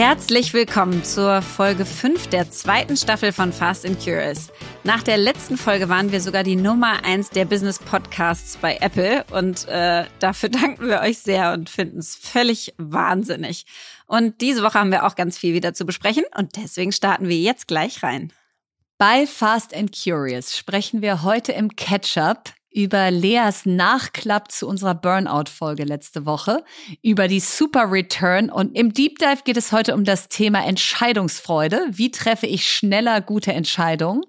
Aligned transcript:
Herzlich 0.00 0.54
willkommen 0.54 1.04
zur 1.04 1.42
Folge 1.42 1.84
5 1.84 2.28
der 2.28 2.50
zweiten 2.50 2.96
Staffel 2.96 3.32
von 3.32 3.52
Fast 3.52 3.84
and 3.84 4.02
Curious. 4.02 4.50
Nach 4.82 5.02
der 5.02 5.18
letzten 5.18 5.58
Folge 5.58 5.90
waren 5.90 6.10
wir 6.10 6.22
sogar 6.22 6.42
die 6.42 6.56
Nummer 6.56 7.04
1 7.04 7.28
der 7.28 7.44
Business 7.44 7.78
Podcasts 7.78 8.56
bei 8.56 8.78
Apple 8.80 9.26
und 9.30 9.68
äh, 9.68 10.06
dafür 10.18 10.48
danken 10.48 10.88
wir 10.88 11.02
euch 11.02 11.18
sehr 11.18 11.52
und 11.52 11.68
finden 11.68 11.98
es 11.98 12.16
völlig 12.16 12.72
wahnsinnig. 12.78 13.66
Und 14.06 14.40
diese 14.40 14.62
Woche 14.62 14.80
haben 14.80 14.90
wir 14.90 15.04
auch 15.04 15.16
ganz 15.16 15.36
viel 15.36 15.52
wieder 15.52 15.74
zu 15.74 15.84
besprechen 15.84 16.24
und 16.34 16.56
deswegen 16.56 16.92
starten 16.92 17.28
wir 17.28 17.36
jetzt 17.36 17.68
gleich 17.68 18.02
rein. 18.02 18.32
Bei 18.96 19.26
Fast 19.26 19.74
and 19.74 19.94
Curious 19.94 20.56
sprechen 20.56 21.02
wir 21.02 21.24
heute 21.24 21.52
im 21.52 21.76
Catch-up 21.76 22.54
über 22.72 23.10
Leas 23.10 23.66
Nachklapp 23.66 24.50
zu 24.52 24.66
unserer 24.66 24.94
Burnout-Folge 24.94 25.84
letzte 25.84 26.26
Woche, 26.26 26.64
über 27.02 27.28
die 27.28 27.40
Super 27.40 27.90
Return 27.90 28.50
und 28.50 28.76
im 28.76 28.92
Deep 28.92 29.18
Dive 29.18 29.42
geht 29.44 29.56
es 29.56 29.72
heute 29.72 29.94
um 29.94 30.04
das 30.04 30.28
Thema 30.28 30.64
Entscheidungsfreude. 30.64 31.86
Wie 31.90 32.10
treffe 32.10 32.46
ich 32.46 32.70
schneller 32.70 33.20
gute 33.20 33.52
Entscheidungen? 33.52 34.22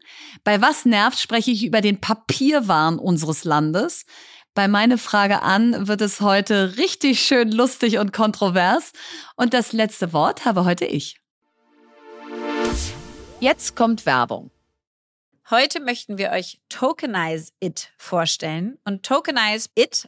Bei 0.43 0.61
Was 0.61 0.85
nervt 0.85 1.19
spreche 1.19 1.51
ich 1.51 1.63
über 1.63 1.81
den 1.81 2.01
Papierwahn 2.01 2.97
unseres 2.97 3.43
Landes. 3.43 4.05
Bei 4.53 4.67
meine 4.67 4.97
Frage 4.97 5.43
an 5.43 5.87
wird 5.87 6.01
es 6.01 6.19
heute 6.19 6.77
richtig 6.77 7.21
schön 7.21 7.51
lustig 7.51 7.99
und 7.99 8.11
kontrovers. 8.11 8.91
Und 9.37 9.53
das 9.53 9.71
letzte 9.71 10.11
Wort 10.11 10.43
habe 10.45 10.65
heute 10.65 10.85
ich. 10.85 11.21
Jetzt 13.39 13.75
kommt 13.75 14.05
Werbung. 14.05 14.51
Heute 15.51 15.81
möchten 15.81 16.17
wir 16.17 16.31
euch 16.31 16.61
Tokenize 16.69 17.51
It 17.59 17.91
vorstellen. 17.97 18.79
Und 18.85 19.03
Tokenize 19.03 19.67
It 19.75 20.07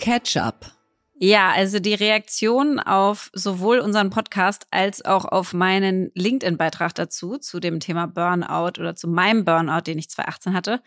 Catch-up. 0.00 0.72
Ja, 1.22 1.50
also 1.50 1.78
die 1.78 1.92
Reaktion 1.92 2.80
auf 2.80 3.30
sowohl 3.34 3.80
unseren 3.80 4.08
Podcast 4.08 4.66
als 4.70 5.04
auch 5.04 5.26
auf 5.26 5.52
meinen 5.52 6.10
LinkedIn-Beitrag 6.14 6.94
dazu, 6.94 7.36
zu 7.36 7.60
dem 7.60 7.78
Thema 7.78 8.06
Burnout 8.06 8.80
oder 8.80 8.96
zu 8.96 9.06
meinem 9.06 9.44
Burnout, 9.44 9.82
den 9.82 9.98
ich 9.98 10.08
2018 10.08 10.54
hatte, 10.54 10.82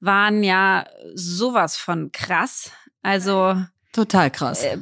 waren 0.00 0.42
ja 0.42 0.86
sowas 1.14 1.76
von 1.76 2.12
krass. 2.12 2.70
Also 3.02 3.62
total 3.92 4.30
krass. 4.30 4.64
Äh, 4.64 4.78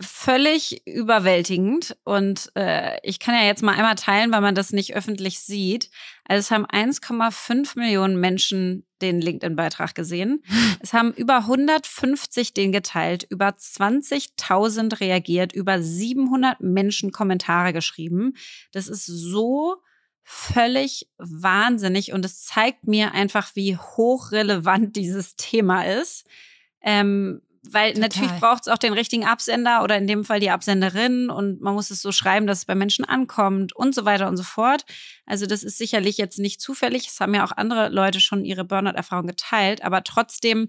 völlig 0.00 0.86
überwältigend. 0.86 1.98
Und 2.04 2.50
äh, 2.54 2.98
ich 3.02 3.18
kann 3.18 3.34
ja 3.34 3.42
jetzt 3.42 3.62
mal 3.62 3.74
einmal 3.74 3.96
teilen, 3.96 4.32
weil 4.32 4.40
man 4.40 4.54
das 4.54 4.72
nicht 4.72 4.94
öffentlich 4.94 5.40
sieht. 5.40 5.90
Also 6.24 6.40
es 6.40 6.50
haben 6.50 6.64
1,5 6.64 7.78
Millionen 7.78 8.18
Menschen 8.18 8.86
den 9.02 9.20
LinkedIn-Beitrag 9.20 9.94
gesehen. 9.94 10.42
Es 10.80 10.92
haben 10.92 11.12
über 11.12 11.38
150 11.38 12.54
den 12.54 12.72
geteilt, 12.72 13.24
über 13.30 13.48
20.000 13.50 14.98
reagiert, 15.00 15.52
über 15.52 15.80
700 15.80 16.60
Menschen 16.60 17.12
Kommentare 17.12 17.72
geschrieben. 17.72 18.34
Das 18.72 18.88
ist 18.88 19.06
so 19.06 19.76
völlig 20.24 21.08
wahnsinnig 21.18 22.12
und 22.12 22.24
es 22.24 22.42
zeigt 22.42 22.86
mir 22.86 23.12
einfach, 23.12 23.54
wie 23.54 23.76
hochrelevant 23.76 24.96
dieses 24.96 25.36
Thema 25.36 25.84
ist. 25.84 26.26
Ähm, 26.80 27.42
weil 27.62 27.92
Total. 27.92 28.08
natürlich 28.08 28.32
braucht 28.40 28.62
es 28.62 28.72
auch 28.72 28.78
den 28.78 28.92
richtigen 28.92 29.24
Absender 29.24 29.82
oder 29.82 29.96
in 29.96 30.06
dem 30.06 30.24
Fall 30.24 30.40
die 30.40 30.50
Absenderin 30.50 31.30
und 31.30 31.60
man 31.60 31.74
muss 31.74 31.90
es 31.90 32.02
so 32.02 32.10
schreiben, 32.10 32.46
dass 32.46 32.58
es 32.58 32.64
bei 32.64 32.74
Menschen 32.74 33.04
ankommt 33.04 33.74
und 33.74 33.94
so 33.94 34.04
weiter 34.04 34.28
und 34.28 34.36
so 34.36 34.42
fort. 34.42 34.84
Also 35.26 35.46
das 35.46 35.62
ist 35.62 35.78
sicherlich 35.78 36.18
jetzt 36.18 36.38
nicht 36.38 36.60
zufällig. 36.60 37.06
Es 37.06 37.20
haben 37.20 37.34
ja 37.34 37.44
auch 37.44 37.52
andere 37.52 37.88
Leute 37.88 38.20
schon 38.20 38.44
ihre 38.44 38.64
Burnout-Erfahrung 38.64 39.26
geteilt, 39.26 39.84
aber 39.84 40.02
trotzdem 40.02 40.68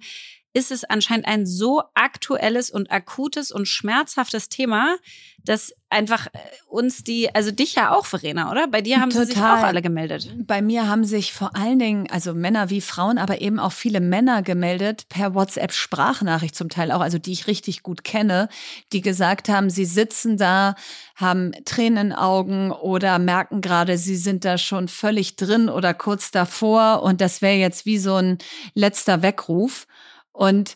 ist 0.53 0.71
es 0.71 0.83
anscheinend 0.83 1.27
ein 1.27 1.45
so 1.45 1.81
aktuelles 1.95 2.69
und 2.69 2.91
akutes 2.91 3.51
und 3.51 3.67
schmerzhaftes 3.67 4.49
Thema, 4.49 4.97
dass 5.43 5.73
einfach 5.89 6.27
äh, 6.27 6.39
uns 6.67 7.03
die, 7.03 7.33
also 7.33 7.51
dich 7.51 7.75
ja 7.75 7.91
auch, 7.91 8.05
Verena, 8.05 8.49
oder? 8.51 8.67
Bei 8.67 8.81
dir 8.81 9.01
haben 9.01 9.09
Total. 9.09 9.25
sie 9.25 9.33
sich 9.33 9.41
auch 9.41 9.63
alle 9.63 9.81
gemeldet. 9.81 10.31
Bei 10.45 10.61
mir 10.61 10.87
haben 10.87 11.05
sich 11.05 11.33
vor 11.33 11.55
allen 11.55 11.79
Dingen, 11.79 12.09
also 12.09 12.33
Männer 12.33 12.69
wie 12.69 12.81
Frauen, 12.81 13.17
aber 13.17 13.41
eben 13.41 13.59
auch 13.59 13.71
viele 13.71 13.99
Männer 13.99 14.41
gemeldet, 14.41 15.07
per 15.09 15.33
WhatsApp-Sprachnachricht 15.33 16.55
zum 16.55 16.69
Teil 16.69 16.91
auch, 16.91 17.01
also 17.01 17.17
die 17.17 17.31
ich 17.31 17.47
richtig 17.47 17.83
gut 17.83 18.03
kenne, 18.03 18.47
die 18.91 19.01
gesagt 19.01 19.49
haben, 19.49 19.69
sie 19.69 19.85
sitzen 19.85 20.37
da, 20.37 20.75
haben 21.15 21.51
Tränen 21.65 22.07
in 22.07 22.13
Augen 22.13 22.71
oder 22.71 23.19
merken 23.19 23.61
gerade, 23.61 23.97
sie 23.97 24.15
sind 24.15 24.45
da 24.45 24.57
schon 24.57 24.87
völlig 24.87 25.35
drin 25.35 25.69
oder 25.69 25.93
kurz 25.93 26.31
davor 26.31 27.03
und 27.03 27.21
das 27.21 27.41
wäre 27.41 27.57
jetzt 27.57 27.85
wie 27.85 27.97
so 27.97 28.15
ein 28.15 28.37
letzter 28.73 29.21
Weckruf. 29.21 29.87
Und 30.33 30.75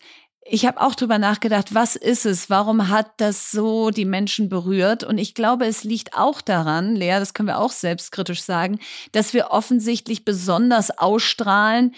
ich 0.50 0.66
habe 0.66 0.79
auch 0.79 0.95
drüber 0.95 1.19
nachgedacht, 1.19 1.75
was 1.75 1.95
ist 1.95 2.25
es? 2.25 2.50
Warum 2.50 2.88
hat 2.88 3.12
das 3.18 3.51
so 3.51 3.90
die 3.90 4.06
Menschen 4.06 4.47
berührt? 4.47 5.03
Und 5.03 5.18
ich 5.18 5.34
glaube, 5.34 5.66
es 5.66 5.84
liegt 5.84 6.13
auch 6.16 6.40
daran, 6.41 6.95
Lea, 6.95 7.19
das 7.19 7.34
können 7.34 7.47
wir 7.47 7.59
auch 7.59 7.72
selbstkritisch 7.72 8.41
sagen, 8.41 8.79
dass 9.12 9.34
wir 9.34 9.51
offensichtlich 9.51 10.23
besonders 10.23 10.97
ausstrahlen, 10.97 11.94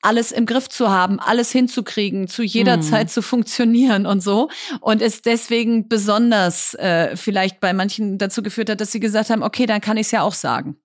alles 0.00 0.32
im 0.32 0.46
Griff 0.46 0.68
zu 0.68 0.90
haben, 0.90 1.18
alles 1.18 1.50
hinzukriegen, 1.50 2.28
zu 2.28 2.42
jeder 2.42 2.74
hm. 2.74 2.82
Zeit 2.82 3.10
zu 3.10 3.22
funktionieren 3.22 4.06
und 4.06 4.22
so. 4.22 4.48
Und 4.80 5.02
es 5.02 5.22
deswegen 5.22 5.88
besonders 5.88 6.74
äh, 6.74 7.16
vielleicht 7.16 7.58
bei 7.58 7.72
manchen 7.72 8.18
dazu 8.18 8.42
geführt 8.42 8.70
hat, 8.70 8.80
dass 8.80 8.92
sie 8.92 9.00
gesagt 9.00 9.30
haben, 9.30 9.42
okay, 9.42 9.66
dann 9.66 9.80
kann 9.80 9.96
ich 9.96 10.06
es 10.06 10.10
ja 10.12 10.22
auch 10.22 10.34
sagen. 10.34 10.76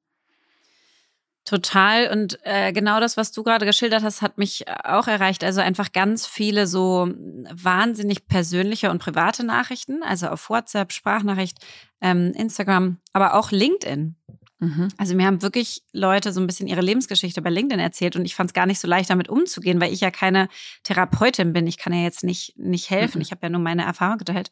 Total. 1.45 2.10
Und 2.10 2.40
äh, 2.44 2.72
genau 2.72 3.01
das, 3.01 3.18
was 3.18 3.34
du 3.34 3.44
gerade 3.44 3.66
geschildert 3.66 4.01
hast, 4.01 4.22
hat 4.22 4.38
mich 4.38 4.66
auch 4.86 5.07
erreicht. 5.07 5.44
Also 5.44 5.60
einfach 5.60 5.92
ganz 5.92 6.25
viele 6.25 6.68
so 6.68 7.10
wahnsinnig 7.51 8.28
persönliche 8.28 8.90
und 8.90 9.00
private 9.00 9.45
Nachrichten, 9.45 10.04
also 10.04 10.28
auf 10.28 10.50
WhatsApp, 10.50 10.94
Sprachnachricht, 10.94 11.57
ähm, 12.00 12.31
Instagram, 12.34 12.98
aber 13.12 13.34
auch 13.34 13.51
LinkedIn. 13.51 14.16
Mhm. 14.63 14.88
Also 14.98 15.16
mir 15.16 15.25
haben 15.25 15.42
wirklich 15.42 15.84
Leute 15.92 16.31
so 16.31 16.40
ein 16.40 16.48
bisschen 16.48 16.68
ihre 16.68 16.80
Lebensgeschichte 16.80 17.42
bei 17.42 17.50
LinkedIn 17.50 17.81
erzählt 17.81 18.16
und 18.16 18.24
ich 18.24 18.36
fand 18.36 18.51
es 18.51 18.54
gar 18.54 18.66
nicht 18.66 18.80
so 18.80 18.88
leicht, 18.88 19.10
damit 19.10 19.28
umzugehen, 19.28 19.81
weil 19.81 19.92
ich 19.92 20.00
ja 20.00 20.12
keine 20.12 20.48
Therapeutin 20.84 21.51
bin. 21.51 21.68
Ich 21.68 21.78
kann 21.78 21.92
ja 21.92 22.04
jetzt 22.04 22.24
nicht, 22.24 22.57
nicht 22.57 22.89
helfen. 22.89 23.18
Mhm. 23.18 23.24
Ich 23.24 23.31
habe 23.31 23.42
ja 23.44 23.50
nur 23.50 23.60
meine 23.60 23.84
Erfahrung 23.84 24.18
geteilt. 24.18 24.50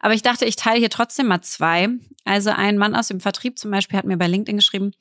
Aber 0.00 0.12
ich 0.12 0.20
dachte, 0.20 0.44
ich 0.44 0.56
teile 0.56 0.78
hier 0.78 0.90
trotzdem 0.90 1.28
mal 1.28 1.40
zwei. 1.40 1.88
Also 2.26 2.50
ein 2.50 2.76
Mann 2.76 2.94
aus 2.94 3.08
dem 3.08 3.20
Vertrieb 3.20 3.58
zum 3.58 3.70
Beispiel 3.70 3.98
hat 3.98 4.04
mir 4.04 4.18
bei 4.18 4.26
LinkedIn 4.26 4.58
geschrieben, 4.58 4.92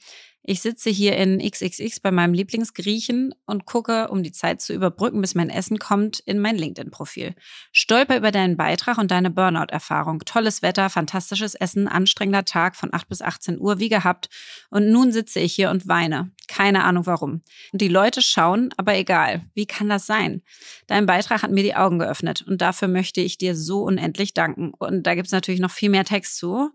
Ich 0.48 0.62
sitze 0.62 0.92
hier 0.92 1.18
in 1.18 1.40
XXX 1.40 2.02
bei 2.02 2.12
meinem 2.12 2.36
Lieblingsgriechen 2.36 3.34
und 3.48 3.66
gucke, 3.66 4.10
um 4.10 4.22
die 4.22 4.32
Zeit 4.32 4.62
zu 4.62 4.74
überbrücken, 4.74 5.20
bis 5.20 5.34
mein 5.34 5.50
Essen 5.50 5.80
kommt, 5.80 6.20
in 6.20 6.38
mein 6.38 6.56
LinkedIn-Profil. 6.56 7.34
Stolper 7.72 8.16
über 8.16 8.30
deinen 8.30 8.56
Beitrag 8.56 9.00
und 9.00 9.10
deine 9.10 9.32
Burnout-Erfahrung. 9.32 10.20
Tolles 10.20 10.62
Wetter, 10.62 10.92
fantastisches 10.92 11.56
Essen, 11.56 11.88
anstrengender 11.88 12.46
Tag 12.46 12.76
von 12.76 12.94
8 12.94 13.10
bis 13.10 13.24
18 13.24 13.60
Uhr, 13.60 13.80
wie 13.80 13.90
gehabt. 13.90 14.30
Und 14.70 14.92
nun 14.92 15.12
sitze 15.12 15.40
ich 15.40 15.56
hier 15.56 15.72
und 15.72 15.88
weine. 15.88 16.30
Keine 16.48 16.84
Ahnung 16.84 17.08
warum. 17.08 17.42
Und 17.72 17.82
die 17.82 17.88
Leute 17.88 18.22
schauen, 18.22 18.72
aber 18.78 18.94
egal. 18.94 19.46
Wie 19.56 19.66
kann 19.66 19.90
das 19.90 20.06
sein? 20.06 20.44
Dein 20.86 21.08
Beitrag 21.08 21.42
hat 21.42 21.50
mir 21.50 21.64
die 21.64 21.76
Augen 21.76 21.98
geöffnet 21.98 22.44
und 22.44 22.62
dafür 22.62 22.88
möchte 22.88 23.20
ich 23.20 23.40
dir 23.40 23.56
so 23.56 23.82
unendlich 23.82 24.36
danken. 24.36 24.76
Und 24.78 25.08
da 25.08 25.16
gibt's 25.16 25.32
natürlich 25.32 25.60
noch 25.60 25.72
viel 25.72 25.90
mehr 25.90 26.06
Text 26.06 26.38
zu. 26.38 26.70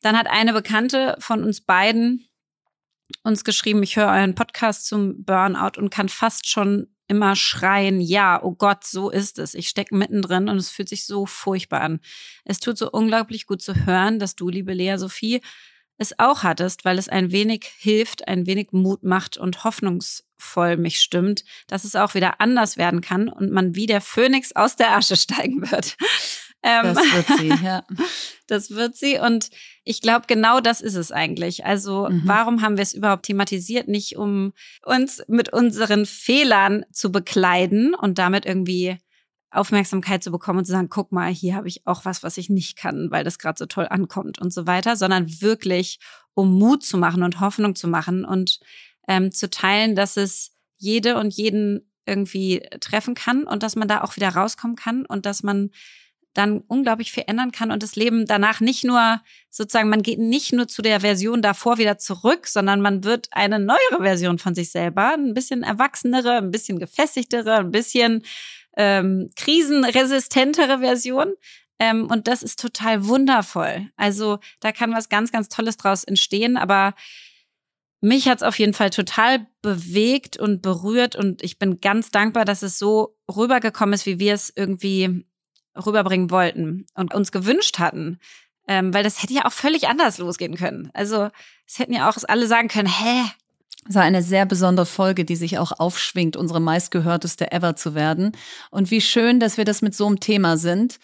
Dann 0.00 0.18
hat 0.18 0.26
eine 0.26 0.52
Bekannte 0.52 1.14
von 1.20 1.44
uns 1.44 1.60
beiden 1.60 2.26
uns 3.22 3.44
geschrieben, 3.44 3.82
ich 3.82 3.96
höre 3.96 4.08
euren 4.08 4.34
Podcast 4.34 4.86
zum 4.86 5.24
Burnout 5.24 5.78
und 5.78 5.90
kann 5.90 6.08
fast 6.08 6.48
schon 6.48 6.88
immer 7.08 7.36
schreien, 7.36 8.00
ja, 8.00 8.42
oh 8.42 8.52
Gott, 8.52 8.84
so 8.84 9.10
ist 9.10 9.38
es. 9.38 9.54
Ich 9.54 9.68
stecke 9.68 9.94
mittendrin 9.94 10.48
und 10.48 10.56
es 10.56 10.70
fühlt 10.70 10.88
sich 10.88 11.04
so 11.04 11.26
furchtbar 11.26 11.82
an. 11.82 12.00
Es 12.44 12.58
tut 12.58 12.78
so 12.78 12.90
unglaublich 12.90 13.46
gut 13.46 13.60
zu 13.60 13.86
hören, 13.86 14.18
dass 14.18 14.34
du, 14.34 14.48
liebe 14.48 14.72
Lea 14.72 14.96
Sophie, 14.96 15.42
es 15.98 16.18
auch 16.18 16.42
hattest, 16.42 16.84
weil 16.84 16.98
es 16.98 17.08
ein 17.08 17.30
wenig 17.30 17.64
hilft, 17.78 18.28
ein 18.28 18.46
wenig 18.46 18.68
Mut 18.72 19.02
macht 19.02 19.36
und 19.36 19.64
hoffnungsvoll 19.64 20.76
mich 20.76 20.98
stimmt, 20.98 21.44
dass 21.66 21.84
es 21.84 21.96
auch 21.96 22.14
wieder 22.14 22.40
anders 22.40 22.76
werden 22.76 23.00
kann 23.00 23.28
und 23.28 23.50
man 23.50 23.74
wie 23.74 23.86
der 23.86 24.00
Phönix 24.00 24.52
aus 24.56 24.76
der 24.76 24.96
Asche 24.96 25.16
steigen 25.16 25.70
wird. 25.70 25.96
Ähm, 26.62 26.94
das 26.94 26.98
wird 26.98 27.38
sie, 27.38 27.48
ja. 27.64 27.84
Das 28.46 28.70
wird 28.70 28.96
sie. 28.96 29.18
Und 29.18 29.50
ich 29.84 30.00
glaube, 30.00 30.26
genau 30.28 30.60
das 30.60 30.80
ist 30.80 30.94
es 30.94 31.10
eigentlich. 31.10 31.64
Also, 31.64 32.08
mhm. 32.08 32.22
warum 32.24 32.62
haben 32.62 32.76
wir 32.76 32.82
es 32.82 32.94
überhaupt 32.94 33.24
thematisiert? 33.24 33.88
Nicht 33.88 34.16
um 34.16 34.52
uns 34.84 35.22
mit 35.28 35.52
unseren 35.52 36.06
Fehlern 36.06 36.84
zu 36.92 37.10
bekleiden 37.10 37.94
und 37.94 38.18
damit 38.18 38.46
irgendwie 38.46 38.98
Aufmerksamkeit 39.50 40.24
zu 40.24 40.30
bekommen 40.30 40.60
und 40.60 40.64
zu 40.64 40.72
sagen, 40.72 40.88
guck 40.88 41.12
mal, 41.12 41.30
hier 41.30 41.54
habe 41.54 41.68
ich 41.68 41.86
auch 41.86 42.04
was, 42.04 42.22
was 42.22 42.38
ich 42.38 42.48
nicht 42.48 42.76
kann, 42.76 43.10
weil 43.10 43.22
das 43.22 43.38
gerade 43.38 43.58
so 43.58 43.66
toll 43.66 43.86
ankommt 43.88 44.38
und 44.38 44.52
so 44.52 44.66
weiter, 44.66 44.96
sondern 44.96 45.42
wirklich, 45.42 45.98
um 46.34 46.58
Mut 46.58 46.82
zu 46.82 46.96
machen 46.96 47.22
und 47.22 47.40
Hoffnung 47.40 47.74
zu 47.74 47.86
machen 47.86 48.24
und 48.24 48.60
ähm, 49.08 49.30
zu 49.30 49.50
teilen, 49.50 49.94
dass 49.94 50.16
es 50.16 50.52
jede 50.78 51.18
und 51.18 51.34
jeden 51.34 51.92
irgendwie 52.06 52.66
treffen 52.80 53.14
kann 53.14 53.44
und 53.44 53.62
dass 53.62 53.76
man 53.76 53.88
da 53.88 54.02
auch 54.02 54.16
wieder 54.16 54.30
rauskommen 54.30 54.76
kann 54.76 55.04
und 55.04 55.26
dass 55.26 55.42
man 55.42 55.70
dann 56.34 56.60
unglaublich 56.66 57.12
viel 57.12 57.24
ändern 57.26 57.52
kann 57.52 57.70
und 57.70 57.82
das 57.82 57.96
Leben 57.96 58.26
danach 58.26 58.60
nicht 58.60 58.84
nur 58.84 59.20
sozusagen, 59.50 59.90
man 59.90 60.02
geht 60.02 60.18
nicht 60.18 60.52
nur 60.52 60.66
zu 60.66 60.82
der 60.82 61.00
Version 61.00 61.42
davor 61.42 61.78
wieder 61.78 61.98
zurück, 61.98 62.46
sondern 62.46 62.80
man 62.80 63.04
wird 63.04 63.28
eine 63.32 63.58
neuere 63.58 64.00
Version 64.00 64.38
von 64.38 64.54
sich 64.54 64.70
selber, 64.70 65.12
ein 65.12 65.34
bisschen 65.34 65.62
erwachsenere, 65.62 66.38
ein 66.38 66.50
bisschen 66.50 66.78
gefestigtere, 66.78 67.56
ein 67.56 67.70
bisschen 67.70 68.24
ähm, 68.76 69.30
krisenresistentere 69.36 70.78
Version. 70.78 71.34
Ähm, 71.78 72.06
und 72.10 72.28
das 72.28 72.42
ist 72.42 72.60
total 72.60 73.06
wundervoll. 73.06 73.90
Also 73.96 74.38
da 74.60 74.72
kann 74.72 74.94
was 74.94 75.08
ganz, 75.08 75.32
ganz 75.32 75.48
Tolles 75.48 75.76
draus 75.76 76.04
entstehen, 76.04 76.56
aber 76.56 76.94
mich 78.00 78.28
hat's 78.28 78.42
auf 78.42 78.58
jeden 78.58 78.74
Fall 78.74 78.90
total 78.90 79.46
bewegt 79.62 80.36
und 80.36 80.60
berührt 80.60 81.14
und 81.14 81.42
ich 81.42 81.58
bin 81.58 81.80
ganz 81.80 82.10
dankbar, 82.10 82.44
dass 82.44 82.62
es 82.62 82.78
so 82.78 83.16
rübergekommen 83.34 83.92
ist, 83.92 84.06
wie 84.06 84.18
wir 84.18 84.34
es 84.34 84.52
irgendwie 84.54 85.24
rüberbringen 85.76 86.30
wollten 86.30 86.86
und 86.94 87.14
uns 87.14 87.32
gewünscht 87.32 87.78
hatten. 87.78 88.18
Ähm, 88.68 88.94
weil 88.94 89.02
das 89.02 89.22
hätte 89.22 89.34
ja 89.34 89.44
auch 89.44 89.52
völlig 89.52 89.88
anders 89.88 90.18
losgehen 90.18 90.56
können. 90.56 90.90
Also 90.94 91.30
es 91.66 91.78
hätten 91.78 91.92
ja 91.92 92.08
auch 92.08 92.16
alle 92.28 92.46
sagen 92.46 92.68
können, 92.68 92.88
hä? 92.88 93.24
Das 93.86 93.96
war 93.96 94.02
eine 94.02 94.22
sehr 94.22 94.46
besondere 94.46 94.86
Folge, 94.86 95.24
die 95.24 95.34
sich 95.34 95.58
auch 95.58 95.72
aufschwingt, 95.78 96.36
unsere 96.36 96.60
meistgehörteste 96.60 97.50
ever 97.50 97.74
zu 97.74 97.96
werden. 97.96 98.32
Und 98.70 98.92
wie 98.92 99.00
schön, 99.00 99.40
dass 99.40 99.56
wir 99.56 99.64
das 99.64 99.82
mit 99.82 99.96
so 99.96 100.06
einem 100.06 100.20
Thema 100.20 100.56
sind. 100.56 101.00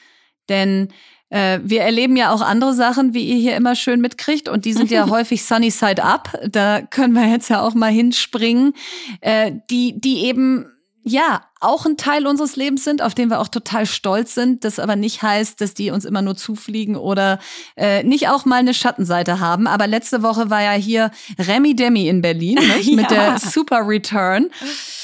Denn 0.49 0.93
äh, 1.31 1.59
wir 1.65 1.83
erleben 1.83 2.17
ja 2.17 2.33
auch 2.33 2.41
andere 2.41 2.75
Sachen, 2.75 3.15
wie 3.15 3.25
ihr 3.25 3.37
hier 3.37 3.57
immer 3.57 3.75
schön 3.75 4.01
mitkriegt. 4.01 4.49
Und 4.49 4.65
die 4.65 4.73
sind 4.73 4.93
ja 4.93 5.09
häufig 5.11 5.45
Sunny 5.45 5.73
Side 5.73 6.03
Up. 6.03 6.39
Da 6.49 6.81
können 6.83 7.15
wir 7.15 7.27
jetzt 7.27 7.51
ja 7.51 7.63
auch 7.63 7.75
mal 7.75 7.91
hinspringen. 7.91 8.75
Äh, 9.21 9.53
die, 9.71 10.01
die 10.01 10.25
eben 10.27 10.67
ja, 11.03 11.43
auch 11.61 11.87
ein 11.87 11.97
Teil 11.97 12.27
unseres 12.27 12.57
Lebens 12.57 12.85
sind, 12.85 13.03
auf 13.03 13.15
den 13.15 13.31
wir 13.31 13.41
auch 13.41 13.49
total 13.49 13.87
stolz 13.87 14.35
sind, 14.35 14.65
das 14.65 14.79
aber 14.79 14.97
nicht 14.97 15.23
heißt, 15.23 15.61
dass 15.61 15.75
die 15.75 15.91
uns 15.91 16.05
immer 16.05 16.23
nur 16.23 16.37
zufliegen 16.37 16.97
oder 16.97 17.41
äh, 17.77 18.05
nicht 18.05 18.29
auch 18.29 18.45
mal 18.45 18.57
eine 18.57 18.75
Schattenseite 18.75 19.41
haben. 19.41 19.67
Aber 19.67 19.87
letzte 19.87 20.23
Woche 20.23 20.51
war 20.51 20.63
ja 20.63 20.73
hier 20.73 21.11
Remy 21.39 21.75
Demi 21.75 22.09
in 22.09 22.23
Berlin 22.23 22.59
ja. 22.61 22.95
mit 22.95 23.11
der 23.11 23.39
Super 23.39 23.83
Return. 23.87 24.51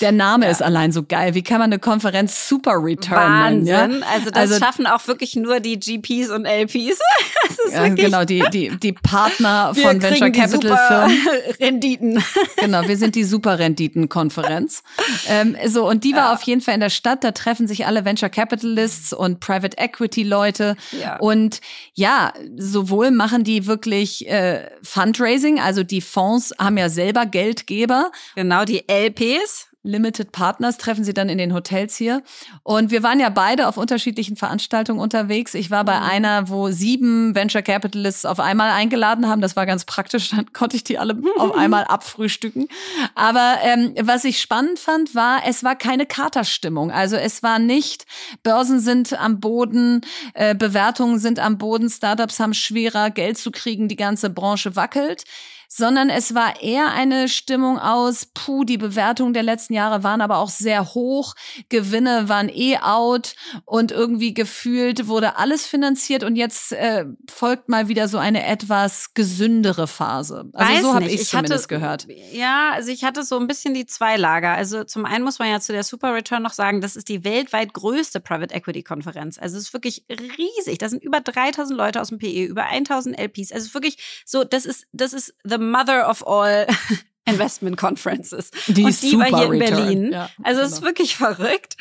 Der 0.01 0.13
Name 0.13 0.47
ja. 0.47 0.53
ist 0.53 0.63
allein 0.63 0.93
so 0.93 1.03
geil. 1.03 1.35
Wie 1.35 1.43
kann 1.43 1.59
man 1.59 1.73
eine 1.73 1.81
Konferenz 1.81 2.49
Super 2.49 2.77
Return 2.77 3.19
Wahnsinn. 3.19 3.65
nennen? 3.65 4.01
Ja? 4.01 4.07
Also 4.13 4.31
das 4.31 4.53
also, 4.53 4.59
schaffen 4.65 4.87
auch 4.87 5.07
wirklich 5.09 5.35
nur 5.35 5.59
die 5.59 5.79
GPs 5.79 6.31
und 6.31 6.47
LPs. 6.47 6.99
ja, 7.73 7.89
genau, 7.89 8.25
die, 8.25 8.45
die, 8.53 8.77
die 8.77 8.93
Partner 8.93 9.75
von 9.75 10.01
Venture 10.01 10.31
Capital 10.31 10.79
Firmen. 10.89 11.19
Renditen. 11.61 12.23
Genau, 12.57 12.87
wir 12.87 12.97
sind 12.97 13.17
die 13.17 13.25
Super 13.25 13.59
Renditen-Konferenz. 13.59 14.83
ähm, 15.29 15.57
so, 15.67 15.89
und 15.89 16.05
die 16.05 16.15
war 16.15 16.33
auf 16.33 16.44
jeden 16.47 16.61
Fall 16.61 16.75
in 16.75 16.81
der 16.81 16.91
Stadt. 16.91 17.25
Da 17.25 17.33
treffen 17.33 17.67
sich 17.67 17.87
alle 17.87 18.05
Venture 18.05 18.31
Capitalists 18.31 19.13
und 19.13 19.41
Private 19.41 19.77
Equity 19.79 20.23
Leute. 20.23 20.77
Ja. 20.99 21.17
Und 21.19 21.61
ja, 21.95 22.33
sowohl 22.57 23.11
machen 23.11 23.45
die 23.45 23.67
wirklich 23.67 24.29
äh, 24.29 24.71
Fundraising, 24.83 25.61
also 25.61 25.83
die 25.83 26.01
Fonds 26.01 26.55
haben 26.59 26.79
ja 26.79 26.89
selber 26.89 27.27
Geldgeber. 27.27 28.11
Genau, 28.35 28.65
die 28.65 28.85
LPs. 28.89 29.69
Limited 29.85 30.33
Partners 30.33 30.79
treffen 30.79 31.05
sie 31.05 31.13
dann 31.13 31.29
in 31.29 31.37
den 31.37 31.53
Hotels 31.53 31.97
hier. 31.97 32.23
Und 32.63 32.91
wir 32.91 33.03
waren 33.03 33.21
ja 33.21 33.29
beide 33.29 33.69
auf 33.69 33.77
unterschiedlichen 33.77 34.35
Veranstaltungen 34.35 34.99
unterwegs. 34.99 35.53
Ich 35.53 35.71
war 35.71 35.85
bei 35.85 35.99
mhm. 35.99 36.07
einer, 36.07 36.49
wo 36.49 36.71
sieben 36.71 37.35
Venture 37.35 37.61
Capitalists 37.61 38.25
auf 38.25 38.41
einmal 38.41 38.71
eingeladen 38.71 39.29
haben. 39.29 39.43
Das 39.43 39.57
war 39.57 39.67
ganz 39.67 39.85
praktisch. 39.85 40.31
Dann 40.31 40.53
konnte 40.55 40.77
ich 40.77 40.85
die 40.85 40.99
alle 40.99 41.17
auf 41.37 41.55
einmal 41.57 41.85
abfrühstücken. 41.85 42.69
Aber 43.15 43.59
ähm, 43.63 43.95
was 44.01 44.25
ich 44.25 44.41
spannend 44.41 44.79
fand, 44.79 45.15
war, 45.15 45.43
es 45.47 45.63
war 45.63 45.77
keine 45.77 46.07
Katerstimmung. 46.07 46.91
Also 46.91 47.17
es 47.17 47.43
war 47.43 47.59
nicht, 47.59 48.07
Börsen 48.43 48.81
sind 48.81 49.13
am 49.13 49.39
Boden, 49.39 50.01
äh, 50.33 50.55
Bewertungen 50.55 51.19
sind 51.19 51.39
am 51.39 51.59
Boden, 51.59 51.91
Startups 51.91 52.41
haben 52.41 52.55
schwerer, 52.55 53.11
Geld 53.11 53.37
zu 53.37 53.51
kriegen, 53.51 53.89
die 53.89 53.97
ganze 53.97 54.31
Branche 54.31 54.77
wackelt 54.77 55.25
sondern 55.69 56.11
es 56.11 56.35
war 56.35 56.63
eher 56.63 56.93
eine 56.93 57.29
Stimmung 57.29 57.79
aus, 57.79 58.27
puh, 58.27 58.65
die 58.65 58.79
Bewertungen 58.79 59.35
der 59.35 59.43
letzten 59.43 59.75
Jahre 59.75 60.03
waren 60.03 60.21
aber 60.21 60.39
auch 60.39 60.51
sehr 60.51 60.95
hoch, 60.95 61.35
Gewinne 61.69 62.29
waren 62.29 62.49
eh 62.49 62.79
out 62.79 63.35
und 63.65 63.93
irgendwie 63.93 64.35
gefühlt 64.35 65.09
wurde 65.09 65.37
alles 65.37 65.67
finanziert 65.67 66.25
und 66.25 66.37
jetzt 66.37 66.73
äh, 66.73 67.05
folgt 67.31 67.69
mal 67.69 67.89
wieder 67.89 68.09
so 68.09 68.19
eine 68.19 68.47
etwas 68.47 69.15
gesündere 69.15 69.87
Phase. 69.87 70.51
Also 70.53 70.73
Weiß 70.73 70.83
so 70.83 70.95
habe 70.95 71.07
ich 71.07 71.23
es 71.23 71.31
zumindest 71.31 71.69
gehört. 71.69 72.07
Ja, 72.33 72.73
also 72.73 72.91
ich 72.91 73.05
hatte 73.05 73.23
so 73.23 73.39
ein 73.39 73.47
bisschen 73.47 73.75
die 73.75 73.87
zwei 73.87 74.17
Lager. 74.17 74.53
Also 74.53 74.85
zum 74.85 75.05
einen 75.05 75.25
muss 75.25 75.39
man 75.39 75.49
ja 75.49 75.61
zu 75.61 75.73
der 75.73 75.85
Super 75.85 76.15
Return 76.15 76.43
noch 76.43 76.53
sagen, 76.53 76.81
das 76.81 76.97
ist 76.97 77.09
die 77.09 77.25
weltweit 77.25 77.73
größte 77.73 78.21
Private 78.21 78.55
Equity 78.55 78.83
Konferenz. 78.83 79.39
Also 79.39 79.57
es 79.57 79.65
ist 79.65 79.73
wirklich 79.73 80.05
riesig. 80.09 80.79
Da 80.79 80.89
sind 80.89 81.03
über 81.03 81.21
3000 81.21 81.77
Leute 81.77 82.01
aus 82.01 82.09
dem 82.09 82.19
PE, 82.19 82.45
über 82.45 82.65
1000 82.65 83.19
LPs. 83.19 83.53
Also 83.53 83.63
es 83.63 83.67
ist 83.67 83.75
wirklich 83.75 83.99
so, 84.25 84.45
das 84.45 84.65
ist 84.65 84.87
das 84.93 85.13
ist 85.13 85.35
the 85.45 85.54
mother 85.59 86.09
of 86.09 86.27
all 86.27 86.67
Investment 87.27 87.77
Conferences. 87.77 88.51
Die 88.67 88.85
und 88.85 89.03
die 89.03 89.19
war 89.19 89.27
hier 89.27 89.53
in 89.53 89.59
Berlin. 89.59 90.13
Ja, 90.13 90.31
also 90.43 90.61
es 90.61 90.67
genau. 90.67 90.77
ist 90.77 90.83
wirklich 90.83 91.17
verrückt. 91.17 91.77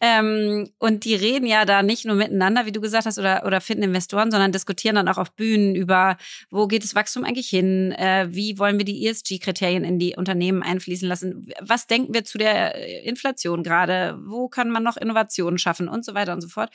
Ähm, 0.00 0.70
und 0.78 1.04
die 1.04 1.14
reden 1.14 1.46
ja 1.46 1.64
da 1.64 1.82
nicht 1.82 2.04
nur 2.04 2.14
miteinander, 2.14 2.66
wie 2.66 2.72
du 2.72 2.80
gesagt 2.80 3.06
hast, 3.06 3.18
oder, 3.18 3.44
oder 3.44 3.60
finden 3.60 3.84
Investoren, 3.84 4.30
sondern 4.30 4.52
diskutieren 4.52 4.94
dann 4.94 5.08
auch 5.08 5.18
auf 5.18 5.32
Bühnen 5.32 5.74
über, 5.74 6.16
wo 6.50 6.68
geht 6.68 6.84
das 6.84 6.94
Wachstum 6.94 7.24
eigentlich 7.24 7.48
hin? 7.48 7.92
Äh, 7.92 8.28
wie 8.30 8.58
wollen 8.58 8.78
wir 8.78 8.84
die 8.84 9.06
ESG-Kriterien 9.06 9.84
in 9.84 9.98
die 9.98 10.14
Unternehmen 10.16 10.62
einfließen 10.62 11.08
lassen? 11.08 11.48
Was 11.60 11.86
denken 11.86 12.14
wir 12.14 12.24
zu 12.24 12.38
der 12.38 13.04
Inflation 13.04 13.62
gerade? 13.62 14.18
Wo 14.24 14.48
kann 14.48 14.70
man 14.70 14.84
noch 14.84 14.96
Innovationen 14.96 15.58
schaffen 15.58 15.88
und 15.88 16.04
so 16.04 16.14
weiter 16.14 16.32
und 16.32 16.42
so 16.42 16.48
fort? 16.48 16.70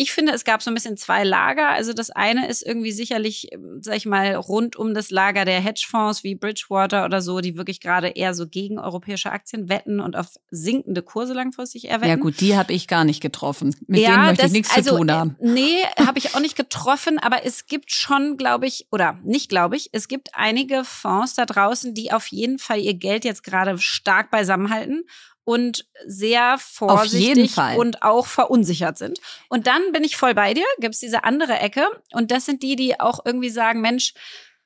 Ich 0.00 0.12
finde, 0.12 0.32
es 0.32 0.44
gab 0.44 0.62
so 0.62 0.70
ein 0.70 0.74
bisschen 0.74 0.96
zwei 0.96 1.24
Lager. 1.24 1.70
Also 1.70 1.92
das 1.92 2.10
eine 2.10 2.48
ist 2.48 2.64
irgendwie 2.64 2.92
sicherlich, 2.92 3.50
sag 3.80 3.96
ich 3.96 4.06
mal, 4.06 4.36
rund 4.36 4.76
um 4.76 4.94
das 4.94 5.10
Lager 5.10 5.44
der 5.44 5.58
Hedgefonds 5.58 6.22
wie 6.22 6.36
Bridgewater 6.36 7.04
oder 7.04 7.20
so, 7.20 7.40
die 7.40 7.56
wirklich 7.56 7.80
gerade 7.80 8.10
eher 8.10 8.32
so 8.32 8.46
gegen 8.46 8.78
europäische 8.78 9.32
Aktien 9.32 9.68
wetten 9.68 9.98
und 9.98 10.14
auf 10.14 10.28
sinkende 10.52 11.02
Kurse 11.02 11.32
langfristig 11.32 11.88
erwetten. 11.88 12.10
Ja 12.10 12.14
gut, 12.14 12.40
die 12.40 12.56
habe 12.58 12.74
ich 12.74 12.86
gar 12.88 13.04
nicht 13.04 13.20
getroffen. 13.20 13.74
Mit 13.86 14.00
ja, 14.00 14.10
denen 14.10 14.24
möchte 14.26 14.42
das, 14.42 14.52
ich 14.52 14.58
nichts 14.58 14.76
also, 14.76 14.90
zu 14.90 14.96
tun 14.98 15.10
haben. 15.10 15.36
Äh, 15.40 15.48
nee, 15.48 15.82
habe 15.98 16.18
ich 16.18 16.34
auch 16.34 16.40
nicht 16.40 16.56
getroffen, 16.56 17.18
aber 17.18 17.46
es 17.46 17.66
gibt 17.66 17.90
schon, 17.90 18.36
glaube 18.36 18.66
ich, 18.66 18.86
oder 18.92 19.18
nicht 19.24 19.48
glaube 19.48 19.76
ich, 19.76 19.88
es 19.92 20.08
gibt 20.08 20.30
einige 20.34 20.84
Fonds 20.84 21.34
da 21.34 21.46
draußen, 21.46 21.94
die 21.94 22.12
auf 22.12 22.26
jeden 22.26 22.58
Fall 22.58 22.80
ihr 22.80 22.94
Geld 22.94 23.24
jetzt 23.24 23.42
gerade 23.42 23.78
stark 23.78 24.30
beisammenhalten 24.30 25.04
und 25.44 25.86
sehr 26.06 26.58
vorsichtig 26.58 27.56
und 27.78 28.02
auch 28.02 28.26
verunsichert 28.26 28.98
sind. 28.98 29.18
Und 29.48 29.66
dann 29.66 29.92
bin 29.92 30.04
ich 30.04 30.18
voll 30.18 30.34
bei 30.34 30.52
dir, 30.52 30.66
gibt's 30.78 31.00
diese 31.00 31.24
andere 31.24 31.58
Ecke 31.58 31.86
und 32.12 32.30
das 32.30 32.44
sind 32.44 32.62
die, 32.62 32.76
die 32.76 33.00
auch 33.00 33.24
irgendwie 33.24 33.48
sagen, 33.48 33.80
Mensch, 33.80 34.12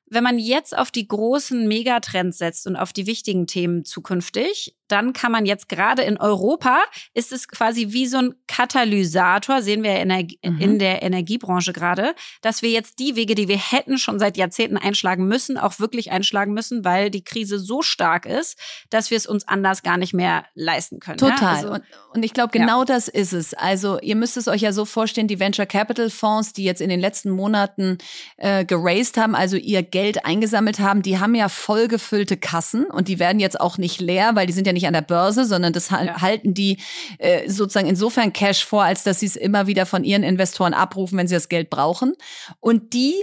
wenn 0.06 0.24
man 0.24 0.38
jetzt 0.38 0.76
auf 0.76 0.90
die 0.90 1.08
großen 1.08 1.68
Megatrends 1.68 2.38
setzt 2.38 2.66
und 2.66 2.76
auf 2.76 2.92
die 2.92 3.06
wichtigen 3.06 3.46
Themen 3.46 3.84
zukünftig, 3.84 4.76
dann 4.92 5.14
kann 5.14 5.32
man 5.32 5.46
jetzt 5.46 5.68
gerade 5.68 6.02
in 6.02 6.18
Europa, 6.18 6.82
ist 7.14 7.32
es 7.32 7.48
quasi 7.48 7.88
wie 7.92 8.06
so 8.06 8.18
ein 8.18 8.34
Katalysator, 8.46 9.62
sehen 9.62 9.82
wir 9.82 9.98
in 10.00 10.10
der, 10.10 10.24
mhm. 10.44 10.60
in 10.60 10.78
der 10.78 11.02
Energiebranche 11.02 11.72
gerade, 11.72 12.14
dass 12.42 12.60
wir 12.60 12.70
jetzt 12.70 12.98
die 12.98 13.16
Wege, 13.16 13.34
die 13.34 13.48
wir 13.48 13.58
hätten 13.58 13.96
schon 13.96 14.18
seit 14.18 14.36
Jahrzehnten 14.36 14.76
einschlagen 14.76 15.26
müssen, 15.26 15.56
auch 15.56 15.80
wirklich 15.80 16.12
einschlagen 16.12 16.52
müssen, 16.52 16.84
weil 16.84 17.10
die 17.10 17.24
Krise 17.24 17.58
so 17.58 17.80
stark 17.80 18.26
ist, 18.26 18.58
dass 18.90 19.10
wir 19.10 19.16
es 19.16 19.26
uns 19.26 19.48
anders 19.48 19.82
gar 19.82 19.96
nicht 19.96 20.12
mehr 20.12 20.44
leisten 20.54 21.00
können. 21.00 21.16
Total. 21.16 21.40
Ja? 21.40 21.48
Also, 21.48 21.70
und, 21.70 21.82
und, 22.14 22.22
ich 22.22 22.34
glaube, 22.34 22.50
genau 22.52 22.80
ja. 22.80 22.84
das 22.84 23.08
ist 23.08 23.32
es. 23.32 23.54
Also 23.54 23.98
ihr 24.00 24.16
müsst 24.16 24.36
es 24.36 24.46
euch 24.46 24.60
ja 24.60 24.72
so 24.72 24.84
vorstellen, 24.84 25.26
die 25.26 25.40
Venture 25.40 25.66
Capital 25.66 26.10
Fonds, 26.10 26.52
die 26.52 26.64
jetzt 26.64 26.82
in 26.82 26.90
den 26.90 27.00
letzten 27.00 27.30
Monaten 27.30 27.96
äh, 28.36 28.66
geraced 28.66 29.16
haben, 29.16 29.34
also 29.34 29.56
ihr 29.56 29.82
Geld 29.82 30.26
eingesammelt 30.26 30.80
haben, 30.80 31.00
die 31.00 31.18
haben 31.18 31.34
ja 31.34 31.48
vollgefüllte 31.48 32.36
Kassen 32.36 32.84
und 32.84 33.08
die 33.08 33.18
werden 33.18 33.40
jetzt 33.40 33.58
auch 33.58 33.78
nicht 33.78 34.00
leer, 34.00 34.32
weil 34.34 34.46
die 34.46 34.52
sind 34.52 34.66
ja 34.66 34.74
nicht 34.74 34.81
nicht 34.82 34.88
an 34.88 34.94
der 34.94 35.02
Börse, 35.02 35.44
sondern 35.44 35.72
das 35.72 35.90
halten 35.90 36.54
die 36.54 36.78
äh, 37.18 37.48
sozusagen 37.48 37.88
insofern 37.88 38.32
Cash 38.32 38.64
vor, 38.64 38.84
als 38.84 39.04
dass 39.04 39.20
sie 39.20 39.26
es 39.26 39.36
immer 39.36 39.66
wieder 39.66 39.86
von 39.86 40.04
ihren 40.04 40.22
Investoren 40.22 40.74
abrufen, 40.74 41.16
wenn 41.16 41.28
sie 41.28 41.34
das 41.34 41.48
Geld 41.48 41.70
brauchen. 41.70 42.14
Und 42.60 42.92
die 42.92 43.22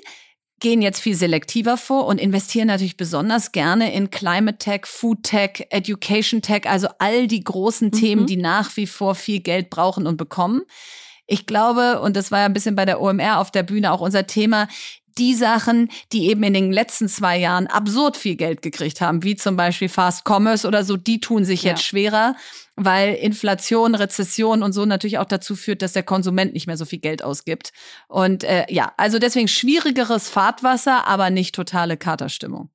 gehen 0.60 0.82
jetzt 0.82 1.00
viel 1.00 1.16
selektiver 1.16 1.78
vor 1.78 2.06
und 2.06 2.20
investieren 2.20 2.68
natürlich 2.68 2.98
besonders 2.98 3.52
gerne 3.52 3.94
in 3.94 4.12
Climate 4.12 4.58
Tech, 4.58 4.82
Food 4.86 5.24
Tech, 5.24 5.68
Education 5.70 6.42
Tech, 6.42 6.64
also 6.66 6.88
all 7.00 7.28
die 7.28 7.44
großen 7.44 7.88
mhm. 7.88 7.92
Themen, 7.92 8.26
die 8.26 8.38
nach 8.38 8.76
wie 8.76 8.88
vor 8.88 9.16
viel 9.16 9.40
Geld 9.40 9.70
brauchen 9.70 10.06
und 10.06 10.18
bekommen. 10.18 10.64
Ich 11.28 11.46
glaube, 11.46 12.02
und 12.02 12.16
das 12.16 12.32
war 12.32 12.40
ja 12.40 12.46
ein 12.46 12.54
bisschen 12.54 12.76
bei 12.76 12.86
der 12.86 13.02
OMR 13.02 13.40
auf 13.40 13.52
der 13.52 13.64
Bühne 13.64 13.92
auch 13.92 14.02
unser 14.02 14.26
Thema, 14.26 14.68
die 15.20 15.36
Sachen, 15.36 15.90
die 16.12 16.30
eben 16.30 16.44
in 16.44 16.54
den 16.54 16.72
letzten 16.72 17.08
zwei 17.08 17.38
Jahren 17.38 17.68
absurd 17.68 18.18
viel 18.18 18.36
Geld 18.36 18.62
gekriegt 18.62 19.02
haben, 19.02 19.24
wie 19.24 19.36
zum 19.36 19.56
Beispiel 19.56 19.90
Fast 19.90 20.28
Commerce 20.28 20.68
oder 20.68 20.84
so, 20.84 20.98
die 20.98 21.20
tun 21.20 21.44
sich 21.44 21.64
ja. 21.64 21.72
jetzt 21.72 21.84
schwerer, 21.84 22.36
weil 22.76 23.16
Inflation, 23.16 23.96
Rezession 23.96 24.64
und 24.64 24.72
so 24.72 24.86
natürlich 24.86 25.18
auch 25.18 25.26
dazu 25.26 25.56
führt, 25.56 25.82
dass 25.82 25.94
der 25.94 26.04
Konsument 26.04 26.54
nicht 26.54 26.68
mehr 26.68 26.78
so 26.78 26.86
viel 26.86 27.00
Geld 27.00 27.24
ausgibt. 27.24 27.72
Und 28.08 28.44
äh, 28.44 28.66
ja, 28.70 28.94
also 28.98 29.20
deswegen 29.20 29.48
schwierigeres 29.48 30.30
Fahrtwasser, 30.30 31.06
aber 31.06 31.30
nicht 31.30 31.54
totale 31.54 31.98
Katerstimmung. 31.98 32.70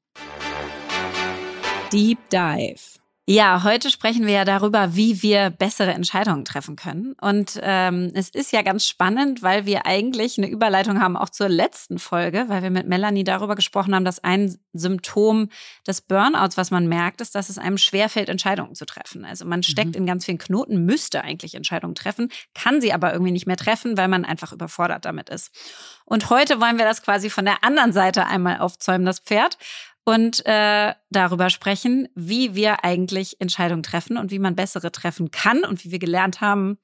Deep 1.92 2.18
Dive. 2.30 2.93
Ja, 3.26 3.64
heute 3.64 3.88
sprechen 3.88 4.26
wir 4.26 4.34
ja 4.34 4.44
darüber, 4.44 4.96
wie 4.96 5.22
wir 5.22 5.48
bessere 5.48 5.94
Entscheidungen 5.94 6.44
treffen 6.44 6.76
können. 6.76 7.14
Und 7.22 7.58
ähm, 7.62 8.10
es 8.12 8.28
ist 8.28 8.52
ja 8.52 8.60
ganz 8.60 8.86
spannend, 8.86 9.42
weil 9.42 9.64
wir 9.64 9.86
eigentlich 9.86 10.36
eine 10.36 10.46
Überleitung 10.46 11.00
haben 11.00 11.16
auch 11.16 11.30
zur 11.30 11.48
letzten 11.48 11.98
Folge, 11.98 12.44
weil 12.48 12.62
wir 12.62 12.68
mit 12.68 12.86
Melanie 12.86 13.24
darüber 13.24 13.54
gesprochen 13.54 13.94
haben, 13.94 14.04
dass 14.04 14.22
ein 14.22 14.54
Symptom 14.74 15.48
des 15.86 16.02
Burnouts, 16.02 16.58
was 16.58 16.70
man 16.70 16.86
merkt, 16.86 17.22
ist, 17.22 17.34
dass 17.34 17.48
es 17.48 17.56
einem 17.56 17.78
schwerfällt, 17.78 18.28
Entscheidungen 18.28 18.74
zu 18.74 18.84
treffen. 18.84 19.24
Also 19.24 19.46
man 19.46 19.62
steckt 19.62 19.94
mhm. 19.94 20.02
in 20.02 20.06
ganz 20.06 20.26
vielen 20.26 20.36
Knoten, 20.36 20.84
müsste 20.84 21.24
eigentlich 21.24 21.54
Entscheidungen 21.54 21.94
treffen, 21.94 22.30
kann 22.54 22.82
sie 22.82 22.92
aber 22.92 23.14
irgendwie 23.14 23.32
nicht 23.32 23.46
mehr 23.46 23.56
treffen, 23.56 23.96
weil 23.96 24.08
man 24.08 24.26
einfach 24.26 24.52
überfordert 24.52 25.06
damit 25.06 25.30
ist. 25.30 25.50
Und 26.04 26.28
heute 26.28 26.60
wollen 26.60 26.76
wir 26.76 26.84
das 26.84 27.02
quasi 27.02 27.30
von 27.30 27.46
der 27.46 27.64
anderen 27.64 27.94
Seite 27.94 28.26
einmal 28.26 28.58
aufzäumen, 28.58 29.06
das 29.06 29.20
Pferd 29.20 29.56
und 30.04 30.44
äh, 30.46 30.94
darüber 31.10 31.50
sprechen, 31.50 32.08
wie 32.14 32.54
wir 32.54 32.84
eigentlich 32.84 33.40
Entscheidungen 33.40 33.82
treffen 33.82 34.18
und 34.18 34.30
wie 34.30 34.38
man 34.38 34.54
bessere 34.54 34.92
treffen 34.92 35.30
kann 35.30 35.64
und 35.64 35.84
wie 35.84 35.90
wir 35.90 35.98
gelernt 35.98 36.40
haben, 36.40 36.78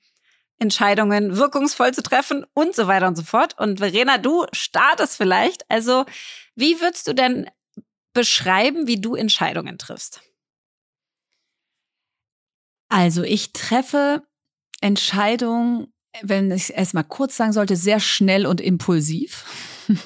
Entscheidungen 0.58 1.36
wirkungsvoll 1.36 1.92
zu 1.92 2.02
treffen 2.02 2.44
und 2.54 2.74
so 2.74 2.86
weiter 2.86 3.08
und 3.08 3.16
so 3.16 3.22
fort. 3.22 3.58
Und 3.58 3.78
Verena, 3.78 4.18
du 4.18 4.46
startest 4.52 5.16
vielleicht. 5.16 5.68
Also, 5.70 6.04
wie 6.54 6.80
würdest 6.80 7.08
du 7.08 7.14
denn 7.14 7.50
beschreiben, 8.12 8.86
wie 8.86 9.00
du 9.00 9.14
Entscheidungen 9.14 9.78
triffst? 9.78 10.20
Also, 12.88 13.22
ich 13.22 13.52
treffe 13.52 14.22
Entscheidungen, 14.80 15.92
wenn 16.22 16.50
ich 16.50 16.76
es 16.76 16.92
mal 16.92 17.04
kurz 17.04 17.36
sagen 17.36 17.52
sollte, 17.52 17.76
sehr 17.76 18.00
schnell 18.00 18.46
und 18.46 18.60
impulsiv. 18.60 19.44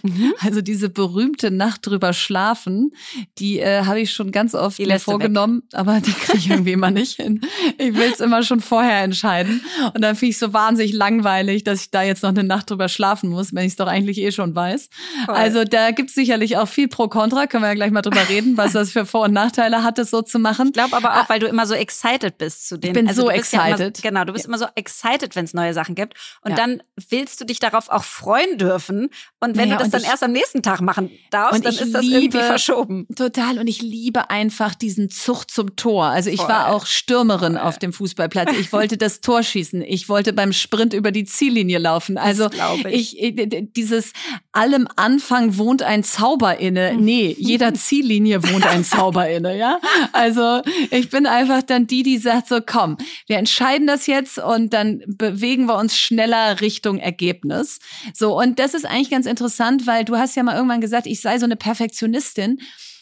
Mhm. 0.02 0.34
Also 0.40 0.60
diese 0.60 0.90
berühmte 0.90 1.50
Nacht 1.50 1.86
drüber 1.86 2.12
schlafen, 2.12 2.92
die 3.38 3.60
äh, 3.60 3.84
habe 3.84 4.00
ich 4.00 4.12
schon 4.12 4.30
ganz 4.30 4.54
oft 4.54 4.78
mir 4.78 5.00
vorgenommen, 5.00 5.62
weg. 5.62 5.78
aber 5.78 6.00
die 6.00 6.12
kriege 6.12 6.38
ich 6.38 6.50
irgendwie 6.50 6.72
immer 6.72 6.90
nicht 6.90 7.16
hin. 7.16 7.40
Ich 7.78 7.94
will 7.94 8.10
es 8.12 8.20
immer 8.20 8.42
schon 8.42 8.60
vorher 8.60 9.02
entscheiden. 9.02 9.64
Und 9.94 10.02
dann 10.02 10.16
finde 10.16 10.30
ich 10.30 10.38
so 10.38 10.52
wahnsinnig 10.52 10.92
langweilig, 10.92 11.64
dass 11.64 11.82
ich 11.82 11.90
da 11.90 12.02
jetzt 12.02 12.22
noch 12.22 12.30
eine 12.30 12.44
Nacht 12.44 12.70
drüber 12.70 12.88
schlafen 12.88 13.30
muss, 13.30 13.54
wenn 13.54 13.64
ich 13.64 13.72
es 13.72 13.76
doch 13.76 13.86
eigentlich 13.86 14.18
eh 14.18 14.32
schon 14.32 14.54
weiß. 14.54 14.90
Voll. 15.26 15.34
Also 15.34 15.64
da 15.64 15.90
gibt 15.92 16.10
es 16.10 16.14
sicherlich 16.14 16.56
auch 16.56 16.68
viel 16.68 16.88
pro 16.88 17.08
Contra, 17.08 17.46
können 17.46 17.62
wir 17.62 17.68
ja 17.68 17.74
gleich 17.74 17.90
mal 17.90 18.02
drüber 18.02 18.28
reden, 18.28 18.56
was 18.56 18.72
das 18.72 18.90
für 18.90 19.06
Vor- 19.06 19.24
und 19.24 19.32
Nachteile 19.32 19.82
hat, 19.82 19.98
das 19.98 20.10
so 20.10 20.22
zu 20.22 20.38
machen. 20.38 20.68
Ich 20.68 20.72
glaube 20.72 20.96
aber 20.96 21.12
auch, 21.12 21.24
ah. 21.24 21.28
weil 21.28 21.40
du 21.40 21.46
immer 21.46 21.66
so 21.66 21.74
excited 21.74 22.38
bist 22.38 22.68
zu 22.68 22.78
den. 22.78 22.90
Ich 22.90 22.94
bin 22.94 23.08
also 23.08 23.22
so 23.22 23.30
excited. 23.30 23.78
Ja 23.78 23.86
immer, 23.86 23.92
genau, 24.02 24.24
du 24.24 24.32
bist 24.32 24.44
ja. 24.44 24.48
immer 24.48 24.58
so 24.58 24.66
excited, 24.74 25.36
wenn 25.36 25.44
es 25.44 25.54
neue 25.54 25.74
Sachen 25.74 25.94
gibt. 25.94 26.14
Und 26.42 26.52
ja. 26.52 26.56
dann 26.56 26.82
willst 27.08 27.40
du 27.40 27.44
dich 27.44 27.60
darauf 27.60 27.88
auch 27.88 28.04
freuen 28.04 28.58
dürfen. 28.58 29.10
Und 29.40 29.56
wenn 29.56 29.70
ja, 29.74 29.78
das 29.80 29.90
dann 29.90 30.02
ich, 30.02 30.08
erst 30.08 30.22
am 30.22 30.32
nächsten 30.32 30.62
Tag 30.62 30.80
machen 30.80 31.10
darfst, 31.30 31.64
dann 31.64 31.72
ist 31.72 31.94
das 31.94 32.02
liebe, 32.02 32.16
irgendwie 32.16 32.38
verschoben. 32.38 33.06
Total. 33.14 33.58
Und 33.58 33.66
ich 33.66 33.82
liebe 33.82 34.30
einfach 34.30 34.74
diesen 34.74 35.10
Zucht 35.10 35.50
zum 35.50 35.76
Tor. 35.76 36.06
Also 36.06 36.30
ich 36.30 36.40
Voll. 36.40 36.48
war 36.48 36.72
auch 36.72 36.86
Stürmerin 36.86 37.54
Voll. 37.54 37.62
auf 37.62 37.78
dem 37.78 37.92
Fußballplatz. 37.92 38.50
Ich 38.58 38.72
wollte 38.72 38.96
das 38.96 39.20
Tor 39.20 39.42
schießen. 39.42 39.82
Ich 39.82 40.08
wollte 40.08 40.32
beim 40.32 40.52
Sprint 40.52 40.94
über 40.94 41.12
die 41.12 41.24
Ziellinie 41.24 41.78
laufen. 41.78 42.18
Also 42.18 42.48
ich. 42.88 43.20
ich. 43.20 43.34
dieses 43.76 44.12
allem 44.52 44.88
Anfang 44.96 45.58
wohnt 45.58 45.82
ein 45.82 46.04
Zauber 46.04 46.58
inne. 46.58 46.96
Nee, 46.98 47.34
jeder 47.38 47.74
Ziellinie 47.74 48.42
wohnt 48.42 48.66
ein 48.66 48.84
Zauber 48.84 49.28
inne, 49.28 49.56
ja? 49.56 49.80
Also 50.12 50.62
ich 50.90 51.10
bin 51.10 51.26
einfach 51.26 51.62
dann 51.62 51.86
die, 51.86 52.02
die 52.02 52.18
sagt 52.18 52.48
so, 52.48 52.60
komm, 52.64 52.96
wir 53.26 53.38
entscheiden 53.38 53.86
das 53.86 54.06
jetzt 54.06 54.38
und 54.38 54.72
dann 54.72 55.02
bewegen 55.06 55.66
wir 55.66 55.76
uns 55.76 55.96
schneller 55.96 56.60
Richtung 56.60 56.98
Ergebnis. 56.98 57.78
So, 58.12 58.38
und 58.38 58.58
das 58.58 58.74
ist 58.74 58.84
eigentlich 58.84 59.10
ganz 59.10 59.26
interessant, 59.26 59.53
weil 59.86 60.04
du 60.04 60.16
hast 60.16 60.36
ja 60.36 60.42
mal 60.42 60.54
irgendwann 60.54 60.80
gesagt, 60.80 61.06
ich 61.06 61.20
sei 61.20 61.38
so 61.38 61.44
eine 61.44 61.56
Perfektionistin. 61.56 62.60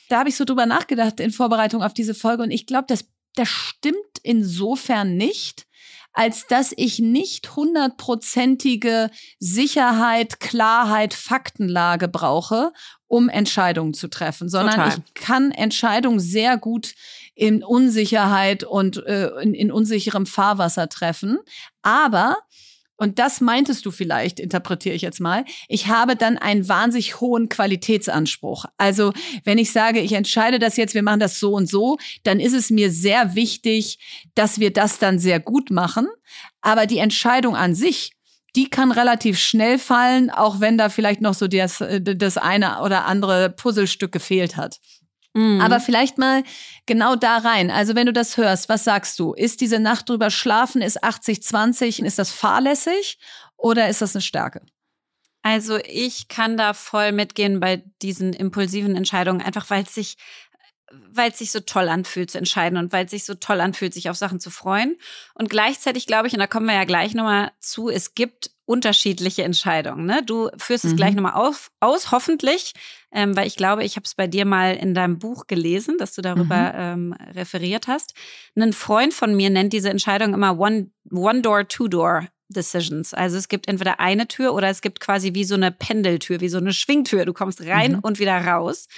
Da 0.09 0.19
habe 0.19 0.29
ich 0.29 0.37
so 0.37 0.45
drüber 0.45 0.67
nachgedacht 0.67 1.21
in 1.21 1.31
Vorbereitung 1.31 1.83
auf 1.83 1.95
diese 1.95 2.15
Folge 2.15 2.43
und 2.43 2.51
ich 2.51 2.67
glaube, 2.67 2.87
das, 2.89 3.05
das 3.35 3.49
stimmt 3.49 3.97
insofern 4.23 5.17
nicht, 5.17 5.67
als 6.13 6.47
dass 6.47 6.73
ich 6.77 6.99
nicht 6.99 7.57
hundertprozentige 7.57 9.11
Sicherheit, 9.39 10.41
Klarheit, 10.41 11.15
Faktenlage 11.15 12.09
brauche, 12.09 12.73
um 13.07 13.29
Entscheidungen 13.29 13.95
zu 13.95 14.09
treffen, 14.09 14.49
sondern 14.49 14.75
Total. 14.75 14.99
ich 14.99 15.15
kann 15.15 15.51
Entscheidungen 15.53 16.21
sehr 16.21 16.59
gut 16.59 16.95
in 17.35 17.65
Unsicherheit 17.65 18.65
und 18.65 19.05
äh, 19.07 19.29
in, 19.41 19.55
in 19.55 19.73
unsicherem 19.73 20.27
Fahrwasser 20.27 20.89
treffen. 20.89 21.39
Aber 21.81 22.37
und 23.03 23.19
das 23.19 23.41
meintest 23.41 23.85
du 23.85 23.91
vielleicht, 23.91 24.39
interpretiere 24.39 24.95
ich 24.95 25.03
jetzt 25.03 25.19
mal. 25.19 25.45
Ich 25.67 25.89
habe 25.89 26.15
dann 26.15 26.39
einen 26.39 26.69
wahnsinnig 26.69 27.21
hohen 27.21 27.49
Qualitätsanspruch. 27.49 28.67
Also 28.79 29.13
wenn 29.43 29.59
ich 29.59 29.73
sage, 29.73 29.99
ich 29.99 30.13
entscheide 30.13 30.61
das 30.61 30.77
jetzt, 30.77 30.95
wir 30.95 31.03
machen 31.03 31.19
das 31.19 31.41
so 31.41 31.53
und 31.55 31.69
so, 31.69 31.99
dann 32.23 32.39
ist 32.39 32.53
es 32.53 32.71
mir 32.71 32.93
sehr 32.93 33.35
wichtig, 33.35 33.99
dass 34.37 34.61
wir 34.61 34.73
das 34.73 35.01
dann 35.01 35.19
sehr 35.19 35.41
gut 35.41 35.73
machen. 35.73 36.07
Aber 36.61 36.87
die 36.87 36.99
Entscheidung 36.99 37.57
an 37.57 37.75
sich, 37.75 38.13
die 38.55 38.71
kann 38.71 38.93
relativ 38.93 39.37
schnell 39.37 39.81
fallen, 39.81 40.31
auch 40.31 40.61
wenn 40.61 40.79
da 40.79 40.89
vielleicht 40.89 41.23
noch 41.23 41.35
so 41.35 41.49
das, 41.49 41.81
äh, 41.81 42.01
das 42.01 42.39
eine 42.39 42.83
oder 42.83 43.07
andere 43.07 43.51
Puzzlestück 43.51 44.13
gefehlt 44.13 44.57
hat. 44.57 44.79
Mhm. 45.35 45.61
Aber 45.61 45.81
vielleicht 45.81 46.19
mal 46.19 46.43
genau 46.87 47.17
da 47.17 47.39
rein. 47.39 47.71
Also 47.71 47.95
wenn 47.95 48.07
du 48.07 48.13
das 48.13 48.37
hörst, 48.37 48.69
was 48.69 48.85
sagst 48.85 49.19
du? 49.19 49.33
Ist 49.33 49.61
diese 49.61 49.79
Nacht 49.79 50.09
drüber 50.09 50.31
schlafen, 50.31 50.83
ist 50.83 51.03
80-20, 51.03 52.05
ist 52.05 52.19
das 52.19 52.31
fahrlässig 52.31 53.19
oder 53.57 53.89
ist 53.89 54.03
das 54.03 54.15
eine 54.15 54.23
Stärke? 54.23 54.63
Also 55.43 55.79
ich 55.85 56.29
kann 56.29 56.57
da 56.57 56.73
voll 56.73 57.11
mitgehen 57.11 57.59
bei 57.59 57.83
diesen 58.01 58.33
impulsiven 58.33 58.95
Entscheidungen, 58.95 59.43
einfach 59.43 59.71
weil 59.71 59.83
es 59.83 59.95
sich 59.95 60.17
weil 61.13 61.31
es 61.31 61.39
sich 61.39 61.51
so 61.51 61.61
toll 61.61 61.89
anfühlt 61.89 62.31
zu 62.31 62.39
entscheiden 62.39 62.79
und 62.79 62.93
weil 62.93 63.05
es 63.05 63.11
sich 63.11 63.25
so 63.25 63.35
toll 63.35 63.61
anfühlt, 63.61 63.95
sich 63.95 64.11
auf 64.11 64.17
Sachen 64.17 64.41
zu 64.41 64.51
freuen. 64.51 64.97
Und 65.35 65.51
gleichzeitig 65.51 66.07
glaube 66.07 66.29
ich, 66.29 66.35
und 66.35 66.41
da 66.41 66.47
kommen 66.47 66.67
wir 66.67 66.75
ja 66.75 66.85
gleich 66.85 67.15
nochmal 67.15 67.53
zu, 67.61 67.89
es 67.89 68.15
gibt 68.15 68.51
unterschiedliche 68.65 69.43
Entscheidungen. 69.43 70.07
Ne? 70.07 70.23
Du 70.25 70.49
führst 70.57 70.85
es 70.85 70.97
gleich 70.97 71.11
mhm. 71.11 71.23
nochmal 71.23 71.35
auf, 71.35 71.71
aus, 71.81 72.11
hoffentlich, 72.11 72.73
ähm, 73.13 73.37
weil 73.37 73.47
ich 73.47 73.57
glaube, 73.57 73.85
ich 73.85 73.97
habe 73.97 74.05
es 74.05 74.15
bei 74.15 74.27
dir 74.27 74.45
mal 74.45 74.75
in 74.77 74.95
deinem 74.95 75.19
Buch 75.19 75.47
gelesen, 75.47 75.99
dass 75.99 76.15
du 76.15 76.23
darüber 76.23 76.73
mhm. 76.97 77.13
ähm, 77.13 77.17
referiert 77.35 77.89
hast. 77.89 78.15
Ein 78.57 78.73
Freund 78.73 79.13
von 79.13 79.35
mir 79.35 79.51
nennt 79.51 79.73
diese 79.73 79.91
Entscheidung 79.91 80.33
immer 80.33 80.59
One, 80.59 80.91
One 81.11 81.43
Door, 81.43 81.69
Two 81.69 81.89
Door 81.89 82.29
Decisions. 82.49 83.15
Also 83.15 83.37
es 83.37 83.49
gibt 83.49 83.69
entweder 83.69 83.99
eine 84.01 84.29
Tür 84.29 84.55
oder 84.55 84.69
es 84.69 84.81
gibt 84.81 85.01
quasi 85.01 85.35
wie 85.35 85.45
so 85.45 85.55
eine 85.55 85.73
Pendeltür, 85.73 86.41
wie 86.41 86.49
so 86.49 86.59
eine 86.59 86.73
Schwingtür. 86.73 87.25
Du 87.25 87.33
kommst 87.33 87.61
rein 87.63 87.93
mhm. 87.93 87.99
und 88.01 88.19
wieder 88.19 88.39
raus. 88.39 88.89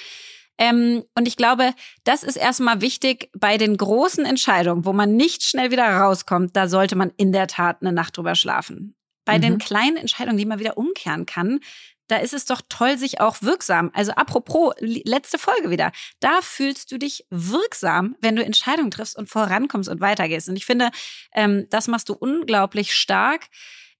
Ähm, 0.58 1.04
und 1.16 1.26
ich 1.26 1.36
glaube, 1.36 1.74
das 2.04 2.22
ist 2.22 2.36
erstmal 2.36 2.80
wichtig 2.80 3.30
bei 3.36 3.58
den 3.58 3.76
großen 3.76 4.24
Entscheidungen, 4.24 4.84
wo 4.84 4.92
man 4.92 5.16
nicht 5.16 5.42
schnell 5.42 5.70
wieder 5.70 5.88
rauskommt. 5.88 6.56
Da 6.56 6.68
sollte 6.68 6.96
man 6.96 7.12
in 7.16 7.32
der 7.32 7.48
Tat 7.48 7.78
eine 7.80 7.92
Nacht 7.92 8.16
drüber 8.16 8.34
schlafen. 8.34 8.94
Bei 9.24 9.38
mhm. 9.38 9.42
den 9.42 9.58
kleinen 9.58 9.96
Entscheidungen, 9.96 10.38
die 10.38 10.46
man 10.46 10.58
wieder 10.58 10.78
umkehren 10.78 11.26
kann, 11.26 11.60
da 12.08 12.16
ist 12.16 12.34
es 12.34 12.44
doch 12.44 12.60
toll, 12.68 12.98
sich 12.98 13.20
auch 13.20 13.40
wirksam. 13.40 13.90
Also 13.94 14.12
apropos, 14.12 14.74
letzte 14.78 15.38
Folge 15.38 15.70
wieder. 15.70 15.90
Da 16.20 16.40
fühlst 16.42 16.92
du 16.92 16.98
dich 16.98 17.26
wirksam, 17.30 18.16
wenn 18.20 18.36
du 18.36 18.44
Entscheidungen 18.44 18.90
triffst 18.90 19.16
und 19.16 19.28
vorankommst 19.28 19.88
und 19.88 20.00
weitergehst. 20.00 20.48
Und 20.48 20.56
ich 20.56 20.66
finde, 20.66 20.90
ähm, 21.32 21.66
das 21.70 21.88
machst 21.88 22.10
du 22.10 22.14
unglaublich 22.14 22.94
stark. 22.94 23.46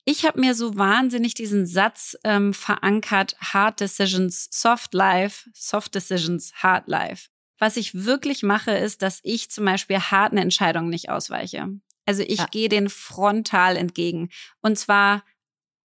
Ich 0.04 0.26
habe 0.26 0.40
mir 0.40 0.54
so 0.54 0.76
wahnsinnig 0.76 1.34
diesen 1.34 1.66
Satz 1.66 2.16
ähm, 2.25 2.52
verankert, 2.52 3.37
Hard 3.40 3.80
Decisions, 3.80 4.49
Soft 4.50 4.92
Life, 4.92 5.49
Soft 5.54 5.94
Decisions, 5.94 6.52
Hard 6.56 6.88
Life. 6.88 7.28
Was 7.58 7.76
ich 7.76 8.04
wirklich 8.04 8.42
mache, 8.42 8.73
ist, 8.73 9.00
dass 9.00 9.20
ich 9.23 9.50
zum 9.50 9.64
Beispiel 9.64 9.99
harten 9.99 10.37
Entscheidungen 10.37 10.90
nicht 10.90 11.08
ausweiche. 11.08 11.68
Also 12.04 12.23
ich 12.23 12.38
ja. 12.38 12.46
gehe 12.50 12.68
den 12.68 12.90
frontal 12.90 13.76
entgegen. 13.76 14.28
Und 14.61 14.78
zwar 14.78 15.25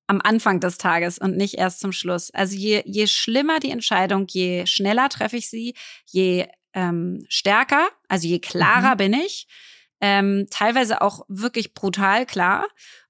am 0.07 0.19
Anfang 0.21 0.59
des 0.59 0.77
Tages 0.77 1.19
und 1.19 1.37
nicht 1.37 1.53
erst 1.53 1.79
zum 1.79 1.91
Schluss. 1.91 2.31
Also 2.31 2.57
je, 2.57 2.81
je 2.85 3.07
schlimmer 3.07 3.59
die 3.59 3.69
Entscheidung, 3.69 4.25
je 4.27 4.65
schneller 4.65 5.07
treffe 5.07 5.37
ich 5.37 5.49
sie, 5.49 5.75
je 6.05 6.47
ähm, 6.73 7.25
stärker, 7.29 7.87
also 8.07 8.27
je 8.27 8.39
klarer 8.39 8.95
mhm. 8.95 8.97
bin 8.97 9.13
ich. 9.13 9.47
Ähm, 10.01 10.47
teilweise 10.49 11.01
auch 11.01 11.25
wirklich 11.27 11.73
brutal 11.73 12.25
klar. 12.25 12.65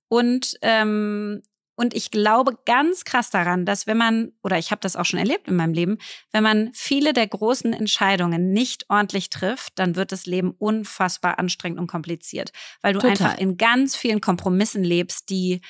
Und 0.09 0.57
ähm, 0.61 1.41
und 1.79 1.93
ich 1.93 2.11
glaube 2.11 2.57
ganz 2.65 3.05
krass 3.05 3.29
daran, 3.29 3.65
dass 3.65 3.87
wenn 3.87 3.95
man, 3.95 4.33
oder 4.43 4.57
ich 4.57 4.71
habe 4.71 4.81
das 4.81 4.97
auch 4.97 5.05
schon 5.05 5.17
erlebt 5.17 5.47
in 5.47 5.55
meinem 5.55 5.71
Leben, 5.71 5.97
wenn 6.33 6.43
man 6.43 6.71
viele 6.73 7.13
der 7.13 7.25
großen 7.25 7.71
Entscheidungen 7.71 8.51
nicht 8.51 8.89
ordentlich 8.89 9.29
trifft, 9.29 9.79
dann 9.79 9.95
wird 9.95 10.11
das 10.11 10.25
Leben 10.25 10.51
unfassbar 10.57 11.39
anstrengend 11.39 11.79
und 11.79 11.87
kompliziert, 11.87 12.51
weil 12.81 12.91
du 12.91 12.99
Total. 12.99 13.11
einfach 13.11 13.37
in 13.37 13.55
ganz 13.55 13.95
vielen 13.95 14.19
Kompromissen 14.19 14.83
lebst, 14.83 15.29
die 15.29 15.61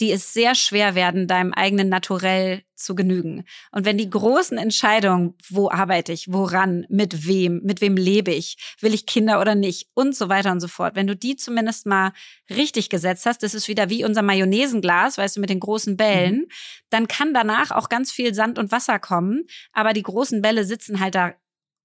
die 0.00 0.12
es 0.12 0.32
sehr 0.32 0.54
schwer 0.54 0.94
werden, 0.94 1.26
deinem 1.26 1.52
eigenen 1.52 1.88
Naturell 1.88 2.62
zu 2.74 2.94
genügen. 2.94 3.44
Und 3.72 3.86
wenn 3.86 3.96
die 3.96 4.10
großen 4.10 4.58
Entscheidungen, 4.58 5.34
wo 5.48 5.70
arbeite 5.70 6.12
ich, 6.12 6.30
woran, 6.30 6.86
mit 6.88 7.26
wem, 7.26 7.62
mit 7.62 7.80
wem 7.80 7.96
lebe 7.96 8.30
ich, 8.30 8.56
will 8.80 8.92
ich 8.92 9.06
Kinder 9.06 9.40
oder 9.40 9.54
nicht 9.54 9.88
und 9.94 10.14
so 10.14 10.28
weiter 10.28 10.52
und 10.52 10.60
so 10.60 10.68
fort, 10.68 10.94
wenn 10.94 11.06
du 11.06 11.16
die 11.16 11.36
zumindest 11.36 11.86
mal 11.86 12.12
richtig 12.50 12.90
gesetzt 12.90 13.24
hast, 13.26 13.42
das 13.42 13.54
ist 13.54 13.68
wieder 13.68 13.88
wie 13.88 14.04
unser 14.04 14.22
Mayonnaisenglas, 14.22 15.16
weißt 15.16 15.36
du, 15.36 15.40
mit 15.40 15.50
den 15.50 15.60
großen 15.60 15.96
Bällen, 15.96 16.36
mhm. 16.36 16.48
dann 16.90 17.08
kann 17.08 17.32
danach 17.32 17.70
auch 17.70 17.88
ganz 17.88 18.12
viel 18.12 18.34
Sand 18.34 18.58
und 18.58 18.72
Wasser 18.72 18.98
kommen, 18.98 19.44
aber 19.72 19.94
die 19.94 20.02
großen 20.02 20.42
Bälle 20.42 20.64
sitzen 20.64 21.00
halt 21.00 21.14
da 21.14 21.34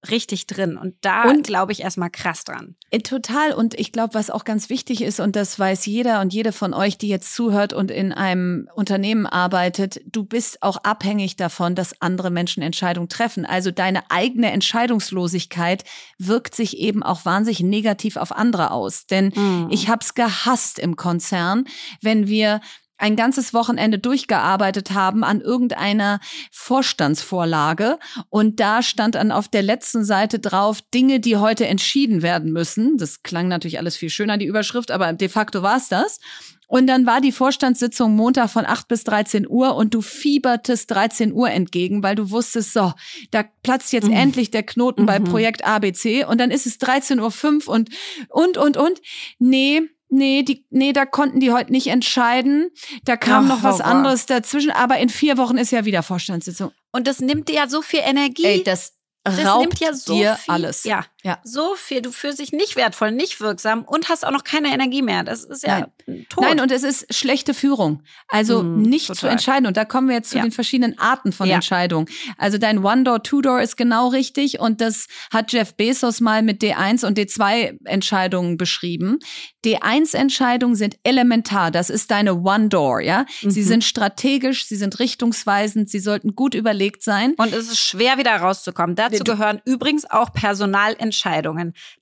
richtig 0.09 0.47
drin. 0.47 0.77
Und 0.77 0.95
da 1.01 1.31
glaube 1.43 1.71
ich 1.71 1.81
erstmal 1.81 2.09
krass 2.09 2.43
dran. 2.43 2.75
Äh, 2.89 2.99
total. 2.99 3.53
Und 3.53 3.79
ich 3.79 3.91
glaube, 3.91 4.13
was 4.15 4.29
auch 4.29 4.43
ganz 4.43 4.69
wichtig 4.69 5.01
ist, 5.01 5.19
und 5.19 5.35
das 5.35 5.57
weiß 5.57 5.85
jeder 5.85 6.21
und 6.21 6.33
jede 6.33 6.51
von 6.51 6.73
euch, 6.73 6.97
die 6.97 7.07
jetzt 7.07 7.35
zuhört 7.35 7.73
und 7.73 7.91
in 7.91 8.11
einem 8.11 8.67
Unternehmen 8.73 9.27
arbeitet, 9.27 10.01
du 10.05 10.23
bist 10.23 10.63
auch 10.63 10.77
abhängig 10.77 11.35
davon, 11.35 11.75
dass 11.75 12.01
andere 12.01 12.31
Menschen 12.31 12.63
Entscheidungen 12.63 13.09
treffen. 13.09 13.45
Also 13.45 13.69
deine 13.69 14.09
eigene 14.09 14.51
Entscheidungslosigkeit 14.51 15.83
wirkt 16.17 16.55
sich 16.55 16.77
eben 16.77 17.03
auch 17.03 17.25
wahnsinnig 17.25 17.61
negativ 17.61 18.17
auf 18.17 18.31
andere 18.31 18.71
aus. 18.71 19.05
Denn 19.05 19.31
mhm. 19.35 19.67
ich 19.69 19.87
habe 19.87 19.99
es 20.01 20.15
gehasst 20.15 20.79
im 20.79 20.95
Konzern, 20.95 21.65
wenn 22.01 22.27
wir 22.27 22.61
ein 23.01 23.15
ganzes 23.15 23.53
Wochenende 23.53 23.99
durchgearbeitet 23.99 24.91
haben 24.91 25.23
an 25.23 25.41
irgendeiner 25.41 26.19
Vorstandsvorlage. 26.51 27.97
Und 28.29 28.59
da 28.59 28.83
stand 28.83 29.15
dann 29.15 29.31
auf 29.31 29.47
der 29.47 29.63
letzten 29.63 30.05
Seite 30.05 30.39
drauf, 30.39 30.81
Dinge, 30.93 31.19
die 31.19 31.37
heute 31.37 31.65
entschieden 31.65 32.21
werden 32.21 32.51
müssen. 32.51 32.97
Das 32.97 33.23
klang 33.23 33.47
natürlich 33.47 33.79
alles 33.79 33.97
viel 33.97 34.09
schöner, 34.09 34.37
die 34.37 34.45
Überschrift, 34.45 34.91
aber 34.91 35.13
de 35.13 35.29
facto 35.29 35.63
war 35.63 35.77
es 35.77 35.87
das. 35.87 36.19
Und 36.67 36.87
dann 36.87 37.05
war 37.05 37.19
die 37.19 37.33
Vorstandssitzung 37.33 38.15
Montag 38.15 38.49
von 38.49 38.65
8 38.65 38.87
bis 38.87 39.03
13 39.03 39.45
Uhr 39.45 39.75
und 39.75 39.93
du 39.93 40.01
fiebertest 40.01 40.89
13 40.91 41.33
Uhr 41.33 41.49
entgegen, 41.49 42.01
weil 42.01 42.15
du 42.15 42.31
wusstest, 42.31 42.71
so, 42.71 42.93
da 43.31 43.43
platzt 43.61 43.91
jetzt 43.91 44.07
mhm. 44.07 44.13
endlich 44.13 44.51
der 44.51 44.63
Knoten 44.63 45.01
mhm. 45.01 45.05
bei 45.07 45.19
Projekt 45.19 45.65
ABC 45.65 46.23
und 46.23 46.39
dann 46.39 46.49
ist 46.49 46.65
es 46.65 46.79
13.05 46.79 47.67
Uhr 47.67 47.73
und, 47.73 47.89
und, 48.29 48.57
und, 48.57 48.77
und. 48.77 49.01
Nee, 49.37 49.81
Nee, 50.13 50.43
die, 50.43 50.65
nee, 50.69 50.91
da 50.91 51.05
konnten 51.05 51.39
die 51.39 51.51
heute 51.53 51.71
nicht 51.71 51.87
entscheiden. 51.87 52.69
Da 53.05 53.15
kam 53.15 53.45
Ach, 53.45 53.55
noch 53.55 53.63
was 53.63 53.79
Horror. 53.79 53.85
anderes 53.85 54.25
dazwischen. 54.25 54.71
Aber 54.71 54.97
in 54.97 55.07
vier 55.07 55.37
Wochen 55.37 55.57
ist 55.57 55.71
ja 55.71 55.85
wieder 55.85 56.03
Vorstandssitzung. 56.03 56.71
Und 56.91 57.07
das 57.07 57.21
nimmt 57.21 57.47
dir 57.47 57.55
ja 57.55 57.69
so 57.69 57.81
viel 57.81 58.01
Energie. 58.03 58.43
Ey, 58.43 58.63
das 58.63 58.93
das 59.23 59.45
raubt 59.45 59.61
nimmt 59.61 59.79
ja 59.79 59.93
so 59.93 60.13
dir 60.13 60.35
viel, 60.35 60.53
alles. 60.53 60.83
Ja, 60.83 61.05
ja, 61.23 61.37
so 61.43 61.75
viel. 61.75 62.01
Du 62.01 62.11
fühlst 62.11 62.39
dich 62.39 62.51
nicht 62.51 62.75
wertvoll, 62.75 63.11
nicht 63.11 63.39
wirksam 63.41 63.83
und 63.83 64.09
hast 64.09 64.25
auch 64.25 64.31
noch 64.31 64.43
keine 64.43 64.73
Energie 64.73 65.03
mehr. 65.03 65.23
Das 65.23 65.43
ist 65.43 65.63
ja 65.63 65.81
Nein. 66.07 66.25
tot. 66.29 66.43
Nein, 66.43 66.59
und 66.59 66.71
es 66.71 66.81
ist 66.81 67.13
schlechte 67.13 67.53
Führung. 67.53 68.01
Also 68.27 68.63
mm, 68.63 68.81
nicht 68.81 69.07
total. 69.07 69.19
zu 69.19 69.27
entscheiden. 69.27 69.67
Und 69.67 69.77
da 69.77 69.85
kommen 69.85 70.07
wir 70.07 70.15
jetzt 70.15 70.31
zu 70.31 70.37
ja. 70.37 70.41
den 70.41 70.51
verschiedenen 70.51 70.97
Arten 70.97 71.31
von 71.31 71.47
ja. 71.47 71.55
Entscheidungen. 71.55 72.07
Also 72.37 72.57
dein 72.57 72.83
One-Door, 72.83 73.21
Two-Door 73.21 73.61
ist 73.61 73.77
genau 73.77 74.07
richtig. 74.07 74.59
Und 74.59 74.81
das 74.81 75.07
hat 75.31 75.53
Jeff 75.53 75.75
Bezos 75.75 76.21
mal 76.21 76.41
mit 76.41 76.63
D1 76.63 77.05
und 77.05 77.19
D2-Entscheidungen 77.19 78.57
beschrieben. 78.57 79.19
D1-Entscheidungen 79.63 80.75
sind 80.75 80.97
elementar. 81.03 81.69
Das 81.69 81.91
ist 81.91 82.09
deine 82.09 82.41
One-Door, 82.41 83.01
ja. 83.01 83.25
Mhm. 83.43 83.51
Sie 83.51 83.63
sind 83.63 83.83
strategisch, 83.83 84.65
sie 84.65 84.75
sind 84.75 84.97
richtungsweisend, 84.97 85.87
sie 85.87 85.99
sollten 85.99 86.33
gut 86.35 86.55
überlegt 86.55 87.03
sein. 87.03 87.35
Und 87.37 87.53
es 87.53 87.67
ist 87.67 87.79
schwer, 87.79 88.17
wieder 88.17 88.35
rauszukommen. 88.37 88.95
Dazu 88.95 89.23
gehören 89.23 89.61
übrigens 89.65 90.09
auch 90.09 90.33
Personalentscheidungen. 90.33 91.10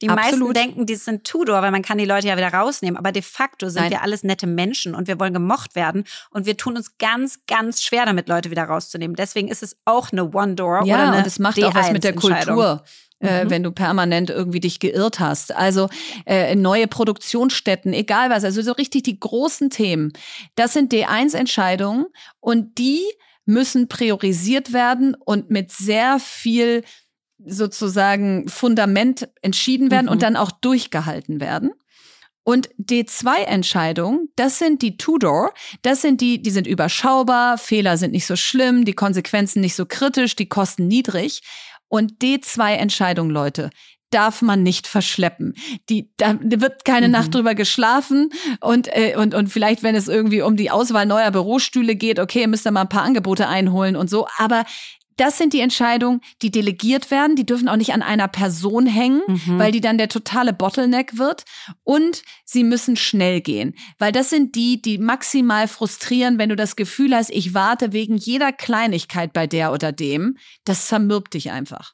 Die 0.01 0.09
Absolut. 0.09 0.09
meisten 0.09 0.53
denken, 0.53 0.85
die 0.85 0.95
sind 0.95 1.23
Tudor, 1.23 1.61
weil 1.61 1.71
man 1.71 1.81
kann 1.81 1.97
die 1.97 2.05
Leute 2.05 2.27
ja 2.27 2.37
wieder 2.37 2.53
rausnehmen. 2.53 2.97
Aber 2.97 3.11
de 3.11 3.21
facto 3.21 3.69
sind 3.69 3.83
Nein. 3.83 3.91
wir 3.91 4.01
alles 4.01 4.23
nette 4.23 4.47
Menschen 4.47 4.95
und 4.95 5.07
wir 5.07 5.19
wollen 5.19 5.33
gemocht 5.33 5.75
werden. 5.75 6.03
Und 6.31 6.45
wir 6.45 6.57
tun 6.57 6.77
uns 6.77 6.97
ganz, 6.97 7.39
ganz 7.47 7.81
schwer 7.81 8.05
damit, 8.05 8.27
Leute 8.27 8.51
wieder 8.51 8.63
rauszunehmen. 8.63 9.15
Deswegen 9.15 9.47
ist 9.47 9.63
es 9.63 9.77
auch 9.85 10.11
eine 10.11 10.31
One-Door 10.31 10.85
ja, 10.85 10.95
oder 10.95 11.07
eine 11.09 11.17
und 11.19 11.27
es 11.27 11.39
macht 11.39 11.63
auch 11.63 11.75
was 11.75 11.91
mit 11.91 12.03
der 12.03 12.15
Kultur. 12.15 12.83
Äh, 13.21 13.43
mhm. 13.43 13.49
wenn 13.49 13.63
du 13.63 13.71
permanent 13.73 14.29
irgendwie 14.29 14.61
dich 14.61 14.79
geirrt 14.79 15.19
hast. 15.19 15.53
Also 15.53 15.89
äh, 16.25 16.55
neue 16.55 16.87
Produktionsstätten, 16.87 17.91
egal 17.91 18.29
was, 18.29 18.45
also 18.45 18.61
so 18.61 18.71
richtig 18.71 19.03
die 19.03 19.19
großen 19.19 19.69
Themen. 19.69 20.13
Das 20.55 20.71
sind 20.71 20.93
D1-Entscheidungen 20.93 22.05
und 22.39 22.77
die 22.77 23.01
müssen 23.49 23.89
priorisiert 23.89 24.71
werden 24.71 25.15
und 25.15 25.49
mit 25.49 25.71
sehr 25.71 26.19
viel 26.19 26.85
sozusagen 27.45 28.47
Fundament 28.47 29.29
entschieden 29.41 29.91
werden 29.91 30.07
mhm. 30.07 30.11
und 30.11 30.21
dann 30.21 30.35
auch 30.35 30.51
durchgehalten 30.51 31.39
werden. 31.39 31.71
Und 32.43 32.69
D2-Entscheidungen, 32.79 34.29
das 34.35 34.57
sind 34.57 34.81
die 34.81 34.97
Tudor, 34.97 35.53
das 35.83 36.01
sind 36.01 36.19
die, 36.19 36.41
die 36.41 36.49
sind 36.49 36.65
überschaubar, 36.65 37.57
Fehler 37.57 37.97
sind 37.97 38.11
nicht 38.11 38.25
so 38.25 38.35
schlimm, 38.35 38.85
die 38.85 38.93
Konsequenzen 38.93 39.61
nicht 39.61 39.75
so 39.75 39.85
kritisch, 39.85 40.35
die 40.35 40.49
Kosten 40.49 40.87
niedrig. 40.87 41.41
Und 41.89 42.19
D2-Entscheidungen, 42.21 43.31
Leute, 43.31 43.69
darf 44.09 44.41
man 44.41 44.63
nicht 44.63 44.87
verschleppen. 44.87 45.53
Die, 45.89 46.11
da 46.17 46.37
wird 46.41 46.85
keine 46.85 47.07
mhm. 47.07 47.13
Nacht 47.13 47.35
drüber 47.35 47.55
geschlafen 47.55 48.31
und, 48.59 48.87
äh, 48.87 49.15
und, 49.15 49.35
und 49.35 49.47
vielleicht, 49.47 49.83
wenn 49.83 49.95
es 49.95 50.07
irgendwie 50.07 50.41
um 50.41 50.55
die 50.55 50.71
Auswahl 50.71 51.05
neuer 51.05 51.31
Bürostühle 51.31 51.95
geht, 51.95 52.19
okay, 52.19 52.47
müsst 52.47 52.65
ihr 52.65 52.71
mal 52.71 52.81
ein 52.81 52.89
paar 52.89 53.03
Angebote 53.03 53.47
einholen 53.47 53.95
und 53.95 54.09
so. 54.09 54.27
Aber 54.37 54.65
das 55.19 55.37
sind 55.37 55.53
die 55.53 55.59
Entscheidungen, 55.59 56.21
die 56.41 56.51
delegiert 56.51 57.11
werden. 57.11 57.35
Die 57.35 57.45
dürfen 57.45 57.67
auch 57.67 57.75
nicht 57.75 57.93
an 57.93 58.01
einer 58.01 58.27
Person 58.27 58.85
hängen, 58.85 59.21
mhm. 59.27 59.59
weil 59.59 59.71
die 59.71 59.81
dann 59.81 59.97
der 59.97 60.07
totale 60.07 60.53
Bottleneck 60.53 61.17
wird. 61.17 61.43
Und 61.83 62.23
sie 62.45 62.63
müssen 62.63 62.95
schnell 62.95 63.41
gehen, 63.41 63.75
weil 63.97 64.11
das 64.11 64.29
sind 64.29 64.55
die, 64.55 64.81
die 64.81 64.97
maximal 64.97 65.67
frustrieren, 65.67 66.37
wenn 66.37 66.49
du 66.49 66.55
das 66.55 66.75
Gefühl 66.75 67.15
hast, 67.15 67.29
ich 67.31 67.53
warte 67.53 67.91
wegen 67.91 68.15
jeder 68.15 68.51
Kleinigkeit 68.51 69.33
bei 69.33 69.47
der 69.47 69.73
oder 69.73 69.91
dem. 69.91 70.37
Das 70.63 70.87
zermürbt 70.87 71.33
dich 71.33 71.51
einfach. 71.51 71.93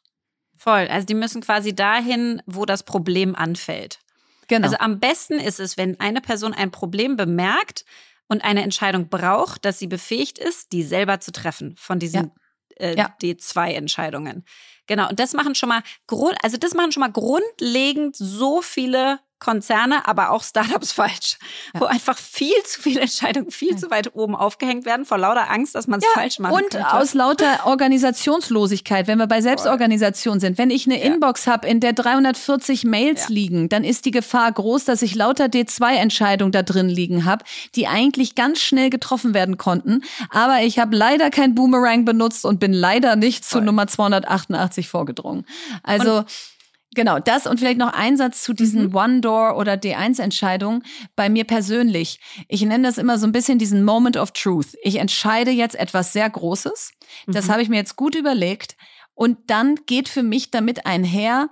Voll. 0.57 0.87
Also 0.87 1.05
die 1.05 1.13
müssen 1.15 1.41
quasi 1.41 1.75
dahin, 1.75 2.41
wo 2.45 2.65
das 2.65 2.83
Problem 2.83 3.35
anfällt. 3.35 3.99
Genau. 4.47 4.65
Also 4.65 4.77
am 4.77 4.99
besten 4.99 5.39
ist 5.39 5.59
es, 5.59 5.77
wenn 5.77 5.99
eine 5.99 6.21
Person 6.21 6.53
ein 6.53 6.71
Problem 6.71 7.15
bemerkt 7.15 7.85
und 8.27 8.43
eine 8.43 8.63
Entscheidung 8.63 9.09
braucht, 9.09 9.65
dass 9.65 9.79
sie 9.79 9.87
befähigt 9.87 10.37
ist, 10.39 10.71
die 10.71 10.83
selber 10.83 11.19
zu 11.19 11.31
treffen 11.31 11.75
von 11.77 11.99
diesen 11.99 12.25
ja. 12.25 12.31
Äh, 12.75 12.95
ja. 12.95 13.15
D2-Entscheidungen. 13.21 14.45
Genau. 14.87 15.09
Und 15.09 15.19
das 15.19 15.33
machen 15.33 15.55
schon 15.55 15.69
mal 15.69 15.81
Grund, 16.07 16.37
also 16.43 16.57
das 16.57 16.73
machen 16.73 16.91
schon 16.91 17.01
mal 17.01 17.11
grundlegend 17.11 18.15
so 18.15 18.61
viele 18.61 19.19
Konzerne, 19.45 20.07
aber 20.07 20.31
auch 20.31 20.43
Startups 20.43 20.91
falsch, 20.93 21.37
ja. 21.73 21.81
wo 21.81 21.85
einfach 21.85 22.17
viel 22.17 22.55
zu 22.63 22.81
viele 22.81 23.01
Entscheidungen 23.01 23.51
viel 23.51 23.73
ja. 23.73 23.77
zu 23.77 23.91
weit 23.91 24.15
oben 24.15 24.35
aufgehängt 24.35 24.85
werden 24.85 25.05
vor 25.05 25.19
lauter 25.19 25.51
Angst, 25.51 25.75
dass 25.75 25.85
man 25.85 25.99
es 25.99 26.05
ja, 26.05 26.19
falsch 26.19 26.39
macht. 26.39 26.53
Und 26.53 26.71
könnte. 26.71 26.93
aus 26.93 27.13
lauter 27.13 27.67
Organisationslosigkeit, 27.67 29.05
wenn 29.07 29.19
wir 29.19 29.27
bei 29.27 29.41
Selbstorganisation 29.41 30.39
sind. 30.39 30.57
Wenn 30.57 30.71
ich 30.71 30.87
eine 30.87 30.99
Inbox 30.99 31.45
habe, 31.45 31.67
in 31.67 31.79
der 31.79 31.93
340 31.93 32.85
Mails 32.85 33.29
liegen, 33.29 33.69
dann 33.69 33.83
ist 33.83 34.05
die 34.05 34.11
Gefahr 34.11 34.51
groß, 34.51 34.85
dass 34.85 35.03
ich 35.03 35.13
lauter 35.13 35.45
D2-Entscheidungen 35.45 36.51
da 36.51 36.63
drin 36.63 36.89
liegen 36.89 37.25
habe, 37.25 37.45
die 37.75 37.85
eigentlich 37.85 38.33
ganz 38.33 38.59
schnell 38.61 38.89
getroffen 38.89 39.35
werden 39.35 39.57
konnten. 39.57 40.01
Aber 40.31 40.61
ich 40.63 40.79
habe 40.79 40.95
leider 40.95 41.29
kein 41.29 41.53
Boomerang 41.53 42.03
benutzt 42.03 42.45
und 42.45 42.59
bin 42.59 42.73
leider 42.73 43.15
nicht 43.15 43.45
Voll. 43.45 43.61
zu 43.61 43.65
Nummer 43.65 43.85
288 43.85 44.89
vorgedrungen. 44.89 45.45
Also 45.83 46.19
und 46.19 46.25
Genau, 46.95 47.19
das 47.19 47.45
und 47.45 47.59
vielleicht 47.59 47.77
noch 47.77 47.93
ein 47.93 48.17
Satz 48.17 48.41
zu 48.41 48.53
diesen 48.53 48.87
Mhm. 48.87 48.95
One-Door- 48.95 49.57
oder 49.57 49.73
D1-Entscheidungen. 49.73 50.81
Bei 51.15 51.29
mir 51.29 51.43
persönlich, 51.43 52.19
ich 52.47 52.61
nenne 52.61 52.87
das 52.87 52.97
immer 52.97 53.19
so 53.19 53.27
ein 53.27 53.31
bisschen 53.31 53.59
diesen 53.59 53.83
Moment 53.83 54.17
of 54.17 54.31
Truth. 54.31 54.75
Ich 54.81 54.95
entscheide 54.95 55.51
jetzt 55.51 55.75
etwas 55.75 56.13
sehr 56.13 56.29
Großes. 56.29 56.91
Das 57.27 57.45
Mhm. 57.47 57.51
habe 57.51 57.61
ich 57.61 57.69
mir 57.69 57.75
jetzt 57.77 57.95
gut 57.97 58.15
überlegt. 58.15 58.75
Und 59.13 59.37
dann 59.47 59.75
geht 59.85 60.09
für 60.09 60.23
mich 60.23 60.51
damit 60.51 60.85
einher, 60.85 61.49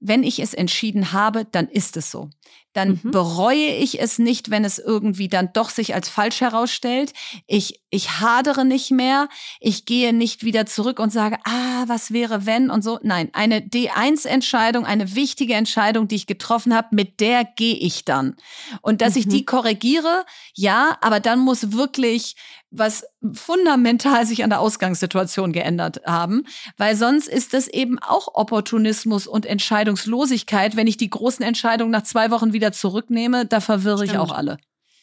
wenn 0.00 0.22
ich 0.22 0.38
es 0.38 0.54
entschieden 0.54 1.12
habe, 1.12 1.44
dann 1.44 1.68
ist 1.68 1.96
es 1.96 2.10
so. 2.10 2.30
Dann 2.74 3.00
Mhm. 3.02 3.10
bereue 3.12 3.74
ich 3.76 4.00
es 4.00 4.18
nicht, 4.18 4.50
wenn 4.50 4.64
es 4.64 4.78
irgendwie 4.78 5.28
dann 5.28 5.50
doch 5.54 5.70
sich 5.70 5.94
als 5.94 6.08
falsch 6.10 6.42
herausstellt. 6.42 7.12
Ich, 7.46 7.80
ich 7.88 8.20
hadere 8.20 8.64
nicht 8.66 8.90
mehr. 8.90 9.28
Ich 9.60 9.86
gehe 9.86 10.12
nicht 10.12 10.44
wieder 10.44 10.66
zurück 10.66 10.98
und 10.98 11.10
sage, 11.10 11.38
ah, 11.44 11.84
was 11.86 12.12
wäre 12.12 12.44
wenn 12.44 12.68
und 12.70 12.82
so. 12.84 12.98
Nein, 13.02 13.30
eine 13.32 13.60
D1-Entscheidung, 13.60 14.84
eine 14.84 15.14
wichtige 15.14 15.54
Entscheidung, 15.54 16.08
die 16.08 16.16
ich 16.16 16.26
getroffen 16.26 16.74
habe, 16.74 16.88
mit 16.90 17.20
der 17.20 17.44
gehe 17.44 17.76
ich 17.76 18.04
dann. 18.04 18.36
Und 18.82 19.00
dass 19.00 19.16
ich 19.16 19.26
Mhm. 19.26 19.30
die 19.30 19.44
korrigiere, 19.44 20.24
ja, 20.54 20.98
aber 21.00 21.20
dann 21.20 21.38
muss 21.40 21.72
wirklich 21.72 22.36
was 22.76 23.04
fundamental 23.32 24.26
sich 24.26 24.42
an 24.42 24.50
der 24.50 24.60
Ausgangssituation 24.60 25.52
geändert 25.52 26.00
haben, 26.04 26.44
weil 26.76 26.96
sonst 26.96 27.28
ist 27.28 27.54
das 27.54 27.68
eben 27.68 27.98
auch 28.00 28.34
Opportunismus 28.34 29.26
und 29.26 29.46
Entscheidungslosigkeit, 29.46 30.76
wenn 30.76 30.88
ich 30.88 30.96
die 30.96 31.10
großen 31.10 31.44
Entscheidungen 31.44 31.92
nach 31.92 32.02
zwei 32.02 32.30
Wochen 32.30 32.52
wieder 32.52 32.72
zurücknehme, 32.72 33.46
da 33.46 33.60
verwirre 33.60 34.04
ich 34.04 34.10
Stimmt. 34.10 34.24
auch 34.24 34.32
alle. 34.32 34.58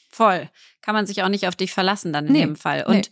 Voll. 0.10 0.50
Kann 0.82 0.96
man 0.96 1.08
sich 1.08 1.24
auch 1.24 1.30
nicht 1.30 1.48
auf 1.48 1.56
dich 1.56 1.72
verlassen 1.72 2.12
dann 2.12 2.28
in 2.28 2.34
Nee, 2.34 2.42
dem 2.42 2.56
Fall. 2.58 2.84
Und 2.86 3.10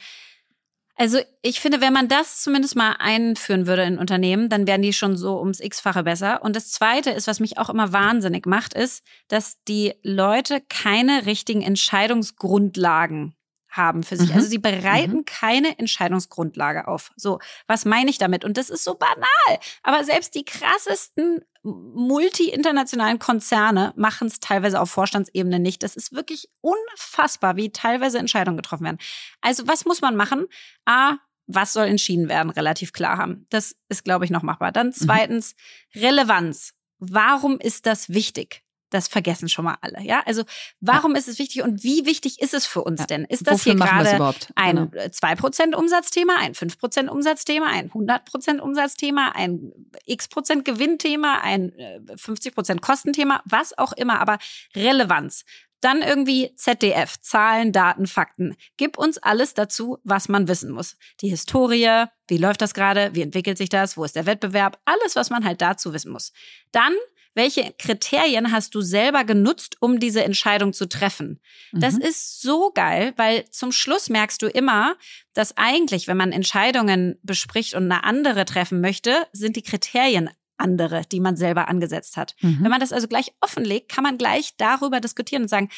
also 0.95 1.19
ich 1.41 1.61
finde, 1.61 1.79
wenn 1.79 1.93
man 1.93 2.09
das 2.09 2.41
zumindest 2.41 2.75
mal 2.75 2.97
einführen 2.99 3.67
würde 3.67 3.83
in 3.83 3.97
Unternehmen, 3.97 4.49
dann 4.49 4.67
wären 4.67 4.81
die 4.81 4.91
schon 4.91 5.15
so 5.15 5.39
ums 5.39 5.61
x-fache 5.61 6.03
besser. 6.03 6.43
Und 6.43 6.57
das 6.57 6.71
Zweite 6.71 7.11
ist, 7.11 7.27
was 7.27 7.39
mich 7.39 7.57
auch 7.57 7.69
immer 7.69 7.93
wahnsinnig 7.93 8.45
macht, 8.45 8.73
ist, 8.73 9.05
dass 9.29 9.63
die 9.69 9.93
Leute 10.03 10.61
keine 10.67 11.25
richtigen 11.25 11.61
Entscheidungsgrundlagen 11.61 13.33
haben 13.79 14.03
für 14.03 14.17
sich. 14.17 14.29
Mhm. 14.29 14.35
Also 14.35 14.47
sie 14.47 14.59
bereiten 14.59 15.25
keine 15.25 15.79
Entscheidungsgrundlage 15.79 16.87
auf. 16.87 17.11
So, 17.15 17.39
was 17.65 17.85
meine 17.85 18.09
ich 18.09 18.17
damit? 18.17 18.45
Und 18.45 18.57
das 18.57 18.69
ist 18.69 18.83
so 18.83 18.95
banal. 18.95 19.59
Aber 19.81 20.03
selbst 20.03 20.35
die 20.35 20.45
krassesten 20.45 21.39
multi-internationalen 21.63 23.19
Konzerne 23.19 23.93
machen 23.95 24.27
es 24.27 24.39
teilweise 24.39 24.79
auf 24.79 24.91
Vorstandsebene 24.91 25.59
nicht. 25.59 25.83
Das 25.83 25.95
ist 25.95 26.13
wirklich 26.13 26.49
unfassbar, 26.61 27.55
wie 27.55 27.71
teilweise 27.71 28.19
Entscheidungen 28.19 28.57
getroffen 28.57 28.85
werden. 28.85 28.99
Also 29.41 29.67
was 29.67 29.85
muss 29.85 30.01
man 30.01 30.15
machen? 30.15 30.45
A, 30.85 31.17
was 31.47 31.73
soll 31.73 31.87
entschieden 31.87 32.29
werden? 32.29 32.49
Relativ 32.49 32.93
klar 32.93 33.17
haben. 33.17 33.45
Das 33.49 33.75
ist, 33.89 34.03
glaube 34.03 34.25
ich, 34.25 34.31
noch 34.31 34.43
machbar. 34.43 34.71
Dann 34.71 34.93
zweitens, 34.93 35.55
Relevanz. 35.95 36.73
Warum 36.99 37.59
ist 37.59 37.85
das 37.85 38.09
wichtig? 38.09 38.63
Das 38.91 39.07
vergessen 39.07 39.49
schon 39.49 39.65
mal 39.65 39.77
alle, 39.81 40.01
ja? 40.01 40.23
Also, 40.25 40.43
warum 40.79 41.15
ist 41.15 41.27
es 41.27 41.37
wichtig 41.39 41.61
und 41.63 41.83
wie 41.83 42.05
wichtig 42.05 42.41
ist 42.41 42.53
es 42.53 42.65
für 42.65 42.83
uns 42.83 43.01
Ja. 43.01 43.05
denn? 43.05 43.25
Ist 43.25 43.45
das 43.47 43.65
Wofür 43.65 43.73
hier 43.73 43.79
gerade 43.81 44.15
überhaupt? 44.15 44.51
ein 44.55 44.75
Genau. 44.91 45.03
äh, 45.03 45.09
2% 45.11 45.75
Umsatzthema, 45.75 46.35
ein 46.39 46.53
5% 46.55 47.07
Umsatzthema, 47.09 47.67
ein 47.67 47.89
100% 47.91 48.59
Umsatzthema, 48.59 49.31
ein 49.35 49.71
x% 50.05 50.63
Gewinnthema, 50.65 51.39
ein 51.41 51.71
äh, 51.77 51.99
50% 52.15 52.79
Kostenthema, 52.81 53.41
was 53.45 53.77
auch 53.77 53.93
immer, 53.93 54.19
aber 54.19 54.37
Relevanz. 54.75 55.45
Dann 55.81 56.01
irgendwie 56.01 56.51
ZDF, 56.57 57.21
Zahlen, 57.21 57.71
Daten, 57.71 58.05
Fakten. 58.05 58.57
Gib 58.75 58.97
uns 58.97 59.17
alles 59.17 59.53
dazu, 59.53 59.97
was 60.03 60.27
man 60.27 60.49
wissen 60.49 60.71
muss. 60.71 60.97
Die 61.21 61.29
Historie, 61.29 62.03
wie 62.27 62.37
läuft 62.37 62.61
das 62.61 62.73
gerade, 62.73 63.11
wie 63.15 63.21
entwickelt 63.21 63.57
sich 63.57 63.69
das, 63.69 63.95
wo 63.95 64.03
ist 64.03 64.17
der 64.17 64.25
Wettbewerb, 64.25 64.77
alles, 64.83 65.15
was 65.15 65.29
man 65.29 65.45
halt 65.45 65.61
dazu 65.61 65.93
wissen 65.93 66.11
muss. 66.11 66.33
Dann, 66.73 66.93
welche 67.35 67.73
Kriterien 67.77 68.51
hast 68.51 68.75
du 68.75 68.81
selber 68.81 69.23
genutzt, 69.23 69.77
um 69.79 69.99
diese 69.99 70.23
Entscheidung 70.23 70.73
zu 70.73 70.87
treffen? 70.89 71.39
Das 71.71 71.95
Mhm. 71.95 72.01
ist 72.01 72.41
so 72.41 72.71
geil, 72.73 73.13
weil 73.17 73.45
zum 73.51 73.71
Schluss 73.71 74.09
merkst 74.09 74.41
du 74.41 74.47
immer, 74.47 74.95
dass 75.33 75.55
eigentlich, 75.55 76.07
wenn 76.07 76.17
man 76.17 76.31
Entscheidungen 76.31 77.17
bespricht 77.23 77.75
und 77.75 77.83
eine 77.83 78.03
andere 78.03 78.45
treffen 78.45 78.81
möchte, 78.81 79.25
sind 79.31 79.55
die 79.55 79.61
Kriterien 79.63 80.29
andere, 80.57 81.03
die 81.09 81.21
man 81.21 81.37
selber 81.37 81.69
angesetzt 81.69 82.17
hat. 82.17 82.35
Mhm. 82.41 82.59
Wenn 82.61 82.71
man 82.71 82.81
das 82.81 82.91
also 82.91 83.07
gleich 83.07 83.31
offenlegt, 83.39 83.89
kann 83.89 84.03
man 84.03 84.17
gleich 84.17 84.57
darüber 84.57 84.99
diskutieren 84.99 85.43
und 85.43 85.47
sagen, 85.49 85.69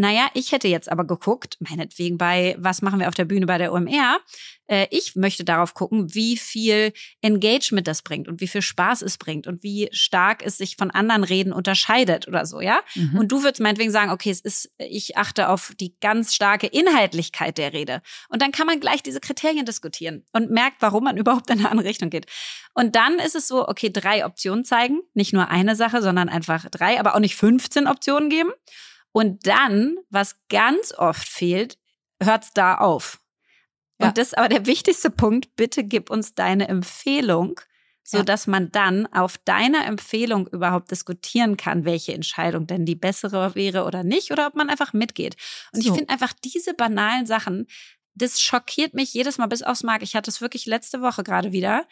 naja, 0.00 0.30
ich 0.32 0.50
hätte 0.52 0.66
jetzt 0.66 0.90
aber 0.90 1.06
geguckt, 1.06 1.58
meinetwegen 1.60 2.16
bei, 2.16 2.56
was 2.58 2.80
machen 2.80 3.00
wir 3.00 3.08
auf 3.08 3.14
der 3.14 3.26
Bühne 3.26 3.44
bei 3.44 3.58
der 3.58 3.70
OMR? 3.70 4.18
Äh, 4.66 4.86
ich 4.90 5.14
möchte 5.14 5.44
darauf 5.44 5.74
gucken, 5.74 6.14
wie 6.14 6.38
viel 6.38 6.94
Engagement 7.20 7.86
das 7.86 8.00
bringt 8.00 8.26
und 8.26 8.40
wie 8.40 8.48
viel 8.48 8.62
Spaß 8.62 9.02
es 9.02 9.18
bringt 9.18 9.46
und 9.46 9.62
wie 9.62 9.90
stark 9.92 10.42
es 10.42 10.56
sich 10.56 10.76
von 10.76 10.90
anderen 10.90 11.22
Reden 11.22 11.52
unterscheidet 11.52 12.26
oder 12.26 12.46
so, 12.46 12.62
ja? 12.62 12.80
Mhm. 12.94 13.18
Und 13.18 13.28
du 13.30 13.42
würdest 13.42 13.60
meinetwegen 13.60 13.90
sagen, 13.90 14.10
okay, 14.10 14.30
es 14.30 14.40
ist, 14.40 14.72
ich 14.78 15.18
achte 15.18 15.50
auf 15.50 15.74
die 15.78 15.94
ganz 16.00 16.34
starke 16.34 16.66
Inhaltlichkeit 16.66 17.58
der 17.58 17.74
Rede. 17.74 18.00
Und 18.30 18.40
dann 18.40 18.52
kann 18.52 18.66
man 18.66 18.80
gleich 18.80 19.02
diese 19.02 19.20
Kriterien 19.20 19.66
diskutieren 19.66 20.24
und 20.32 20.50
merkt, 20.50 20.76
warum 20.80 21.04
man 21.04 21.16
überhaupt 21.18 21.50
in 21.50 21.58
eine 21.58 21.70
andere 21.70 21.86
Richtung 21.86 22.08
geht. 22.08 22.24
Und 22.72 22.96
dann 22.96 23.18
ist 23.18 23.34
es 23.34 23.46
so, 23.46 23.68
okay, 23.68 23.90
drei 23.92 24.24
Optionen 24.24 24.64
zeigen, 24.64 25.02
nicht 25.12 25.34
nur 25.34 25.48
eine 25.48 25.76
Sache, 25.76 26.00
sondern 26.00 26.30
einfach 26.30 26.70
drei, 26.70 26.98
aber 26.98 27.14
auch 27.14 27.20
nicht 27.20 27.36
15 27.36 27.86
Optionen 27.86 28.30
geben. 28.30 28.50
Und 29.12 29.46
dann, 29.46 29.96
was 30.10 30.36
ganz 30.48 30.92
oft 30.96 31.28
fehlt, 31.28 31.78
hört's 32.22 32.52
da 32.52 32.76
auf. 32.78 33.20
Und 33.98 34.06
Ja. 34.06 34.12
das 34.12 34.28
ist 34.28 34.38
aber 34.38 34.48
der 34.48 34.66
wichtigste 34.66 35.10
Punkt. 35.10 35.56
Bitte 35.56 35.84
gib 35.84 36.10
uns 36.10 36.34
deine 36.34 36.68
Empfehlung, 36.68 37.60
so 38.02 38.18
Ja. 38.18 38.22
dass 38.24 38.46
man 38.46 38.70
dann 38.72 39.06
auf 39.12 39.36
deiner 39.38 39.84
Empfehlung 39.86 40.46
überhaupt 40.48 40.90
diskutieren 40.90 41.56
kann, 41.56 41.84
welche 41.84 42.14
Entscheidung 42.14 42.66
denn 42.66 42.86
die 42.86 42.94
bessere 42.94 43.54
wäre 43.54 43.84
oder 43.84 44.04
nicht, 44.04 44.30
oder 44.30 44.46
ob 44.46 44.54
man 44.54 44.70
einfach 44.70 44.92
mitgeht. 44.92 45.36
Und 45.72 45.82
So. 45.82 45.90
ich 45.90 45.96
finde 45.96 46.12
einfach 46.12 46.32
diese 46.32 46.72
banalen 46.74 47.26
Sachen, 47.26 47.66
das 48.14 48.40
schockiert 48.40 48.94
mich 48.94 49.12
jedes 49.14 49.38
Mal 49.38 49.46
bis 49.46 49.62
aufs 49.62 49.82
Mark. 49.82 50.02
Ich 50.02 50.14
hatte 50.16 50.30
es 50.30 50.40
wirklich 50.40 50.66
letzte 50.66 51.00
Woche 51.00 51.22
gerade 51.22 51.52
wieder, 51.52 51.86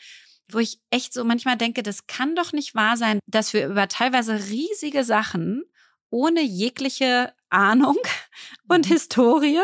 wo 0.50 0.58
ich 0.58 0.80
echt 0.90 1.12
so 1.12 1.24
manchmal 1.24 1.56
denke, 1.56 1.82
das 1.82 2.06
kann 2.06 2.34
doch 2.34 2.52
nicht 2.52 2.74
wahr 2.74 2.96
sein, 2.96 3.18
dass 3.26 3.52
wir 3.52 3.66
über 3.66 3.86
teilweise 3.88 4.34
riesige 4.48 5.04
Sachen 5.04 5.62
ohne 6.10 6.42
jegliche 6.42 7.32
Ahnung 7.50 7.96
und 8.68 8.86
Mhm. 8.86 8.92
Historie 8.92 9.60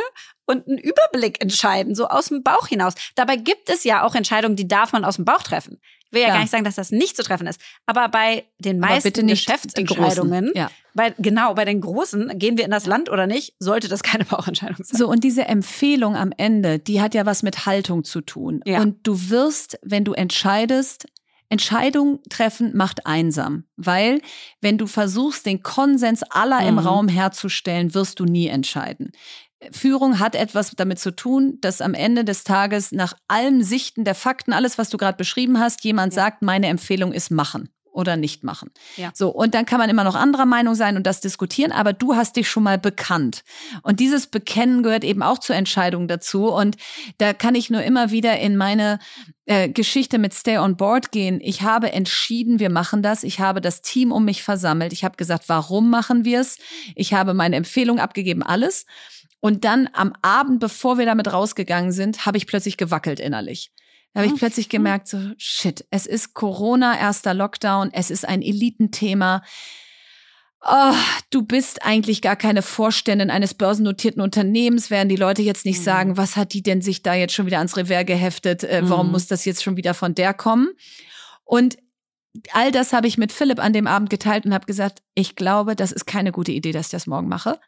und 0.46 0.66
einen 0.68 0.78
Überblick 0.78 1.40
entscheiden, 1.42 1.94
so 1.94 2.08
aus 2.08 2.26
dem 2.28 2.42
Bauch 2.42 2.66
hinaus. 2.68 2.94
Dabei 3.14 3.36
gibt 3.36 3.70
es 3.70 3.84
ja 3.84 4.02
auch 4.02 4.14
Entscheidungen, 4.14 4.56
die 4.56 4.68
darf 4.68 4.92
man 4.92 5.04
aus 5.04 5.16
dem 5.16 5.24
Bauch 5.24 5.42
treffen. 5.42 5.80
Ich 6.06 6.12
will 6.12 6.20
ja 6.22 6.28
Ja. 6.28 6.34
gar 6.34 6.40
nicht 6.42 6.50
sagen, 6.50 6.64
dass 6.64 6.74
das 6.76 6.90
nicht 6.90 7.16
zu 7.16 7.22
treffen 7.22 7.46
ist. 7.46 7.60
Aber 7.86 8.08
bei 8.08 8.44
den 8.58 8.78
meisten 8.78 9.26
Geschäftsentscheidungen. 9.26 10.52
Ja. 10.54 10.70
bei, 10.94 11.10
genau, 11.18 11.54
bei 11.54 11.64
den 11.64 11.80
großen, 11.80 12.38
gehen 12.38 12.56
wir 12.56 12.64
in 12.64 12.70
das 12.70 12.86
Land 12.86 13.08
oder 13.10 13.26
nicht, 13.26 13.54
sollte 13.58 13.88
das 13.88 14.02
keine 14.02 14.24
Bauchentscheidung 14.24 14.76
sein. 14.84 14.98
So, 14.98 15.08
und 15.08 15.24
diese 15.24 15.46
Empfehlung 15.46 16.14
am 16.16 16.32
Ende, 16.36 16.78
die 16.78 17.00
hat 17.00 17.14
ja 17.14 17.26
was 17.26 17.42
mit 17.42 17.66
Haltung 17.66 18.04
zu 18.04 18.20
tun. 18.20 18.60
Ja. 18.64 18.80
Und 18.80 19.06
du 19.06 19.28
wirst, 19.30 19.78
wenn 19.82 20.04
du 20.04 20.12
entscheidest, 20.12 21.06
Entscheidung 21.54 22.20
treffen 22.28 22.76
macht 22.76 23.06
einsam, 23.06 23.64
weil 23.76 24.20
wenn 24.60 24.76
du 24.76 24.86
versuchst, 24.86 25.46
den 25.46 25.62
Konsens 25.62 26.22
aller 26.24 26.60
im 26.66 26.74
Mhm. 26.74 26.78
Raum 26.80 27.08
herzustellen, 27.08 27.94
wirst 27.94 28.18
du 28.20 28.24
nie 28.24 28.48
entscheiden. 28.48 29.12
Führung 29.70 30.18
hat 30.18 30.34
etwas 30.34 30.72
damit 30.76 30.98
zu 30.98 31.10
tun, 31.14 31.58
dass 31.60 31.80
am 31.80 31.94
Ende 31.94 32.24
des 32.24 32.44
Tages 32.44 32.92
nach 32.92 33.14
allem 33.28 33.62
Sichten 33.62 34.04
der 34.04 34.14
Fakten, 34.14 34.52
alles, 34.52 34.78
was 34.78 34.90
du 34.90 34.98
gerade 34.98 35.16
beschrieben 35.16 35.58
hast, 35.60 35.84
jemand 35.84 36.12
Ja. 36.12 36.22
sagt, 36.24 36.42
meine 36.42 36.66
Empfehlung 36.66 37.12
ist 37.12 37.30
machen 37.30 37.70
oder 37.90 38.16
nicht 38.16 38.42
machen. 38.42 38.70
Ja. 38.96 39.10
So, 39.14 39.28
und 39.30 39.54
dann 39.54 39.64
kann 39.66 39.78
man 39.78 39.88
immer 39.88 40.02
noch 40.04 40.16
anderer 40.16 40.46
Meinung 40.46 40.74
sein 40.74 40.96
und 40.96 41.06
das 41.06 41.20
diskutieren, 41.20 41.70
aber 41.70 41.92
du 41.92 42.16
hast 42.16 42.34
dich 42.36 42.48
schon 42.50 42.64
mal 42.64 42.76
bekannt. 42.76 43.44
Und 43.84 44.00
dieses 44.00 44.26
Bekennen 44.26 44.82
gehört 44.82 45.04
eben 45.04 45.22
auch 45.22 45.38
zur 45.38 45.54
Entscheidung 45.54 46.08
dazu. 46.08 46.52
Und 46.52 46.76
da 47.18 47.32
kann 47.32 47.54
ich 47.54 47.70
nur 47.70 47.82
immer 47.84 48.10
wieder 48.10 48.36
in 48.40 48.56
meine 48.56 48.98
äh, 49.46 49.68
Geschichte 49.68 50.18
mit 50.18 50.32
Stay 50.34 50.58
on 50.58 50.76
Board 50.76 51.12
gehen. 51.12 51.40
Ich 51.42 51.62
habe 51.62 51.92
entschieden, 51.92 52.58
wir 52.58 52.70
machen 52.70 53.02
das. 53.02 53.24
Ich 53.24 53.40
habe 53.40 53.60
das 53.60 53.82
Team 53.82 54.10
um 54.12 54.24
mich 54.24 54.42
versammelt. 54.42 54.92
Ich 54.92 55.04
habe 55.04 55.16
gesagt, 55.16 55.48
warum 55.48 55.90
machen 55.90 56.24
wir 56.24 56.40
es? 56.40 56.58
Ich 56.94 57.12
habe 57.14 57.34
meine 57.34 57.56
Empfehlung 57.56 57.98
abgegeben, 57.98 58.42
alles. 58.42 58.86
Und 59.40 59.64
dann 59.64 59.90
am 59.92 60.14
Abend, 60.22 60.60
bevor 60.60 60.96
wir 60.96 61.04
damit 61.04 61.30
rausgegangen 61.32 61.92
sind, 61.92 62.24
habe 62.24 62.38
ich 62.38 62.46
plötzlich 62.46 62.78
gewackelt 62.78 63.20
innerlich. 63.20 63.70
Da 64.14 64.20
habe 64.20 64.26
ich 64.28 64.32
Mhm. 64.34 64.38
plötzlich 64.38 64.68
gemerkt, 64.68 65.08
so, 65.08 65.18
shit, 65.36 65.84
es 65.90 66.06
ist 66.06 66.34
Corona, 66.34 66.98
erster 66.98 67.34
Lockdown, 67.34 67.90
es 67.92 68.10
ist 68.10 68.26
ein 68.26 68.40
Elitenthema. 68.42 69.42
Oh, 70.66 70.94
du 71.30 71.42
bist 71.42 71.84
eigentlich 71.84 72.22
gar 72.22 72.36
keine 72.36 72.62
Vorständin 72.62 73.30
eines 73.30 73.52
börsennotierten 73.54 74.22
Unternehmens, 74.22 74.88
werden 74.90 75.10
die 75.10 75.16
Leute 75.16 75.42
jetzt 75.42 75.66
nicht 75.66 75.80
Mhm. 75.80 75.84
sagen, 75.84 76.16
was 76.16 76.36
hat 76.36 76.54
die 76.54 76.62
denn 76.62 76.80
sich 76.80 77.02
da 77.02 77.12
jetzt 77.14 77.34
schon 77.34 77.44
wieder 77.46 77.58
ans 77.58 77.76
Revers 77.76 78.06
geheftet, 78.06 78.64
äh, 78.64 78.80
warum 78.84 79.06
Mhm. 79.06 79.12
muss 79.12 79.26
das 79.26 79.44
jetzt 79.44 79.62
schon 79.62 79.76
wieder 79.76 79.92
von 79.92 80.14
der 80.14 80.32
kommen? 80.32 80.70
Und 81.44 81.76
all 82.52 82.72
das 82.72 82.92
habe 82.94 83.06
ich 83.06 83.18
mit 83.18 83.30
Philipp 83.30 83.58
an 83.58 83.74
dem 83.74 83.86
Abend 83.86 84.08
geteilt 84.08 84.46
und 84.46 84.54
habe 84.54 84.64
gesagt, 84.66 85.02
ich 85.14 85.36
glaube, 85.36 85.76
das 85.76 85.92
ist 85.92 86.06
keine 86.06 86.32
gute 86.32 86.52
Idee, 86.52 86.72
dass 86.72 86.86
ich 86.86 86.92
das 86.92 87.06
morgen 87.06 87.28
mache. 87.28 87.60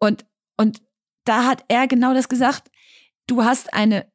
Und, 0.00 0.26
und 0.56 0.82
da 1.24 1.44
hat 1.44 1.64
er 1.68 1.86
genau 1.86 2.14
das 2.14 2.28
gesagt. 2.28 2.68
Du 3.28 3.44
hast 3.44 3.72
eine 3.72 4.06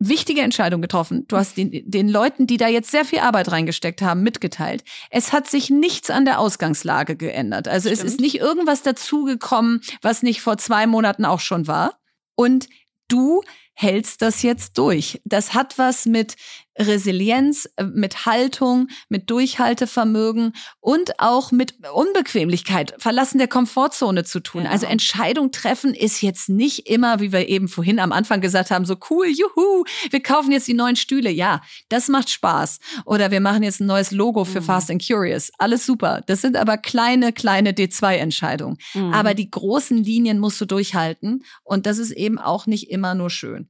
wichtige 0.00 0.40
Entscheidung 0.40 0.80
getroffen. 0.80 1.26
Du 1.28 1.36
hast 1.36 1.56
den, 1.56 1.70
den 1.88 2.08
Leuten, 2.08 2.46
die 2.46 2.56
da 2.56 2.66
jetzt 2.66 2.90
sehr 2.90 3.04
viel 3.04 3.20
Arbeit 3.20 3.52
reingesteckt 3.52 4.02
haben, 4.02 4.22
mitgeteilt. 4.22 4.82
Es 5.10 5.32
hat 5.32 5.48
sich 5.48 5.70
nichts 5.70 6.10
an 6.10 6.24
der 6.24 6.40
Ausgangslage 6.40 7.16
geändert. 7.16 7.68
Also 7.68 7.88
Stimmt. 7.88 7.98
es 8.06 8.12
ist 8.12 8.20
nicht 8.20 8.40
irgendwas 8.40 8.82
dazugekommen, 8.82 9.82
was 10.00 10.22
nicht 10.22 10.40
vor 10.40 10.58
zwei 10.58 10.86
Monaten 10.86 11.24
auch 11.26 11.40
schon 11.40 11.66
war. 11.66 12.00
Und 12.34 12.68
du 13.08 13.42
hältst 13.74 14.22
das 14.22 14.42
jetzt 14.42 14.78
durch. 14.78 15.20
Das 15.24 15.54
hat 15.54 15.78
was 15.78 16.06
mit 16.06 16.36
Resilienz, 16.78 17.68
äh, 17.76 17.84
mit 17.84 18.26
Haltung, 18.26 18.88
mit 19.08 19.30
Durchhaltevermögen 19.30 20.54
und 20.80 21.18
auch 21.18 21.52
mit 21.52 21.74
Unbequemlichkeit, 21.92 22.94
Verlassen 22.98 23.38
der 23.38 23.48
Komfortzone 23.48 24.24
zu 24.24 24.40
tun. 24.40 24.64
Ja. 24.64 24.70
Also 24.70 24.86
Entscheidung 24.86 25.50
treffen 25.50 25.94
ist 25.94 26.22
jetzt 26.22 26.48
nicht 26.48 26.88
immer, 26.88 27.20
wie 27.20 27.32
wir 27.32 27.48
eben 27.48 27.68
vorhin 27.68 27.98
am 27.98 28.12
Anfang 28.12 28.40
gesagt 28.40 28.70
haben, 28.70 28.84
so 28.84 28.96
cool, 29.10 29.26
juhu, 29.26 29.84
wir 30.10 30.22
kaufen 30.22 30.52
jetzt 30.52 30.68
die 30.68 30.74
neuen 30.74 30.96
Stühle. 30.96 31.30
Ja, 31.30 31.60
das 31.88 32.08
macht 32.08 32.30
Spaß. 32.30 32.78
Oder 33.04 33.30
wir 33.30 33.40
machen 33.40 33.62
jetzt 33.62 33.80
ein 33.80 33.86
neues 33.86 34.10
Logo 34.10 34.44
für 34.44 34.60
mhm. 34.60 34.64
Fast 34.64 34.90
and 34.90 35.04
Curious. 35.04 35.50
Alles 35.58 35.86
super. 35.86 36.22
Das 36.26 36.40
sind 36.40 36.56
aber 36.56 36.78
kleine, 36.78 37.32
kleine 37.32 37.72
D2-Entscheidungen. 37.72 38.78
Mhm. 38.94 39.12
Aber 39.12 39.34
die 39.34 39.50
großen 39.50 39.98
Linien 39.98 40.38
musst 40.38 40.60
du 40.60 40.66
durchhalten. 40.66 41.44
Und 41.62 41.86
das 41.86 41.98
ist 41.98 42.12
eben 42.12 42.38
auch 42.38 42.66
nicht 42.66 42.90
immer 42.90 43.14
nur 43.14 43.30
schön. 43.30 43.68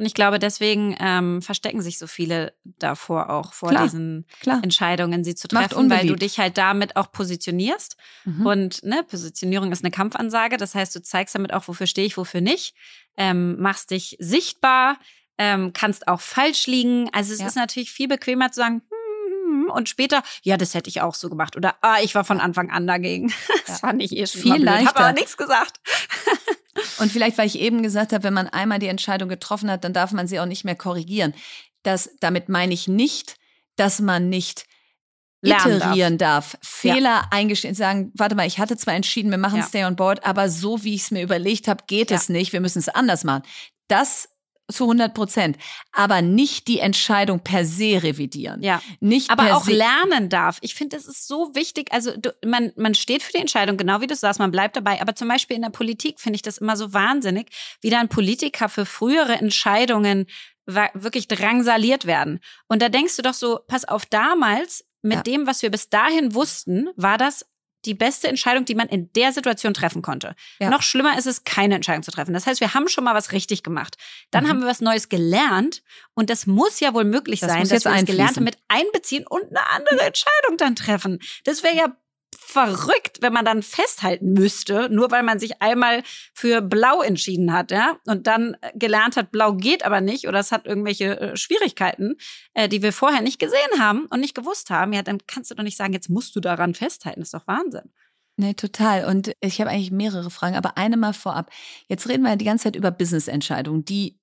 Und 0.00 0.06
ich 0.06 0.14
glaube, 0.14 0.38
deswegen 0.38 0.96
ähm, 0.98 1.42
verstecken 1.42 1.82
sich 1.82 1.98
so 1.98 2.06
viele 2.06 2.54
davor 2.64 3.28
auch, 3.28 3.52
vor 3.52 3.68
klar, 3.68 3.82
diesen 3.82 4.24
klar. 4.40 4.58
Entscheidungen, 4.62 5.24
sie 5.24 5.34
zu 5.34 5.46
treffen, 5.46 5.90
weil 5.90 6.06
du 6.06 6.16
dich 6.16 6.38
halt 6.38 6.56
damit 6.56 6.96
auch 6.96 7.12
positionierst. 7.12 7.98
Mhm. 8.24 8.46
Und 8.46 8.82
ne, 8.82 9.04
Positionierung 9.06 9.70
ist 9.72 9.84
eine 9.84 9.90
Kampfansage. 9.90 10.56
Das 10.56 10.74
heißt, 10.74 10.96
du 10.96 11.02
zeigst 11.02 11.34
damit 11.34 11.52
auch, 11.52 11.68
wofür 11.68 11.86
stehe 11.86 12.06
ich, 12.06 12.16
wofür 12.16 12.40
nicht. 12.40 12.74
Ähm, 13.18 13.60
machst 13.60 13.90
dich 13.90 14.16
sichtbar, 14.20 14.96
ähm, 15.36 15.74
kannst 15.74 16.08
auch 16.08 16.22
falsch 16.22 16.66
liegen. 16.66 17.10
Also 17.12 17.34
es 17.34 17.40
ja. 17.40 17.46
ist 17.48 17.56
natürlich 17.56 17.92
viel 17.92 18.08
bequemer 18.08 18.50
zu 18.50 18.60
sagen, 18.60 18.80
hm, 19.50 19.70
und 19.70 19.90
später, 19.90 20.22
ja, 20.42 20.56
das 20.56 20.72
hätte 20.72 20.88
ich 20.88 21.02
auch 21.02 21.14
so 21.14 21.28
gemacht. 21.28 21.56
Oder, 21.56 21.74
ah, 21.82 21.98
ich 22.02 22.14
war 22.14 22.24
von 22.24 22.40
Anfang 22.40 22.70
an 22.70 22.86
dagegen. 22.86 23.32
Das 23.66 23.82
ja. 23.82 23.88
fand 23.88 24.02
ich 24.02 24.16
eh 24.16 24.26
schon 24.26 24.40
viel 24.40 24.64
leichter. 24.64 24.80
Ich 24.82 24.88
habe 24.88 25.00
aber 25.00 25.12
nichts 25.12 25.36
gesagt. 25.36 25.80
Und 26.98 27.12
vielleicht, 27.12 27.38
weil 27.38 27.46
ich 27.46 27.58
eben 27.58 27.82
gesagt 27.82 28.12
habe, 28.12 28.24
wenn 28.24 28.34
man 28.34 28.48
einmal 28.48 28.78
die 28.78 28.88
Entscheidung 28.88 29.28
getroffen 29.28 29.70
hat, 29.70 29.84
dann 29.84 29.92
darf 29.92 30.12
man 30.12 30.26
sie 30.26 30.40
auch 30.40 30.46
nicht 30.46 30.64
mehr 30.64 30.76
korrigieren. 30.76 31.34
Das, 31.82 32.10
damit 32.20 32.48
meine 32.48 32.74
ich 32.74 32.88
nicht, 32.88 33.36
dass 33.76 34.00
man 34.00 34.28
nicht 34.28 34.66
iterieren 35.42 36.18
darf. 36.18 36.52
darf, 36.52 36.60
Fehler 36.62 37.00
ja. 37.02 37.28
eingestehen, 37.30 37.74
sagen, 37.74 38.12
warte 38.14 38.34
mal, 38.34 38.46
ich 38.46 38.58
hatte 38.58 38.76
zwar 38.76 38.94
entschieden, 38.94 39.30
wir 39.30 39.38
machen 39.38 39.60
ja. 39.60 39.66
Stay 39.66 39.84
on 39.84 39.96
Board, 39.96 40.24
aber 40.24 40.48
so 40.50 40.84
wie 40.84 40.94
ich 40.94 41.02
es 41.02 41.10
mir 41.10 41.22
überlegt 41.22 41.68
habe, 41.68 41.84
geht 41.86 42.10
ja. 42.10 42.16
es 42.16 42.28
nicht, 42.28 42.52
wir 42.52 42.60
müssen 42.60 42.78
es 42.78 42.88
anders 42.88 43.24
machen. 43.24 43.42
Das 43.88 44.28
zu 44.70 44.84
100 44.84 45.14
Prozent, 45.14 45.56
aber 45.92 46.22
nicht 46.22 46.68
die 46.68 46.80
Entscheidung 46.80 47.40
per 47.40 47.64
se 47.64 48.02
revidieren. 48.02 48.62
Ja, 48.62 48.82
nicht 49.00 49.30
aber 49.30 49.56
auch 49.56 49.66
lernen 49.66 50.28
darf. 50.28 50.58
Ich 50.60 50.74
finde, 50.74 50.96
das 50.96 51.06
ist 51.06 51.26
so 51.26 51.54
wichtig. 51.54 51.92
Also 51.92 52.16
du, 52.16 52.34
man 52.44 52.72
man 52.76 52.94
steht 52.94 53.22
für 53.22 53.32
die 53.32 53.38
Entscheidung, 53.38 53.76
genau 53.76 54.00
wie 54.00 54.06
du 54.06 54.14
sagst, 54.14 54.40
man 54.40 54.50
bleibt 54.50 54.76
dabei. 54.76 55.00
Aber 55.00 55.14
zum 55.14 55.28
Beispiel 55.28 55.56
in 55.56 55.62
der 55.62 55.70
Politik 55.70 56.20
finde 56.20 56.36
ich 56.36 56.42
das 56.42 56.58
immer 56.58 56.76
so 56.76 56.92
wahnsinnig, 56.92 57.48
wie 57.80 57.90
dann 57.90 58.08
Politiker 58.08 58.68
für 58.68 58.86
frühere 58.86 59.34
Entscheidungen 59.34 60.26
wirklich 60.66 61.26
drangsaliert 61.26 62.06
werden. 62.06 62.40
Und 62.68 62.80
da 62.82 62.88
denkst 62.88 63.16
du 63.16 63.22
doch 63.22 63.34
so, 63.34 63.60
pass 63.66 63.84
auf, 63.84 64.06
damals 64.06 64.84
mit 65.02 65.16
ja. 65.16 65.22
dem, 65.22 65.46
was 65.46 65.62
wir 65.62 65.70
bis 65.70 65.88
dahin 65.88 66.34
wussten, 66.34 66.88
war 66.96 67.18
das 67.18 67.46
die 67.84 67.94
beste 67.94 68.28
Entscheidung, 68.28 68.64
die 68.64 68.74
man 68.74 68.88
in 68.88 69.12
der 69.12 69.32
Situation 69.32 69.74
treffen 69.74 70.02
konnte. 70.02 70.34
Ja. 70.58 70.70
Noch 70.70 70.82
schlimmer 70.82 71.18
ist 71.18 71.26
es, 71.26 71.44
keine 71.44 71.76
Entscheidung 71.76 72.02
zu 72.02 72.10
treffen. 72.10 72.34
Das 72.34 72.46
heißt, 72.46 72.60
wir 72.60 72.74
haben 72.74 72.88
schon 72.88 73.04
mal 73.04 73.14
was 73.14 73.32
richtig 73.32 73.62
gemacht. 73.62 73.96
Dann 74.30 74.44
mhm. 74.44 74.48
haben 74.48 74.60
wir 74.60 74.66
was 74.66 74.80
Neues 74.80 75.08
gelernt 75.08 75.82
und 76.14 76.30
das 76.30 76.46
muss 76.46 76.80
ja 76.80 76.94
wohl 76.94 77.04
möglich 77.04 77.40
das 77.40 77.50
sein, 77.50 77.68
dass 77.68 77.84
wir 77.84 77.92
das 77.92 78.04
Gelernte 78.04 78.40
mit 78.40 78.58
einbeziehen 78.68 79.26
und 79.26 79.44
eine 79.44 79.66
andere 79.70 80.00
Entscheidung 80.06 80.56
dann 80.56 80.76
treffen. 80.76 81.18
Das 81.44 81.62
wäre 81.62 81.76
ja 81.76 81.96
verrückt, 82.50 83.18
wenn 83.20 83.32
man 83.32 83.44
dann 83.44 83.62
festhalten 83.62 84.32
müsste, 84.32 84.88
nur 84.90 85.10
weil 85.10 85.22
man 85.22 85.38
sich 85.38 85.62
einmal 85.62 86.02
für 86.34 86.60
blau 86.60 87.00
entschieden 87.00 87.52
hat, 87.52 87.70
ja, 87.70 87.96
und 88.06 88.26
dann 88.26 88.56
gelernt 88.74 89.16
hat, 89.16 89.30
blau 89.30 89.54
geht 89.54 89.84
aber 89.84 90.00
nicht 90.00 90.26
oder 90.26 90.40
es 90.40 90.52
hat 90.52 90.66
irgendwelche 90.66 91.20
äh, 91.20 91.36
Schwierigkeiten, 91.36 92.16
äh, 92.54 92.68
die 92.68 92.82
wir 92.82 92.92
vorher 92.92 93.22
nicht 93.22 93.38
gesehen 93.38 93.78
haben 93.78 94.06
und 94.06 94.20
nicht 94.20 94.34
gewusst 94.34 94.70
haben. 94.70 94.92
Ja, 94.92 95.02
dann 95.02 95.18
kannst 95.26 95.50
du 95.50 95.54
doch 95.54 95.62
nicht 95.62 95.76
sagen, 95.76 95.92
jetzt 95.92 96.10
musst 96.10 96.34
du 96.34 96.40
daran 96.40 96.74
festhalten. 96.74 97.20
Das 97.20 97.28
ist 97.28 97.34
doch 97.34 97.46
Wahnsinn. 97.46 97.92
Nee, 98.36 98.54
total. 98.54 99.04
Und 99.04 99.32
ich 99.40 99.60
habe 99.60 99.70
eigentlich 99.70 99.90
mehrere 99.90 100.30
Fragen, 100.30 100.56
aber 100.56 100.76
eine 100.76 100.96
mal 100.96 101.12
vorab. 101.12 101.50
Jetzt 101.88 102.08
reden 102.08 102.22
wir 102.22 102.30
ja 102.30 102.36
die 102.36 102.44
ganze 102.44 102.64
Zeit 102.64 102.76
über 102.76 102.90
Business-Entscheidungen, 102.90 103.84
die 103.84 104.18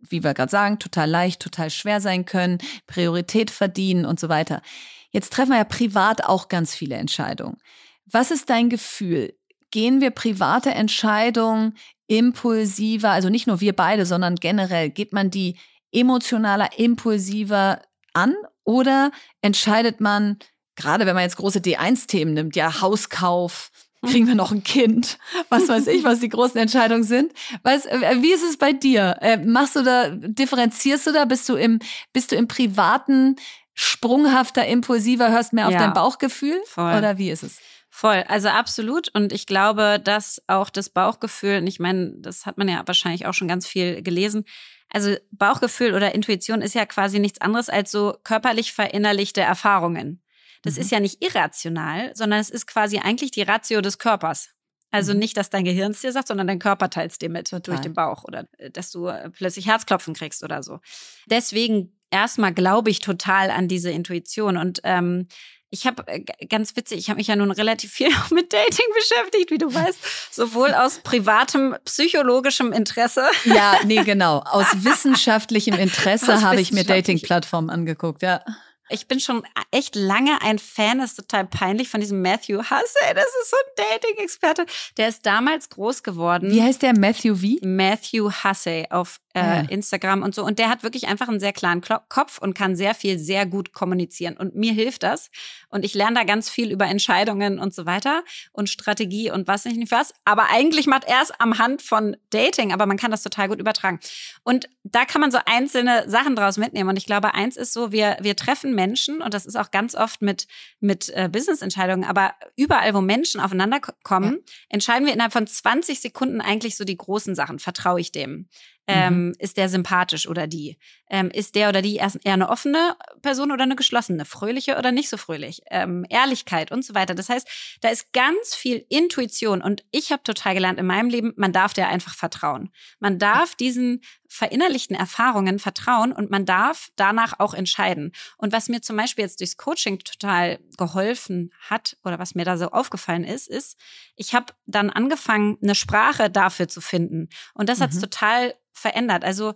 wie 0.00 0.22
wir 0.22 0.34
gerade 0.34 0.50
sagen, 0.50 0.78
total 0.78 1.10
leicht, 1.10 1.42
total 1.42 1.70
schwer 1.70 2.00
sein 2.00 2.24
können, 2.24 2.58
Priorität 2.86 3.50
verdienen 3.50 4.04
und 4.04 4.20
so 4.20 4.28
weiter. 4.28 4.62
Jetzt 5.10 5.32
treffen 5.32 5.50
wir 5.50 5.58
ja 5.58 5.64
privat 5.64 6.24
auch 6.24 6.48
ganz 6.48 6.74
viele 6.74 6.96
Entscheidungen. 6.96 7.58
Was 8.06 8.30
ist 8.30 8.50
dein 8.50 8.70
Gefühl? 8.70 9.34
Gehen 9.70 10.00
wir 10.00 10.10
private 10.10 10.70
Entscheidungen 10.70 11.74
impulsiver, 12.06 13.10
also 13.10 13.28
nicht 13.28 13.46
nur 13.46 13.60
wir 13.60 13.74
beide, 13.74 14.06
sondern 14.06 14.36
generell, 14.36 14.90
geht 14.90 15.12
man 15.12 15.30
die 15.30 15.58
emotionaler, 15.92 16.78
impulsiver 16.78 17.82
an 18.14 18.34
oder 18.64 19.10
entscheidet 19.42 20.00
man, 20.00 20.38
gerade 20.74 21.06
wenn 21.06 21.14
man 21.14 21.24
jetzt 21.24 21.36
große 21.36 21.60
D1-Themen 21.60 22.34
nimmt, 22.34 22.56
ja, 22.56 22.80
Hauskauf, 22.80 23.70
kriegen 24.06 24.26
wir 24.26 24.34
noch 24.34 24.52
ein 24.52 24.62
Kind, 24.62 25.18
was 25.48 25.68
weiß 25.68 25.88
ich, 25.88 26.04
was 26.04 26.20
die 26.20 26.28
großen 26.28 26.58
Entscheidungen 26.58 27.04
sind. 27.04 27.32
Was, 27.62 27.84
äh, 27.84 28.16
wie 28.20 28.32
ist 28.32 28.44
es 28.44 28.56
bei 28.56 28.72
dir? 28.72 29.16
Äh, 29.20 29.38
machst 29.38 29.76
du 29.76 29.82
da, 29.82 30.10
differenzierst 30.10 31.06
du 31.06 31.12
da? 31.12 31.24
Bist 31.24 31.48
du 31.48 31.56
im, 31.56 31.80
bist 32.12 32.32
du 32.32 32.36
im 32.36 32.48
privaten 32.48 33.36
sprunghafter, 33.80 34.66
impulsiver, 34.66 35.30
hörst 35.30 35.52
mehr 35.52 35.68
auf 35.68 35.72
ja, 35.72 35.78
dein 35.78 35.92
Bauchgefühl? 35.92 36.60
Voll. 36.66 36.96
Oder 36.96 37.16
wie 37.16 37.30
ist 37.30 37.44
es? 37.44 37.60
Voll, 37.88 38.24
also 38.26 38.48
absolut. 38.48 39.08
Und 39.14 39.32
ich 39.32 39.46
glaube, 39.46 40.00
dass 40.02 40.42
auch 40.48 40.68
das 40.68 40.90
Bauchgefühl, 40.90 41.58
und 41.58 41.68
ich 41.68 41.78
meine, 41.78 42.12
das 42.18 42.44
hat 42.44 42.58
man 42.58 42.68
ja 42.68 42.82
wahrscheinlich 42.86 43.26
auch 43.26 43.34
schon 43.34 43.46
ganz 43.46 43.68
viel 43.68 44.02
gelesen, 44.02 44.44
also 44.90 45.14
Bauchgefühl 45.30 45.94
oder 45.94 46.12
Intuition 46.14 46.60
ist 46.60 46.74
ja 46.74 46.86
quasi 46.86 47.20
nichts 47.20 47.40
anderes 47.40 47.68
als 47.68 47.92
so 47.92 48.16
körperlich 48.24 48.72
verinnerlichte 48.72 49.42
Erfahrungen. 49.42 50.22
Das 50.62 50.74
mhm. 50.74 50.80
ist 50.80 50.90
ja 50.90 50.98
nicht 50.98 51.22
irrational, 51.22 52.10
sondern 52.16 52.40
es 52.40 52.50
ist 52.50 52.66
quasi 52.66 52.98
eigentlich 52.98 53.30
die 53.30 53.42
Ratio 53.42 53.80
des 53.80 53.98
Körpers. 53.98 54.48
Also 54.90 55.12
mhm. 55.12 55.20
nicht, 55.20 55.36
dass 55.36 55.50
dein 55.50 55.64
Gehirn 55.64 55.92
es 55.92 56.00
dir 56.00 56.12
sagt, 56.12 56.28
sondern 56.28 56.48
dein 56.48 56.58
Körper 56.58 56.90
teilt 56.90 57.12
es 57.12 57.18
dir 57.18 57.28
mit 57.28 57.48
Total. 57.50 57.74
durch 57.74 57.80
den 57.80 57.94
Bauch 57.94 58.24
oder 58.24 58.48
äh, 58.58 58.70
dass 58.70 58.90
du 58.90 59.06
äh, 59.06 59.30
plötzlich 59.30 59.66
Herzklopfen 59.66 60.14
kriegst 60.14 60.42
oder 60.42 60.62
so. 60.62 60.80
Deswegen 61.26 61.97
erstmal 62.10 62.52
glaube 62.52 62.90
ich 62.90 63.00
total 63.00 63.50
an 63.50 63.68
diese 63.68 63.90
Intuition 63.90 64.56
und 64.56 64.80
ähm, 64.84 65.28
ich 65.70 65.86
habe 65.86 66.06
äh, 66.06 66.24
ganz 66.46 66.76
witzig, 66.76 66.98
ich 66.98 67.10
habe 67.10 67.18
mich 67.18 67.26
ja 67.26 67.36
nun 67.36 67.50
relativ 67.50 67.92
viel 67.92 68.08
mit 68.30 68.52
Dating 68.52 68.86
beschäftigt, 68.94 69.50
wie 69.50 69.58
du 69.58 69.72
weißt, 69.72 70.34
sowohl 70.34 70.72
aus 70.74 70.98
privatem 70.98 71.76
psychologischem 71.84 72.72
Interesse. 72.72 73.26
Ja, 73.44 73.76
nee, 73.84 74.02
genau. 74.04 74.38
Aus 74.40 74.66
wissenschaftlichem 74.84 75.74
Interesse 75.74 76.42
habe 76.42 76.60
ich 76.60 76.72
mir 76.72 76.84
Dating-Plattformen 76.84 77.70
angeguckt, 77.70 78.22
ja. 78.22 78.42
Ich 78.90 79.08
bin 79.08 79.20
schon 79.20 79.42
echt 79.70 79.96
lange 79.96 80.40
ein 80.42 80.58
Fan, 80.58 80.98
das 80.98 81.10
ist 81.10 81.16
total 81.16 81.46
peinlich, 81.46 81.88
von 81.88 82.00
diesem 82.00 82.22
Matthew 82.22 82.58
Hussey. 82.58 83.14
Das 83.14 83.26
ist 83.42 83.50
so 83.50 83.56
ein 83.56 83.84
Dating-Experte. 83.90 84.66
Der 84.96 85.08
ist 85.08 85.24
damals 85.26 85.68
groß 85.68 86.02
geworden. 86.02 86.50
Wie 86.50 86.62
heißt 86.62 86.82
der 86.82 86.98
Matthew 86.98 87.40
wie? 87.40 87.60
Matthew 87.62 88.30
Hussey 88.44 88.86
auf 88.90 89.20
äh, 89.34 89.40
ah. 89.40 89.60
Instagram 89.68 90.22
und 90.22 90.34
so. 90.34 90.44
Und 90.44 90.58
der 90.58 90.68
hat 90.68 90.82
wirklich 90.82 91.06
einfach 91.06 91.28
einen 91.28 91.40
sehr 91.40 91.52
klaren 91.52 91.82
Kopf 92.08 92.38
und 92.38 92.54
kann 92.54 92.76
sehr 92.76 92.94
viel, 92.94 93.18
sehr 93.18 93.46
gut 93.46 93.72
kommunizieren. 93.72 94.36
Und 94.36 94.54
mir 94.54 94.72
hilft 94.72 95.02
das. 95.02 95.30
Und 95.68 95.84
ich 95.84 95.94
lerne 95.94 96.16
da 96.16 96.24
ganz 96.24 96.50
viel 96.50 96.70
über 96.72 96.86
Entscheidungen 96.86 97.58
und 97.58 97.74
so 97.74 97.86
weiter 97.86 98.22
und 98.52 98.68
Strategie 98.68 99.30
und 99.30 99.46
was 99.46 99.64
nicht 99.64 99.92
was. 99.92 100.14
Aber 100.24 100.46
eigentlich 100.50 100.86
macht 100.86 101.04
er 101.04 101.22
es 101.22 101.30
am 101.38 101.58
Hand 101.58 101.82
von 101.82 102.16
Dating, 102.30 102.72
aber 102.72 102.86
man 102.86 102.96
kann 102.96 103.10
das 103.10 103.22
total 103.22 103.48
gut 103.48 103.60
übertragen. 103.60 104.00
Und 104.44 104.68
da 104.82 105.04
kann 105.04 105.20
man 105.20 105.30
so 105.30 105.38
einzelne 105.44 106.08
Sachen 106.08 106.34
draus 106.36 106.56
mitnehmen. 106.56 106.88
Und 106.88 106.96
ich 106.96 107.06
glaube, 107.06 107.34
eins 107.34 107.56
ist 107.56 107.72
so, 107.72 107.92
wir, 107.92 108.16
wir 108.20 108.36
treffen 108.36 108.74
Menschen 108.78 109.20
und 109.20 109.34
das 109.34 109.44
ist 109.44 109.56
auch 109.56 109.72
ganz 109.72 109.96
oft 109.96 110.22
mit, 110.22 110.46
mit 110.78 111.08
äh, 111.08 111.28
Business-Entscheidungen, 111.28 112.04
aber 112.04 112.34
überall, 112.54 112.94
wo 112.94 113.00
Menschen 113.00 113.40
aufeinander 113.40 113.80
kommen, 114.04 114.34
ja. 114.34 114.52
entscheiden 114.68 115.04
wir 115.04 115.12
innerhalb 115.12 115.32
von 115.32 115.48
20 115.48 116.00
Sekunden 116.00 116.40
eigentlich 116.40 116.76
so 116.76 116.84
die 116.84 116.96
großen 116.96 117.34
Sachen. 117.34 117.58
Vertraue 117.58 118.00
ich 118.00 118.12
dem? 118.12 118.48
Ähm, 118.90 119.26
mhm. 119.26 119.34
Ist 119.38 119.58
der 119.58 119.68
sympathisch 119.68 120.26
oder 120.26 120.46
die? 120.46 120.78
Ähm, 121.10 121.30
ist 121.30 121.54
der 121.54 121.68
oder 121.68 121.82
die 121.82 121.96
eher 121.96 122.10
eine 122.24 122.48
offene 122.48 122.96
Person 123.20 123.52
oder 123.52 123.64
eine 123.64 123.76
geschlossene? 123.76 124.24
Fröhliche 124.24 124.78
oder 124.78 124.92
nicht 124.92 125.10
so 125.10 125.18
fröhlich? 125.18 125.60
Ähm, 125.70 126.06
Ehrlichkeit 126.08 126.72
und 126.72 126.84
so 126.84 126.94
weiter. 126.94 127.14
Das 127.14 127.28
heißt, 127.28 127.78
da 127.82 127.90
ist 127.90 128.12
ganz 128.14 128.54
viel 128.54 128.84
Intuition 128.88 129.60
und 129.60 129.84
ich 129.90 130.10
habe 130.10 130.22
total 130.22 130.54
gelernt 130.54 130.78
in 130.78 130.86
meinem 130.86 131.10
Leben, 131.10 131.34
man 131.36 131.52
darf 131.52 131.74
der 131.74 131.88
einfach 131.88 132.14
vertrauen. 132.14 132.70
Man 132.98 133.18
darf 133.18 133.54
diesen 133.54 134.00
verinnerlichten 134.28 134.96
Erfahrungen 134.96 135.58
vertrauen 135.58 136.12
und 136.12 136.30
man 136.30 136.44
darf 136.44 136.88
danach 136.96 137.38
auch 137.38 137.54
entscheiden. 137.54 138.12
Und 138.36 138.52
was 138.52 138.68
mir 138.68 138.80
zum 138.80 138.96
Beispiel 138.96 139.24
jetzt 139.24 139.40
durchs 139.40 139.56
Coaching 139.56 139.98
total 139.98 140.60
geholfen 140.76 141.52
hat 141.60 141.96
oder 142.04 142.18
was 142.18 142.34
mir 142.34 142.44
da 142.44 142.56
so 142.56 142.68
aufgefallen 142.68 143.24
ist, 143.24 143.48
ist, 143.48 143.78
ich 144.16 144.34
habe 144.34 144.52
dann 144.66 144.90
angefangen, 144.90 145.58
eine 145.62 145.74
Sprache 145.74 146.30
dafür 146.30 146.68
zu 146.68 146.80
finden. 146.80 147.28
Und 147.54 147.68
das 147.68 147.78
mhm. 147.78 147.84
hat 147.84 147.90
es 147.92 148.00
total 148.00 148.54
verändert. 148.78 149.24
Also 149.24 149.54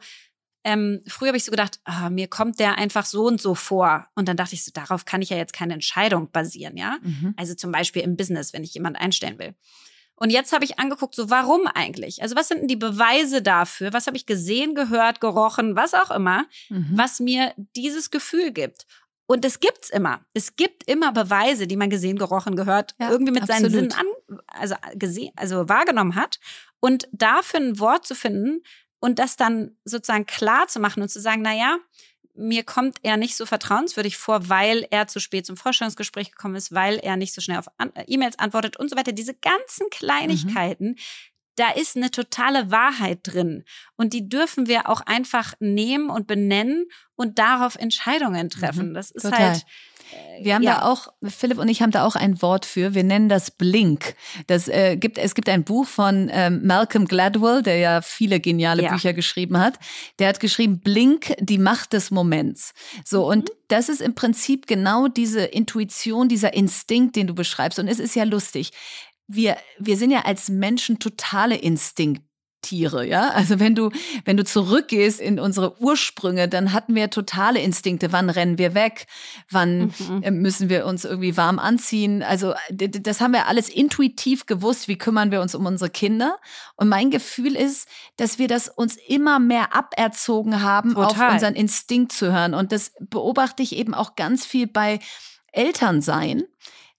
ähm, 0.64 1.00
früher 1.06 1.28
habe 1.28 1.36
ich 1.36 1.44
so 1.44 1.50
gedacht, 1.50 1.80
ah, 1.84 2.08
mir 2.08 2.28
kommt 2.28 2.60
der 2.60 2.78
einfach 2.78 3.04
so 3.04 3.24
und 3.26 3.40
so 3.40 3.54
vor. 3.54 4.06
Und 4.14 4.28
dann 4.28 4.36
dachte 4.36 4.54
ich 4.54 4.64
so, 4.64 4.70
darauf 4.72 5.04
kann 5.04 5.22
ich 5.22 5.30
ja 5.30 5.36
jetzt 5.36 5.52
keine 5.52 5.74
Entscheidung 5.74 6.30
basieren, 6.30 6.76
ja. 6.76 6.98
Mhm. 7.02 7.34
Also 7.36 7.54
zum 7.54 7.72
Beispiel 7.72 8.02
im 8.02 8.16
Business, 8.16 8.52
wenn 8.52 8.62
ich 8.62 8.74
jemand 8.74 9.00
einstellen 9.00 9.38
will. 9.38 9.54
Und 10.14 10.30
jetzt 10.30 10.52
habe 10.52 10.64
ich 10.64 10.78
angeguckt, 10.78 11.16
so 11.16 11.30
warum 11.30 11.66
eigentlich? 11.66 12.22
Also 12.22 12.36
was 12.36 12.46
sind 12.46 12.60
denn 12.60 12.68
die 12.68 12.76
Beweise 12.76 13.42
dafür? 13.42 13.92
Was 13.92 14.06
habe 14.06 14.16
ich 14.16 14.26
gesehen, 14.26 14.76
gehört, 14.76 15.20
gerochen, 15.20 15.74
was 15.74 15.94
auch 15.94 16.12
immer, 16.12 16.44
mhm. 16.68 16.90
was 16.92 17.18
mir 17.18 17.54
dieses 17.74 18.10
Gefühl 18.12 18.52
gibt? 18.52 18.86
Und 19.26 19.44
es 19.44 19.58
gibt's 19.58 19.90
immer. 19.90 20.20
Es 20.34 20.54
gibt 20.54 20.88
immer 20.88 21.10
Beweise, 21.10 21.66
die 21.66 21.76
man 21.76 21.90
gesehen, 21.90 22.18
gerochen, 22.18 22.54
gehört, 22.54 22.94
ja, 23.00 23.10
irgendwie 23.10 23.32
mit 23.32 23.42
absolut. 23.42 23.62
seinen 23.62 23.72
Sinnen 23.72 23.92
an, 23.92 24.38
also 24.46 24.74
gesehen, 24.94 25.32
also 25.36 25.68
wahrgenommen 25.68 26.14
hat. 26.14 26.38
Und 26.80 27.08
dafür 27.12 27.60
ein 27.60 27.78
Wort 27.78 28.06
zu 28.06 28.14
finden 28.14 28.62
und 29.02 29.18
das 29.18 29.34
dann 29.36 29.76
sozusagen 29.84 30.26
klar 30.26 30.68
zu 30.68 30.78
machen 30.78 31.02
und 31.02 31.08
zu 31.08 31.20
sagen, 31.20 31.42
na 31.42 31.52
ja, 31.52 31.78
mir 32.34 32.62
kommt 32.62 32.98
er 33.02 33.16
nicht 33.16 33.36
so 33.36 33.44
vertrauenswürdig 33.44 34.16
vor, 34.16 34.48
weil 34.48 34.86
er 34.90 35.08
zu 35.08 35.18
spät 35.18 35.44
zum 35.44 35.56
Vorstellungsgespräch 35.56 36.30
gekommen 36.30 36.54
ist, 36.54 36.72
weil 36.72 36.98
er 36.98 37.16
nicht 37.16 37.34
so 37.34 37.40
schnell 37.40 37.58
auf 37.58 37.66
E-Mails 38.06 38.38
antwortet 38.38 38.76
und 38.76 38.88
so 38.88 38.96
weiter. 38.96 39.10
Diese 39.10 39.34
ganzen 39.34 39.90
Kleinigkeiten, 39.90 40.90
mhm. 40.90 40.96
da 41.56 41.72
ist 41.72 41.96
eine 41.96 42.12
totale 42.12 42.70
Wahrheit 42.70 43.18
drin. 43.24 43.64
Und 43.96 44.12
die 44.12 44.28
dürfen 44.28 44.68
wir 44.68 44.88
auch 44.88 45.00
einfach 45.00 45.54
nehmen 45.58 46.08
und 46.08 46.28
benennen 46.28 46.86
und 47.16 47.40
darauf 47.40 47.74
Entscheidungen 47.74 48.50
treffen. 48.50 48.90
Mhm. 48.90 48.94
Das 48.94 49.10
ist 49.10 49.24
Total. 49.24 49.50
halt 49.50 49.66
wir 50.40 50.54
haben 50.54 50.62
ja. 50.62 50.80
da 50.80 50.82
auch, 50.82 51.08
Philipp 51.22 51.58
und 51.58 51.68
ich 51.68 51.82
haben 51.82 51.90
da 51.90 52.04
auch 52.04 52.16
ein 52.16 52.42
Wort 52.42 52.66
für. 52.66 52.94
Wir 52.94 53.04
nennen 53.04 53.28
das 53.28 53.50
Blink. 53.50 54.14
Das 54.46 54.68
äh, 54.68 54.96
gibt, 54.96 55.18
es 55.18 55.34
gibt 55.34 55.48
ein 55.48 55.64
Buch 55.64 55.86
von 55.86 56.30
ähm, 56.32 56.60
Malcolm 56.64 57.06
Gladwell, 57.06 57.62
der 57.62 57.76
ja 57.78 58.02
viele 58.02 58.40
geniale 58.40 58.82
ja. 58.82 58.92
Bücher 58.92 59.12
geschrieben 59.12 59.58
hat. 59.58 59.78
Der 60.18 60.28
hat 60.28 60.40
geschrieben 60.40 60.80
Blink, 60.80 61.34
die 61.38 61.58
Macht 61.58 61.92
des 61.92 62.10
Moments. 62.10 62.74
So 63.04 63.24
mhm. 63.24 63.30
und 63.30 63.50
das 63.68 63.88
ist 63.88 64.00
im 64.00 64.14
Prinzip 64.14 64.66
genau 64.66 65.08
diese 65.08 65.44
Intuition, 65.44 66.28
dieser 66.28 66.54
Instinkt, 66.54 67.16
den 67.16 67.26
du 67.26 67.34
beschreibst. 67.34 67.78
Und 67.78 67.88
es 67.88 67.98
ist 67.98 68.14
ja 68.14 68.24
lustig. 68.24 68.72
Wir, 69.28 69.56
wir 69.78 69.96
sind 69.96 70.10
ja 70.10 70.24
als 70.24 70.48
Menschen 70.48 70.98
totale 70.98 71.56
Instinkt 71.56 72.22
Tiere, 72.62 73.06
ja? 73.06 73.30
Also 73.30 73.60
wenn 73.60 73.74
du, 73.74 73.90
wenn 74.24 74.36
du 74.36 74.44
zurückgehst 74.44 75.20
in 75.20 75.38
unsere 75.38 75.80
Ursprünge, 75.80 76.48
dann 76.48 76.72
hatten 76.72 76.94
wir 76.94 77.10
totale 77.10 77.60
Instinkte. 77.60 78.12
Wann 78.12 78.30
rennen 78.30 78.56
wir 78.56 78.74
weg? 78.74 79.06
Wann 79.50 79.92
mhm. 80.08 80.22
Äh, 80.22 80.30
müssen 80.30 80.68
wir 80.68 80.86
uns 80.86 81.04
irgendwie 81.04 81.36
warm 81.36 81.58
anziehen? 81.58 82.22
Also 82.22 82.54
das 82.70 83.20
haben 83.20 83.32
wir 83.32 83.46
alles 83.46 83.68
intuitiv 83.68 84.46
gewusst. 84.46 84.88
Wie 84.88 84.96
kümmern 84.96 85.30
wir 85.30 85.42
uns 85.42 85.54
um 85.54 85.66
unsere 85.66 85.90
Kinder? 85.90 86.38
Und 86.76 86.88
mein 86.88 87.10
Gefühl 87.10 87.56
ist, 87.56 87.88
dass 88.16 88.38
wir 88.38 88.48
das 88.48 88.68
uns 88.68 88.96
immer 88.96 89.38
mehr 89.38 89.74
aberzogen 89.74 90.62
haben, 90.62 90.94
Total. 90.94 91.28
auf 91.28 91.32
unseren 91.34 91.54
Instinkt 91.54 92.12
zu 92.12 92.32
hören. 92.32 92.54
Und 92.54 92.72
das 92.72 92.92
beobachte 93.00 93.62
ich 93.62 93.76
eben 93.76 93.94
auch 93.94 94.14
ganz 94.16 94.46
viel 94.46 94.66
bei 94.66 95.00
Elternsein, 95.52 96.44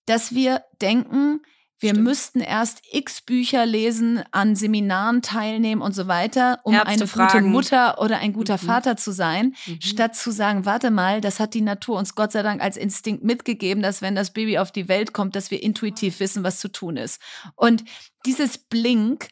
dass 0.05 0.35
wir 0.35 0.63
denken, 0.81 1.41
wir 1.83 1.89
Stimmt. 1.89 2.05
müssten 2.05 2.39
erst 2.39 2.81
x 2.91 3.21
Bücher 3.21 3.65
lesen, 3.65 4.23
an 4.31 4.55
Seminaren 4.55 5.21
teilnehmen 5.21 5.81
und 5.81 5.93
so 5.93 6.07
weiter, 6.07 6.61
um 6.63 6.73
Ärzte 6.73 6.89
eine 6.89 7.07
fragen. 7.07 7.39
gute 7.39 7.51
Mutter 7.51 8.01
oder 8.01 8.19
ein 8.19 8.31
guter 8.31 8.55
mhm. 8.55 8.65
Vater 8.65 8.97
zu 8.97 9.11
sein, 9.11 9.53
mhm. 9.65 9.81
statt 9.81 10.15
zu 10.15 10.31
sagen, 10.31 10.65
warte 10.65 10.91
mal, 10.91 11.19
das 11.19 11.41
hat 11.41 11.53
die 11.53 11.61
Natur 11.61 11.97
uns 11.99 12.15
Gott 12.15 12.31
sei 12.31 12.41
Dank 12.41 12.61
als 12.61 12.77
Instinkt 12.77 13.23
mitgegeben, 13.23 13.83
dass 13.83 14.01
wenn 14.01 14.15
das 14.15 14.31
Baby 14.31 14.57
auf 14.57 14.71
die 14.71 14.87
Welt 14.87 15.13
kommt, 15.13 15.35
dass 15.35 15.51
wir 15.51 15.61
intuitiv 15.61 16.21
wissen, 16.21 16.43
was 16.43 16.59
zu 16.59 16.71
tun 16.71 16.95
ist. 16.95 17.21
Und 17.55 17.83
dieses 18.25 18.57
Blink, 18.57 19.27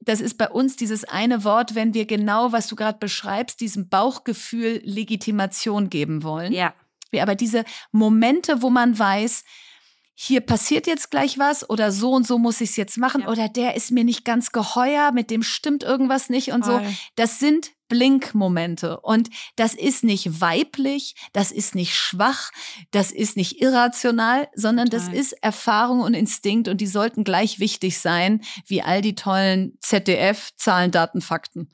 das 0.00 0.20
ist 0.20 0.34
bei 0.38 0.50
uns 0.50 0.74
dieses 0.74 1.04
eine 1.04 1.44
Wort, 1.44 1.76
wenn 1.76 1.94
wir 1.94 2.06
genau, 2.06 2.50
was 2.50 2.66
du 2.66 2.74
gerade 2.74 2.98
beschreibst, 2.98 3.60
diesem 3.60 3.88
Bauchgefühl 3.88 4.80
Legitimation 4.84 5.88
geben 5.88 6.24
wollen. 6.24 6.52
Ja. 6.52 6.74
Wir 7.10 7.22
aber 7.22 7.36
diese 7.36 7.64
Momente, 7.92 8.60
wo 8.62 8.70
man 8.70 8.98
weiß, 8.98 9.44
hier 10.18 10.40
passiert 10.40 10.86
jetzt 10.86 11.10
gleich 11.10 11.38
was 11.38 11.68
oder 11.68 11.92
so 11.92 12.12
und 12.12 12.26
so 12.26 12.38
muss 12.38 12.62
ich 12.62 12.70
es 12.70 12.76
jetzt 12.76 12.96
machen 12.96 13.20
ja. 13.20 13.28
oder 13.28 13.50
der 13.50 13.76
ist 13.76 13.90
mir 13.90 14.02
nicht 14.02 14.24
ganz 14.24 14.50
geheuer, 14.50 15.12
mit 15.12 15.30
dem 15.30 15.42
stimmt 15.42 15.82
irgendwas 15.82 16.30
nicht 16.30 16.52
und 16.52 16.64
Voll. 16.64 16.82
so. 16.82 16.94
Das 17.16 17.38
sind 17.38 17.72
Blinkmomente 17.88 18.98
und 19.00 19.28
das 19.56 19.74
ist 19.74 20.04
nicht 20.04 20.40
weiblich, 20.40 21.16
das 21.34 21.52
ist 21.52 21.74
nicht 21.74 21.94
schwach, 21.94 22.50
das 22.92 23.12
ist 23.12 23.36
nicht 23.36 23.60
irrational, 23.60 24.48
sondern 24.54 24.88
Total. 24.88 25.06
das 25.06 25.14
ist 25.14 25.32
Erfahrung 25.42 26.00
und 26.00 26.14
Instinkt 26.14 26.68
und 26.68 26.80
die 26.80 26.86
sollten 26.86 27.22
gleich 27.22 27.60
wichtig 27.60 27.98
sein 27.98 28.42
wie 28.66 28.80
all 28.80 29.02
die 29.02 29.14
tollen 29.16 29.76
ZDF 29.80 30.50
Zahlen, 30.56 30.92
Daten, 30.92 31.20
Fakten. 31.20 31.68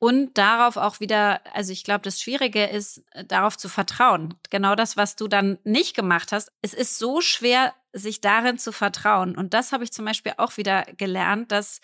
Und 0.00 0.38
darauf 0.38 0.78
auch 0.78 0.98
wieder, 0.98 1.42
also 1.54 1.72
ich 1.72 1.84
glaube, 1.84 2.00
das 2.00 2.22
Schwierige 2.22 2.64
ist, 2.64 3.04
äh, 3.12 3.22
darauf 3.22 3.58
zu 3.58 3.68
vertrauen. 3.68 4.34
Genau 4.48 4.74
das, 4.74 4.96
was 4.96 5.14
du 5.14 5.28
dann 5.28 5.58
nicht 5.62 5.94
gemacht 5.94 6.32
hast. 6.32 6.50
Es 6.62 6.72
ist 6.72 6.98
so 6.98 7.20
schwer, 7.20 7.74
sich 7.92 8.22
darin 8.22 8.56
zu 8.56 8.72
vertrauen. 8.72 9.36
Und 9.36 9.52
das 9.52 9.72
habe 9.72 9.84
ich 9.84 9.92
zum 9.92 10.06
Beispiel 10.06 10.32
auch 10.38 10.56
wieder 10.56 10.84
gelernt, 10.96 11.52
dass, 11.52 11.82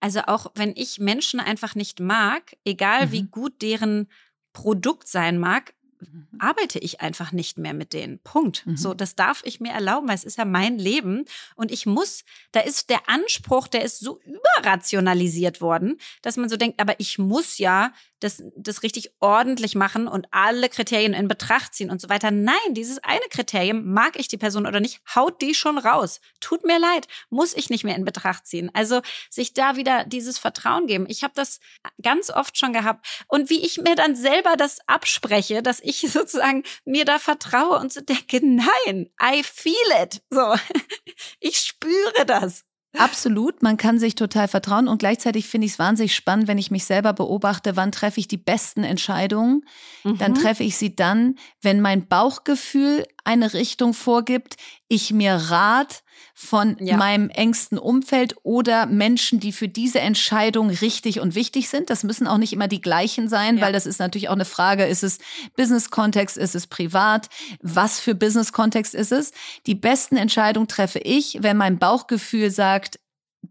also 0.00 0.20
auch 0.28 0.46
wenn 0.54 0.72
ich 0.74 0.98
Menschen 0.98 1.40
einfach 1.40 1.74
nicht 1.74 2.00
mag, 2.00 2.56
egal 2.64 3.08
mhm. 3.08 3.12
wie 3.12 3.22
gut 3.24 3.60
deren 3.60 4.10
Produkt 4.54 5.06
sein 5.06 5.38
mag, 5.38 5.74
Mhm. 6.02 6.26
arbeite 6.38 6.78
ich 6.78 7.00
einfach 7.00 7.32
nicht 7.32 7.58
mehr 7.58 7.74
mit 7.74 7.92
denen. 7.92 8.18
Punkt. 8.20 8.66
Mhm. 8.66 8.76
So, 8.76 8.94
das 8.94 9.14
darf 9.14 9.42
ich 9.44 9.60
mir 9.60 9.72
erlauben, 9.72 10.08
weil 10.08 10.14
es 10.14 10.24
ist 10.24 10.38
ja 10.38 10.44
mein 10.44 10.78
Leben 10.78 11.24
und 11.54 11.70
ich 11.70 11.86
muss, 11.86 12.24
da 12.50 12.60
ist 12.60 12.90
der 12.90 13.08
Anspruch, 13.08 13.68
der 13.68 13.82
ist 13.82 14.00
so 14.00 14.20
überrationalisiert 14.20 15.60
worden, 15.60 15.98
dass 16.22 16.36
man 16.36 16.48
so 16.48 16.56
denkt, 16.56 16.80
aber 16.80 16.98
ich 16.98 17.18
muss 17.18 17.58
ja 17.58 17.92
das, 18.22 18.42
das 18.56 18.82
richtig 18.82 19.12
ordentlich 19.20 19.74
machen 19.74 20.06
und 20.06 20.26
alle 20.30 20.68
Kriterien 20.68 21.14
in 21.14 21.28
Betracht 21.28 21.74
ziehen 21.74 21.90
und 21.90 22.00
so 22.00 22.08
weiter. 22.08 22.30
Nein, 22.30 22.54
dieses 22.70 22.98
eine 23.02 23.24
Kriterium, 23.30 23.92
mag 23.92 24.18
ich 24.18 24.28
die 24.28 24.36
Person 24.36 24.66
oder 24.66 24.80
nicht, 24.80 25.00
haut 25.14 25.42
die 25.42 25.54
schon 25.54 25.78
raus. 25.78 26.20
Tut 26.40 26.64
mir 26.64 26.78
leid, 26.78 27.08
muss 27.30 27.54
ich 27.54 27.70
nicht 27.70 27.84
mehr 27.84 27.96
in 27.96 28.04
Betracht 28.04 28.46
ziehen. 28.46 28.70
Also 28.74 29.02
sich 29.30 29.54
da 29.54 29.76
wieder 29.76 30.04
dieses 30.04 30.38
Vertrauen 30.38 30.86
geben. 30.86 31.06
Ich 31.08 31.22
habe 31.22 31.34
das 31.34 31.60
ganz 32.02 32.30
oft 32.30 32.56
schon 32.58 32.72
gehabt. 32.72 33.24
Und 33.28 33.50
wie 33.50 33.64
ich 33.64 33.78
mir 33.78 33.94
dann 33.94 34.14
selber 34.14 34.56
das 34.56 34.78
abspreche, 34.86 35.62
dass 35.62 35.80
ich 35.80 36.00
sozusagen 36.12 36.62
mir 36.84 37.04
da 37.04 37.18
vertraue 37.18 37.78
und 37.78 37.92
so 37.92 38.00
denke, 38.00 38.40
nein, 38.42 39.10
I 39.20 39.42
feel 39.42 39.74
it. 40.02 40.22
So, 40.30 40.54
ich 41.40 41.58
spüre 41.58 42.26
das. 42.26 42.64
Absolut, 42.98 43.62
man 43.62 43.78
kann 43.78 43.98
sich 43.98 44.14
total 44.14 44.48
vertrauen 44.48 44.86
und 44.86 44.98
gleichzeitig 44.98 45.48
finde 45.48 45.66
ich 45.66 45.72
es 45.72 45.78
wahnsinnig 45.78 46.14
spannend, 46.14 46.46
wenn 46.46 46.58
ich 46.58 46.70
mich 46.70 46.84
selber 46.84 47.14
beobachte, 47.14 47.74
wann 47.74 47.90
treffe 47.90 48.20
ich 48.20 48.28
die 48.28 48.36
besten 48.36 48.84
Entscheidungen. 48.84 49.64
Mhm. 50.04 50.18
Dann 50.18 50.34
treffe 50.34 50.62
ich 50.62 50.76
sie 50.76 50.94
dann, 50.94 51.36
wenn 51.62 51.80
mein 51.80 52.06
Bauchgefühl 52.06 53.06
eine 53.24 53.54
Richtung 53.54 53.94
vorgibt, 53.94 54.56
ich 54.88 55.12
mir 55.12 55.34
Rat 55.34 56.02
von 56.34 56.76
ja. 56.80 56.96
meinem 56.96 57.30
engsten 57.30 57.78
Umfeld 57.78 58.36
oder 58.42 58.86
Menschen, 58.86 59.40
die 59.40 59.52
für 59.52 59.68
diese 59.68 60.00
Entscheidung 60.00 60.70
richtig 60.70 61.20
und 61.20 61.34
wichtig 61.34 61.68
sind. 61.68 61.90
Das 61.90 62.04
müssen 62.04 62.26
auch 62.26 62.38
nicht 62.38 62.52
immer 62.52 62.68
die 62.68 62.80
gleichen 62.80 63.28
sein, 63.28 63.58
ja. 63.58 63.64
weil 63.64 63.72
das 63.72 63.86
ist 63.86 63.98
natürlich 63.98 64.28
auch 64.28 64.34
eine 64.34 64.44
Frage, 64.44 64.84
ist 64.86 65.02
es 65.02 65.18
Business-Kontext, 65.56 66.36
ist 66.36 66.54
es 66.54 66.66
privat, 66.66 67.28
was 67.60 68.00
für 68.00 68.14
Business-Kontext 68.14 68.94
ist 68.94 69.12
es. 69.12 69.32
Die 69.66 69.74
besten 69.74 70.16
Entscheidungen 70.16 70.68
treffe 70.68 70.98
ich, 70.98 71.38
wenn 71.40 71.56
mein 71.56 71.78
Bauchgefühl 71.78 72.50
sagt, 72.50 72.98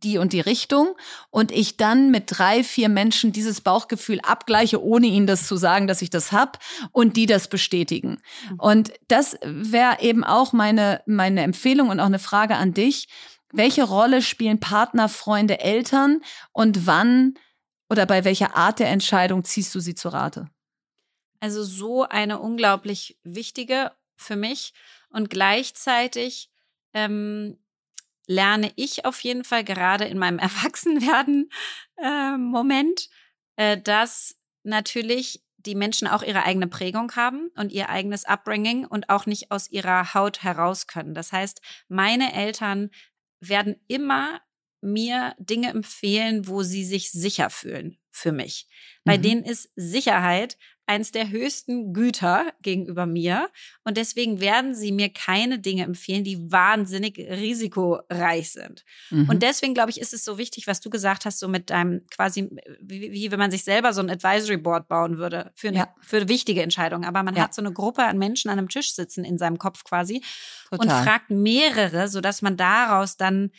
die 0.03 0.17
und 0.17 0.33
die 0.33 0.39
Richtung 0.39 0.95
und 1.29 1.51
ich 1.51 1.77
dann 1.77 2.11
mit 2.11 2.25
drei, 2.27 2.63
vier 2.63 2.89
Menschen 2.89 3.31
dieses 3.31 3.61
Bauchgefühl 3.61 4.19
abgleiche, 4.21 4.83
ohne 4.83 5.07
ihnen 5.07 5.27
das 5.27 5.47
zu 5.47 5.55
sagen, 5.55 5.87
dass 5.87 6.01
ich 6.01 6.09
das 6.09 6.31
hab 6.31 6.59
und 6.91 7.17
die 7.17 7.25
das 7.25 7.47
bestätigen. 7.47 8.21
Mhm. 8.49 8.59
Und 8.59 8.93
das 9.07 9.37
wäre 9.43 10.01
eben 10.01 10.23
auch 10.23 10.53
meine, 10.53 11.01
meine 11.05 11.43
Empfehlung 11.43 11.89
und 11.89 11.99
auch 11.99 12.05
eine 12.05 12.19
Frage 12.19 12.55
an 12.55 12.73
dich. 12.73 13.07
Welche 13.51 13.83
Rolle 13.83 14.21
spielen 14.21 14.59
Partner, 14.59 15.09
Freunde, 15.09 15.59
Eltern 15.59 16.21
und 16.53 16.87
wann 16.87 17.35
oder 17.89 18.05
bei 18.05 18.23
welcher 18.23 18.55
Art 18.55 18.79
der 18.79 18.89
Entscheidung 18.89 19.43
ziehst 19.43 19.75
du 19.75 19.79
sie 19.81 19.95
zu 19.95 20.09
Rate? 20.09 20.49
Also 21.41 21.63
so 21.63 22.03
eine 22.03 22.39
unglaublich 22.39 23.17
wichtige 23.23 23.91
für 24.15 24.35
mich 24.35 24.73
und 25.09 25.29
gleichzeitig 25.29 26.49
ähm, 26.93 27.57
lerne 28.27 28.71
ich 28.75 29.05
auf 29.05 29.21
jeden 29.21 29.43
Fall 29.43 29.63
gerade 29.63 30.05
in 30.05 30.17
meinem 30.17 30.39
Erwachsenwerden-Moment, 30.39 33.09
äh, 33.57 33.73
äh, 33.73 33.81
dass 33.81 34.37
natürlich 34.63 35.43
die 35.57 35.75
Menschen 35.75 36.07
auch 36.07 36.23
ihre 36.23 36.43
eigene 36.43 36.67
Prägung 36.67 37.15
haben 37.15 37.51
und 37.55 37.71
ihr 37.71 37.89
eigenes 37.89 38.25
Upbringing 38.25 38.85
und 38.85 39.09
auch 39.09 39.25
nicht 39.25 39.51
aus 39.51 39.69
ihrer 39.69 40.13
Haut 40.13 40.43
heraus 40.43 40.87
können. 40.87 41.13
Das 41.13 41.31
heißt, 41.31 41.61
meine 41.87 42.33
Eltern 42.33 42.89
werden 43.39 43.75
immer 43.87 44.41
mir 44.81 45.35
Dinge 45.37 45.69
empfehlen, 45.69 46.47
wo 46.47 46.63
sie 46.63 46.83
sich 46.83 47.11
sicher 47.11 47.51
fühlen 47.51 47.97
für 48.09 48.31
mich. 48.31 48.67
Bei 49.03 49.17
mhm. 49.17 49.21
denen 49.21 49.43
ist 49.43 49.71
Sicherheit 49.75 50.57
eins 50.91 51.11
der 51.11 51.29
höchsten 51.29 51.93
Güter 51.93 52.51
gegenüber 52.61 53.05
mir. 53.05 53.49
Und 53.85 53.95
deswegen 53.95 54.41
werden 54.41 54.75
sie 54.75 54.91
mir 54.91 55.07
keine 55.07 55.57
Dinge 55.57 55.83
empfehlen, 55.85 56.25
die 56.25 56.51
wahnsinnig 56.51 57.17
risikoreich 57.17 58.51
sind. 58.51 58.83
Mhm. 59.09 59.29
Und 59.29 59.41
deswegen, 59.41 59.73
glaube 59.73 59.89
ich, 59.89 60.01
ist 60.01 60.13
es 60.13 60.25
so 60.25 60.37
wichtig, 60.37 60.67
was 60.67 60.81
du 60.81 60.89
gesagt 60.89 61.23
hast, 61.23 61.39
so 61.39 61.47
mit 61.47 61.69
deinem 61.69 62.05
quasi, 62.09 62.49
wie, 62.81 63.13
wie 63.13 63.31
wenn 63.31 63.39
man 63.39 63.51
sich 63.51 63.63
selber 63.63 63.93
so 63.93 64.01
ein 64.01 64.09
Advisory 64.09 64.57
Board 64.57 64.89
bauen 64.89 65.17
würde 65.17 65.51
für, 65.55 65.71
ja. 65.71 65.87
für 66.01 66.27
wichtige 66.27 66.61
Entscheidungen. 66.61 67.05
Aber 67.05 67.23
man 67.23 67.35
ja. 67.35 67.43
hat 67.43 67.53
so 67.53 67.61
eine 67.61 67.71
Gruppe 67.71 68.03
an 68.03 68.17
Menschen 68.17 68.51
an 68.51 68.57
einem 68.57 68.67
Tisch 68.67 68.93
sitzen 68.93 69.23
in 69.23 69.37
seinem 69.37 69.57
Kopf 69.57 69.85
quasi 69.85 70.21
Total. 70.69 70.79
und 70.79 71.05
fragt 71.05 71.29
mehrere, 71.29 72.09
sodass 72.09 72.41
man 72.41 72.57
daraus 72.57 73.15
dann 73.15 73.51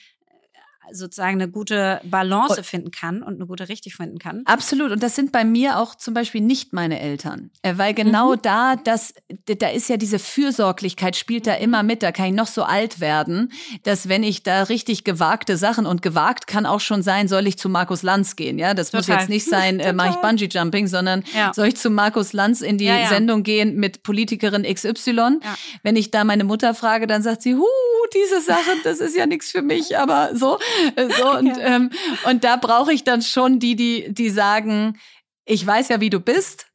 sozusagen 0.91 1.41
eine 1.41 1.49
gute 1.49 2.01
Balance 2.05 2.63
finden 2.63 2.91
kann 2.91 3.23
und 3.23 3.35
eine 3.35 3.47
gute 3.47 3.69
Richtung 3.69 3.93
finden 3.93 4.19
kann. 4.19 4.43
Absolut. 4.45 4.91
Und 4.91 5.03
das 5.03 5.15
sind 5.15 5.33
bei 5.33 5.45
mir 5.45 5.79
auch 5.79 5.95
zum 5.95 6.15
Beispiel 6.15 6.41
nicht 6.41 6.73
meine 6.73 7.01
Eltern. 7.01 7.51
Äh, 7.63 7.75
weil 7.77 7.95
genau 7.95 8.33
mhm. 8.33 8.43
da, 8.43 8.77
das, 8.77 9.15
da 9.47 9.69
ist 9.69 9.89
ja 9.89 9.97
diese 9.97 10.19
Fürsorglichkeit 10.19 11.17
spielt 11.17 11.47
da 11.47 11.55
immer 11.55 11.83
mit. 11.83 12.03
Da 12.03 12.13
kann 12.13 12.27
ich 12.27 12.33
noch 12.33 12.47
so 12.47 12.63
alt 12.63 13.01
werden, 13.01 13.53
dass 13.85 14.09
wenn 14.09 14.23
ich 14.23 14.43
da 14.43 14.65
richtig 14.65 15.05
gewagte 15.05 15.57
Sachen 15.57 15.87
und 15.87 16.03
gewagt 16.03 16.47
kann 16.47 16.67
auch 16.67 16.81
schon 16.81 17.03
sein, 17.03 17.29
soll 17.29 17.47
ich 17.47 17.59
zu 17.59 17.69
Markus 17.69 18.03
Lanz 18.03 18.37
gehen. 18.37 18.59
Ja, 18.59 18.75
das 18.75 18.91
Total. 18.91 19.01
muss 19.01 19.09
jetzt 19.09 19.29
nicht 19.29 19.47
sein, 19.47 19.81
äh, 19.81 19.93
mache 19.93 20.11
ich 20.11 20.17
Bungee 20.17 20.49
Jumping, 20.51 20.87
sondern 20.87 21.25
ja. 21.35 21.53
soll 21.55 21.69
ich 21.69 21.77
zu 21.77 21.91
Markus 21.91 22.33
Lanz 22.33 22.61
in 22.61 22.79
die 22.79 22.85
ja, 22.85 22.99
ja. 22.99 23.09
Sendung 23.09 23.43
gehen 23.43 23.77
mit 23.77 24.03
Politikerin 24.03 24.63
XY. 24.63 25.39
Wenn 25.83 25.97
ich 25.97 26.11
da 26.11 26.25
meine 26.25 26.45
Mutter 26.45 26.75
frage, 26.75 27.07
dann 27.07 27.23
sagt 27.23 27.43
sie, 27.43 27.55
huh, 27.55 27.65
diese 28.15 28.41
Sache, 28.41 28.71
das 28.85 29.01
ist 29.01 29.17
ja 29.17 29.27
nichts 29.27 29.51
für 29.51 29.63
mich, 29.63 29.97
aber 29.97 30.31
so. 30.35 30.59
so 31.19 31.39
und, 31.39 31.57
ja. 31.57 31.77
ähm, 31.77 31.91
und 32.29 32.45
da 32.45 32.57
brauche 32.57 32.93
ich 32.93 33.05
dann 33.05 33.23
schon 33.23 33.59
die, 33.59 33.77
die, 33.77 34.13
die 34.13 34.31
sagen, 34.31 34.99
ich 35.45 35.67
weiß 35.67 35.89
ja, 35.89 36.01
wie 36.01 36.11
du 36.11 36.21
bist. 36.21 36.67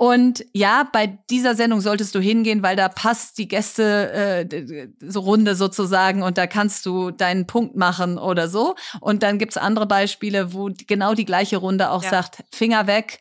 Und 0.00 0.44
ja, 0.52 0.88
bei 0.92 1.18
dieser 1.28 1.56
Sendung 1.56 1.80
solltest 1.80 2.14
du 2.14 2.20
hingehen, 2.20 2.62
weil 2.62 2.76
da 2.76 2.88
passt 2.88 3.36
die 3.36 3.48
Gäste 3.48 4.46
äh, 4.48 4.88
so 5.00 5.20
Runde 5.20 5.56
sozusagen 5.56 6.22
und 6.22 6.38
da 6.38 6.46
kannst 6.46 6.86
du 6.86 7.10
deinen 7.10 7.48
Punkt 7.48 7.74
machen 7.74 8.16
oder 8.16 8.46
so. 8.46 8.76
Und 9.00 9.24
dann 9.24 9.38
gibt's 9.38 9.56
andere 9.56 9.86
Beispiele, 9.86 10.52
wo 10.52 10.70
genau 10.86 11.14
die 11.14 11.24
gleiche 11.24 11.56
Runde 11.56 11.90
auch 11.90 12.04
ja. 12.04 12.10
sagt, 12.10 12.44
Finger 12.52 12.86
weg 12.86 13.18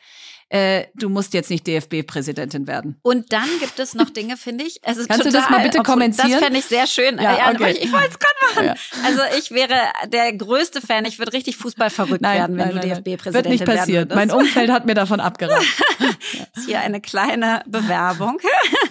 äh, 0.50 0.86
du 0.96 1.10
musst 1.10 1.34
jetzt 1.34 1.50
nicht 1.50 1.68
DFB-Präsidentin 1.68 2.68
werden. 2.68 2.98
Und 3.02 3.34
dann 3.34 3.50
gibt 3.60 3.80
es 3.80 3.96
noch 3.96 4.10
Dinge, 4.10 4.38
finde 4.38 4.64
ich. 4.64 4.80
Also 4.86 5.02
Kannst 5.06 5.24
total, 5.24 5.32
du 5.32 5.38
das 5.38 5.50
mal 5.50 5.62
bitte 5.62 5.84
kommentieren? 5.84 6.32
Das 6.32 6.40
fände 6.40 6.60
ich 6.60 6.66
sehr 6.66 6.88
schön. 6.88 7.20
Ja, 7.22 7.52
okay. 7.52 7.72
Ich, 7.72 7.84
ich 7.84 7.92
wollte 7.92 8.10
es 8.12 8.20
gerade 8.20 8.56
machen. 8.56 8.66
Ja. 8.66 9.06
Also 9.06 9.22
ich 9.38 9.52
wäre 9.52 9.76
der 10.08 10.32
größte 10.34 10.80
Fan. 10.80 11.04
Ich 11.04 11.20
würde 11.20 11.34
richtig 11.34 11.58
Fußball 11.58 11.90
verrückt 11.90 12.22
nein, 12.22 12.38
werden, 12.38 12.58
wenn 12.58 12.76
nein, 12.76 12.76
du 12.76 12.88
DFB-Präsidentin 12.88 13.34
Wird 13.34 13.48
nicht 13.48 13.66
passieren. 13.66 14.10
Mein 14.14 14.32
Umfeld 14.32 14.72
hat 14.72 14.86
mir 14.86 14.94
davon 14.94 15.20
abgeraten. 15.20 15.68
Hier 16.66 16.80
eine 16.80 17.02
kleine 17.02 17.64
Bewerbung. 17.66 18.40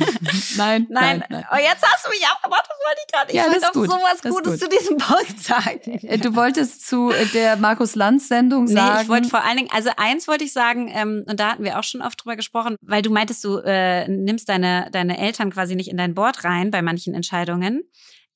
nein, 0.57 0.87
nein, 0.91 1.25
nein, 1.29 1.47
Oh, 1.51 1.57
jetzt 1.57 1.83
hast 1.83 2.05
du 2.05 2.11
mich 2.11 2.27
abgemacht. 2.27 2.65
Das 2.69 2.77
wollte 2.87 3.01
ich 3.07 3.13
gerade. 3.13 3.31
Ich 3.31 3.37
ja, 3.37 3.45
wollte 3.45 3.61
doch 3.61 3.73
gut. 3.73 3.91
sowas 3.91 4.23
Gutes 4.23 4.59
zu 4.61 4.69
diesem 4.69 4.99
Punkt 4.99 5.43
sagen. 5.43 6.07
Äh, 6.07 6.19
du 6.19 6.35
wolltest 6.35 6.87
zu 6.87 7.13
der 7.33 7.57
Markus 7.57 7.95
Lanz-Sendung 7.95 8.67
sagen. 8.67 8.97
Nee, 8.97 9.03
ich 9.05 9.09
wollte 9.09 9.29
vor 9.29 9.43
allen 9.43 9.57
Dingen, 9.57 9.71
also 9.73 9.91
eins 9.97 10.29
wollte 10.29 10.45
ich 10.45 10.53
sagen, 10.53 10.91
ähm, 10.95 11.25
und 11.27 11.41
da 11.41 11.46
da 11.47 11.53
hatten 11.53 11.65
wir 11.65 11.79
auch 11.79 11.85
schon 11.85 12.03
oft 12.03 12.23
drüber 12.23 12.35
gesprochen, 12.35 12.77
weil 12.81 13.03
du 13.03 13.11
meintest, 13.11 13.45
du 13.45 13.59
äh, 13.59 14.09
nimmst 14.09 14.49
deine, 14.49 14.89
deine 14.91 15.17
Eltern 15.19 15.53
quasi 15.53 15.77
nicht 15.77 15.89
in 15.89 15.97
dein 15.97 16.15
Board 16.15 16.43
rein 16.43 16.73
bei 16.73 16.83
manchen 16.83 17.15
Entscheidungen. 17.15 17.85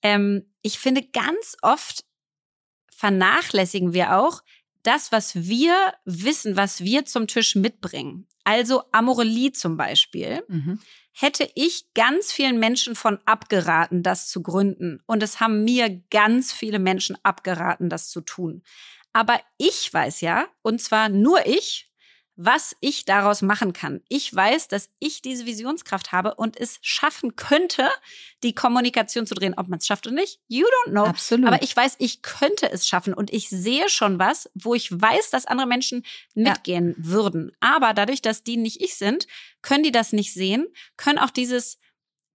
Ähm, 0.00 0.48
ich 0.62 0.78
finde, 0.78 1.02
ganz 1.02 1.56
oft 1.60 2.04
vernachlässigen 2.94 3.92
wir 3.94 4.16
auch 4.16 4.42
das, 4.84 5.10
was 5.10 5.34
wir 5.34 5.74
wissen, 6.04 6.56
was 6.56 6.84
wir 6.84 7.04
zum 7.04 7.26
Tisch 7.26 7.56
mitbringen. 7.56 8.28
Also 8.44 8.84
Amorelie 8.92 9.52
zum 9.52 9.76
Beispiel. 9.76 10.42
Mhm. 10.48 10.78
Hätte 11.12 11.50
ich 11.56 11.92
ganz 11.94 12.30
vielen 12.32 12.60
Menschen 12.60 12.94
von 12.94 13.18
abgeraten, 13.26 14.04
das 14.04 14.28
zu 14.28 14.42
gründen. 14.42 15.02
Und 15.06 15.22
es 15.24 15.40
haben 15.40 15.64
mir 15.64 16.00
ganz 16.10 16.52
viele 16.52 16.78
Menschen 16.78 17.18
abgeraten, 17.24 17.90
das 17.90 18.08
zu 18.08 18.20
tun. 18.20 18.62
Aber 19.12 19.40
ich 19.58 19.92
weiß 19.92 20.20
ja, 20.20 20.46
und 20.62 20.80
zwar 20.80 21.08
nur 21.08 21.44
ich, 21.44 21.89
was 22.42 22.74
ich 22.80 23.04
daraus 23.04 23.42
machen 23.42 23.74
kann. 23.74 24.00
Ich 24.08 24.34
weiß, 24.34 24.68
dass 24.68 24.88
ich 24.98 25.20
diese 25.20 25.44
Visionskraft 25.44 26.10
habe 26.10 26.36
und 26.36 26.58
es 26.58 26.78
schaffen 26.80 27.36
könnte, 27.36 27.90
die 28.42 28.54
Kommunikation 28.54 29.26
zu 29.26 29.34
drehen. 29.34 29.52
Ob 29.58 29.68
man 29.68 29.78
es 29.78 29.86
schafft 29.86 30.06
oder 30.06 30.16
nicht, 30.16 30.40
you 30.48 30.64
don't 30.64 30.92
know. 30.92 31.04
Absolut. 31.04 31.46
Aber 31.46 31.62
ich 31.62 31.76
weiß, 31.76 31.96
ich 31.98 32.22
könnte 32.22 32.72
es 32.72 32.88
schaffen 32.88 33.12
und 33.12 33.30
ich 33.30 33.50
sehe 33.50 33.90
schon 33.90 34.18
was, 34.18 34.48
wo 34.54 34.74
ich 34.74 34.90
weiß, 34.90 35.28
dass 35.28 35.44
andere 35.44 35.68
Menschen 35.68 36.02
mitgehen 36.34 36.94
ja. 36.96 37.04
würden. 37.04 37.52
Aber 37.60 37.92
dadurch, 37.92 38.22
dass 38.22 38.42
die 38.42 38.56
nicht 38.56 38.80
ich 38.80 38.96
sind, 38.96 39.26
können 39.60 39.82
die 39.82 39.92
das 39.92 40.14
nicht 40.14 40.32
sehen, 40.32 40.66
können 40.96 41.18
auch 41.18 41.30
dieses 41.30 41.78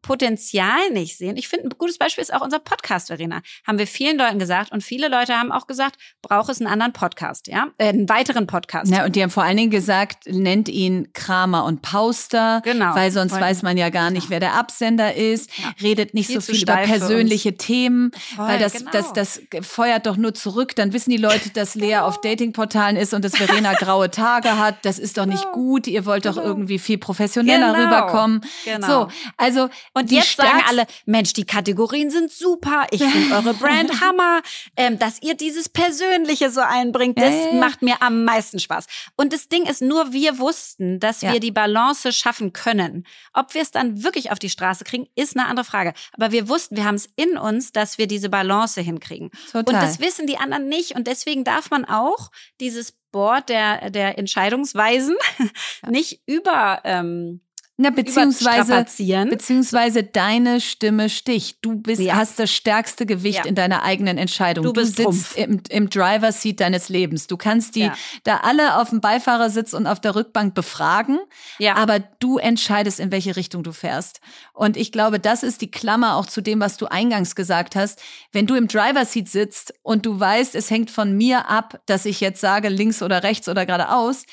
Potenzial 0.05 0.91
nicht 0.91 1.17
sehen. 1.17 1.35
Ich 1.35 1.47
finde, 1.47 1.65
ein 1.65 1.77
gutes 1.79 1.97
Beispiel 1.97 2.21
ist 2.21 2.31
auch 2.31 2.41
unser 2.41 2.59
Podcast, 2.59 3.07
Verena. 3.07 3.41
Haben 3.65 3.79
wir 3.79 3.87
vielen 3.87 4.19
Leuten 4.19 4.37
gesagt 4.37 4.71
und 4.71 4.83
viele 4.83 5.07
Leute 5.07 5.33
haben 5.33 5.51
auch 5.51 5.65
gesagt, 5.65 5.95
braucht 6.21 6.51
es 6.51 6.61
einen 6.61 6.71
anderen 6.71 6.93
Podcast, 6.93 7.47
ja, 7.47 7.69
äh, 7.79 7.87
einen 7.87 8.07
weiteren 8.07 8.45
Podcast. 8.45 8.91
Ja, 8.91 9.05
und 9.05 9.15
die 9.15 9.23
haben 9.23 9.31
vor 9.31 9.41
allen 9.41 9.57
Dingen 9.57 9.71
gesagt, 9.71 10.27
nennt 10.27 10.69
ihn 10.69 11.11
Kramer 11.13 11.65
und 11.65 11.81
Pauster, 11.81 12.61
genau, 12.63 12.93
weil 12.93 13.09
sonst 13.09 13.31
Wollen, 13.31 13.41
weiß 13.41 13.63
man 13.63 13.77
ja 13.77 13.89
gar 13.89 14.11
nicht, 14.11 14.29
wer 14.29 14.39
der 14.39 14.53
Absender 14.53 15.15
ist, 15.15 15.49
ja. 15.57 15.73
redet 15.81 16.13
nicht 16.13 16.27
viel 16.27 16.39
so 16.39 16.53
viel 16.53 16.61
über 16.61 16.75
persönliche 16.75 17.57
Themen, 17.57 18.11
Voll, 18.35 18.47
weil 18.47 18.59
das, 18.59 18.73
genau. 18.73 18.91
das, 18.91 19.11
das 19.13 19.41
feuert 19.61 20.05
doch 20.05 20.17
nur 20.17 20.35
zurück. 20.35 20.75
Dann 20.75 20.93
wissen 20.93 21.09
die 21.09 21.17
Leute, 21.17 21.49
dass 21.49 21.73
Lea 21.73 21.93
genau. 21.93 22.05
auf 22.05 22.21
Datingportalen 22.21 22.95
ist 22.95 23.15
und 23.15 23.25
dass 23.25 23.35
Verena 23.35 23.73
graue 23.79 24.11
Tage 24.11 24.59
hat. 24.59 24.85
Das 24.85 24.99
ist 24.99 25.17
doch 25.17 25.25
nicht 25.25 25.41
genau. 25.41 25.55
gut. 25.55 25.87
Ihr 25.87 26.05
wollt 26.05 26.27
doch 26.27 26.35
genau. 26.35 26.45
irgendwie 26.45 26.77
viel 26.77 26.99
professioneller 26.99 27.73
genau. 27.73 27.85
rüberkommen. 27.85 28.41
Genau. 28.65 28.87
So, 28.87 29.07
also 29.37 29.69
und 29.95 30.11
jetzt 30.11 30.35
sagen 30.35 30.61
alle, 30.67 30.85
Mensch, 31.05 31.33
die 31.33 31.45
Kategorien 31.45 32.11
sind 32.11 32.31
super, 32.31 32.85
ich 32.91 33.01
finde 33.01 33.33
eure 33.33 33.53
Brand 33.55 34.01
Hammer, 34.01 34.41
ähm, 34.75 34.99
dass 34.99 35.21
ihr 35.21 35.35
dieses 35.35 35.69
Persönliche 35.69 36.51
so 36.51 36.59
einbringt, 36.59 37.17
das 37.17 37.33
ja, 37.33 37.35
ja, 37.35 37.53
ja. 37.53 37.59
macht 37.59 37.81
mir 37.81 38.01
am 38.01 38.25
meisten 38.25 38.59
Spaß. 38.59 38.87
Und 39.15 39.31
das 39.31 39.47
Ding 39.47 39.65
ist, 39.65 39.81
nur 39.81 40.11
wir 40.11 40.37
wussten, 40.37 40.99
dass 40.99 41.21
wir 41.21 41.39
die 41.39 41.51
Balance 41.51 42.11
schaffen 42.11 42.51
können. 42.51 43.07
Ob 43.33 43.53
wir 43.53 43.61
es 43.61 43.71
dann 43.71 44.03
wirklich 44.03 44.31
auf 44.31 44.39
die 44.39 44.49
Straße 44.49 44.83
kriegen, 44.83 45.07
ist 45.15 45.37
eine 45.37 45.47
andere 45.47 45.65
Frage. 45.65 45.93
Aber 46.11 46.31
wir 46.31 46.49
wussten, 46.49 46.75
wir 46.75 46.83
haben 46.83 46.95
es 46.95 47.09
in 47.15 47.37
uns, 47.37 47.71
dass 47.71 47.97
wir 47.97 48.07
diese 48.07 48.29
Balance 48.29 48.81
hinkriegen. 48.81 49.31
Total. 49.51 49.61
Und 49.61 49.81
das 49.81 49.99
wissen 49.99 50.27
die 50.27 50.37
anderen 50.37 50.67
nicht. 50.67 50.95
Und 50.95 51.07
deswegen 51.07 51.45
darf 51.45 51.69
man 51.69 51.85
auch 51.85 52.31
dieses 52.59 52.93
Board 53.11 53.47
der, 53.47 53.91
der 53.91 54.17
Entscheidungsweisen 54.17 55.15
nicht 55.89 56.21
über 56.25 56.81
ähm, 56.83 57.44
na, 57.77 57.89
beziehungsweise, 57.89 58.85
beziehungsweise 59.29 60.03
deine 60.03 60.61
Stimme 60.61 61.09
sticht. 61.09 61.57
Du 61.61 61.75
bist, 61.75 62.01
ja. 62.01 62.15
hast 62.15 62.39
das 62.39 62.49
stärkste 62.49 63.05
Gewicht 63.05 63.39
ja. 63.39 63.45
in 63.45 63.55
deiner 63.55 63.83
eigenen 63.83 64.17
Entscheidung. 64.17 64.63
Du, 64.63 64.71
bist 64.71 64.97
du 64.97 65.11
sitzt 65.11 65.37
im, 65.37 65.61
im 65.67 65.89
Driver 65.89 66.31
Seat 66.31 66.61
deines 66.61 66.87
Lebens. 66.87 67.27
Du 67.27 67.35
kannst 67.35 67.75
die 67.75 67.81
ja. 67.81 67.95
da 68.23 68.37
alle 68.37 68.79
auf 68.79 68.91
dem 68.91 69.01
Beifahrersitz 69.01 69.73
und 69.73 69.87
auf 69.87 69.99
der 69.99 70.15
Rückbank 70.15 70.55
befragen, 70.55 71.19
ja. 71.59 71.75
aber 71.75 71.99
du 71.99 72.37
entscheidest, 72.37 73.01
in 73.01 73.11
welche 73.11 73.35
Richtung 73.35 73.61
du 73.61 73.73
fährst. 73.73 74.21
Und 74.53 74.77
ich 74.77 74.93
glaube, 74.93 75.19
das 75.19 75.43
ist 75.43 75.59
die 75.59 75.69
Klammer 75.69 76.15
auch 76.15 76.27
zu 76.27 76.39
dem, 76.39 76.61
was 76.61 76.77
du 76.77 76.85
eingangs 76.85 77.35
gesagt 77.35 77.75
hast. 77.75 78.01
Wenn 78.31 78.47
du 78.47 78.55
im 78.55 78.69
Driver 78.69 79.03
Seat 79.03 79.27
sitzt 79.27 79.73
und 79.83 80.05
du 80.05 80.17
weißt, 80.17 80.55
es 80.55 80.71
hängt 80.71 80.91
von 80.91 81.17
mir 81.17 81.49
ab, 81.49 81.81
dass 81.87 82.05
ich 82.05 82.21
jetzt 82.21 82.39
sage 82.39 82.69
links 82.69 83.03
oder 83.03 83.23
rechts 83.23 83.49
oder 83.49 83.65
geradeaus, 83.65 84.23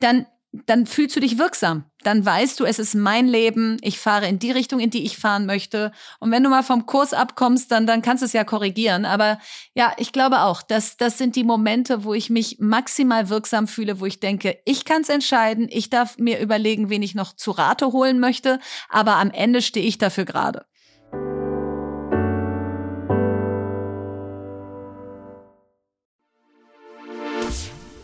dann 0.00 0.26
dann 0.52 0.86
fühlst 0.86 1.14
du 1.14 1.20
dich 1.20 1.38
wirksam. 1.38 1.84
Dann 2.02 2.24
weißt 2.24 2.58
du, 2.58 2.64
es 2.64 2.80
ist 2.80 2.94
mein 2.94 3.28
Leben, 3.28 3.76
ich 3.82 4.00
fahre 4.00 4.26
in 4.26 4.40
die 4.40 4.50
Richtung, 4.50 4.80
in 4.80 4.90
die 4.90 5.04
ich 5.04 5.16
fahren 5.16 5.46
möchte. 5.46 5.92
Und 6.18 6.32
wenn 6.32 6.42
du 6.42 6.50
mal 6.50 6.64
vom 6.64 6.86
Kurs 6.86 7.12
abkommst, 7.12 7.70
dann, 7.70 7.86
dann 7.86 8.02
kannst 8.02 8.22
du 8.22 8.26
es 8.26 8.32
ja 8.32 8.42
korrigieren. 8.42 9.04
Aber 9.04 9.38
ja, 9.74 9.92
ich 9.96 10.12
glaube 10.12 10.40
auch, 10.40 10.62
dass 10.62 10.96
das 10.96 11.18
sind 11.18 11.36
die 11.36 11.44
Momente, 11.44 12.02
wo 12.02 12.14
ich 12.14 12.30
mich 12.30 12.56
maximal 12.58 13.28
wirksam 13.28 13.68
fühle, 13.68 14.00
wo 14.00 14.06
ich 14.06 14.18
denke, 14.18 14.58
ich 14.64 14.84
kann 14.84 15.02
es 15.02 15.08
entscheiden, 15.08 15.68
ich 15.70 15.88
darf 15.88 16.18
mir 16.18 16.40
überlegen, 16.40 16.90
wen 16.90 17.02
ich 17.02 17.14
noch 17.14 17.34
zu 17.36 17.52
Rate 17.52 17.92
holen 17.92 18.18
möchte, 18.18 18.58
aber 18.88 19.16
am 19.16 19.30
Ende 19.30 19.62
stehe 19.62 19.86
ich 19.86 19.98
dafür 19.98 20.24
gerade. 20.24 20.64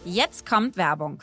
Jetzt 0.05 0.47
kommt 0.47 0.77
Werbung. 0.77 1.23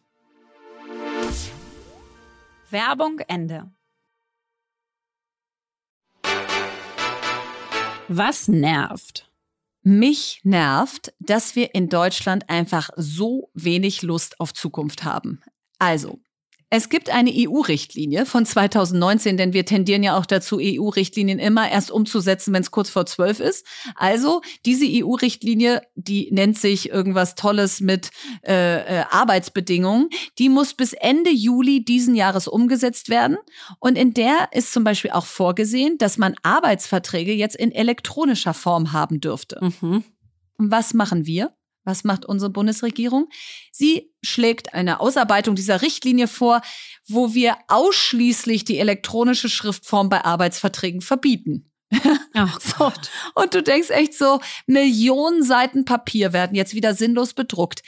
Werbung 2.71 3.19
Ende. 3.27 3.71
Was 8.07 8.47
nervt? 8.47 9.31
Mich 9.83 10.41
nervt, 10.43 11.13
dass 11.19 11.55
wir 11.55 11.73
in 11.73 11.89
Deutschland 11.89 12.49
einfach 12.49 12.89
so 12.95 13.49
wenig 13.53 14.01
Lust 14.01 14.39
auf 14.39 14.53
Zukunft 14.53 15.03
haben. 15.03 15.41
Also, 15.79 16.19
es 16.73 16.87
gibt 16.87 17.09
eine 17.09 17.29
EU-Richtlinie 17.33 18.25
von 18.25 18.45
2019, 18.45 19.35
denn 19.35 19.51
wir 19.51 19.65
tendieren 19.65 20.03
ja 20.03 20.17
auch 20.17 20.25
dazu, 20.25 20.57
EU-Richtlinien 20.57 21.37
immer 21.37 21.69
erst 21.69 21.91
umzusetzen, 21.91 22.53
wenn 22.53 22.61
es 22.61 22.71
kurz 22.71 22.89
vor 22.89 23.05
zwölf 23.05 23.41
ist. 23.41 23.67
Also 23.95 24.41
diese 24.65 24.85
EU-Richtlinie, 24.87 25.81
die 25.95 26.29
nennt 26.31 26.57
sich 26.57 26.89
irgendwas 26.89 27.35
Tolles 27.35 27.81
mit 27.81 28.11
äh, 28.47 28.99
äh, 28.99 29.03
Arbeitsbedingungen, 29.11 30.07
die 30.39 30.47
muss 30.47 30.73
bis 30.73 30.93
Ende 30.93 31.29
Juli 31.29 31.83
diesen 31.83 32.15
Jahres 32.15 32.47
umgesetzt 32.47 33.09
werden. 33.09 33.37
Und 33.79 33.97
in 33.97 34.13
der 34.13 34.47
ist 34.53 34.71
zum 34.71 34.85
Beispiel 34.85 35.11
auch 35.11 35.25
vorgesehen, 35.25 35.97
dass 35.97 36.17
man 36.17 36.35
Arbeitsverträge 36.41 37.33
jetzt 37.33 37.57
in 37.57 37.73
elektronischer 37.73 38.53
Form 38.53 38.93
haben 38.93 39.19
dürfte. 39.19 39.59
Mhm. 39.61 40.05
Und 40.57 40.71
was 40.71 40.93
machen 40.93 41.25
wir? 41.25 41.53
Was 41.83 42.03
macht 42.03 42.25
unsere 42.25 42.51
Bundesregierung? 42.51 43.27
Sie 43.71 44.11
schlägt 44.21 44.73
eine 44.73 44.99
Ausarbeitung 44.99 45.55
dieser 45.55 45.81
Richtlinie 45.81 46.27
vor, 46.27 46.61
wo 47.07 47.33
wir 47.33 47.57
ausschließlich 47.67 48.65
die 48.65 48.77
elektronische 48.77 49.49
Schriftform 49.49 50.09
bei 50.09 50.23
Arbeitsverträgen 50.23 51.01
verbieten. 51.01 51.71
Ach 52.33 52.59
Gott. 52.77 53.09
Und 53.35 53.53
du 53.53 53.63
denkst 53.63 53.89
echt 53.89 54.13
so, 54.13 54.39
Millionen 54.67 55.43
Seiten 55.43 55.85
Papier 55.85 56.33
werden 56.33 56.55
jetzt 56.55 56.73
wieder 56.73 56.93
sinnlos 56.93 57.33
bedruckt. 57.33 57.81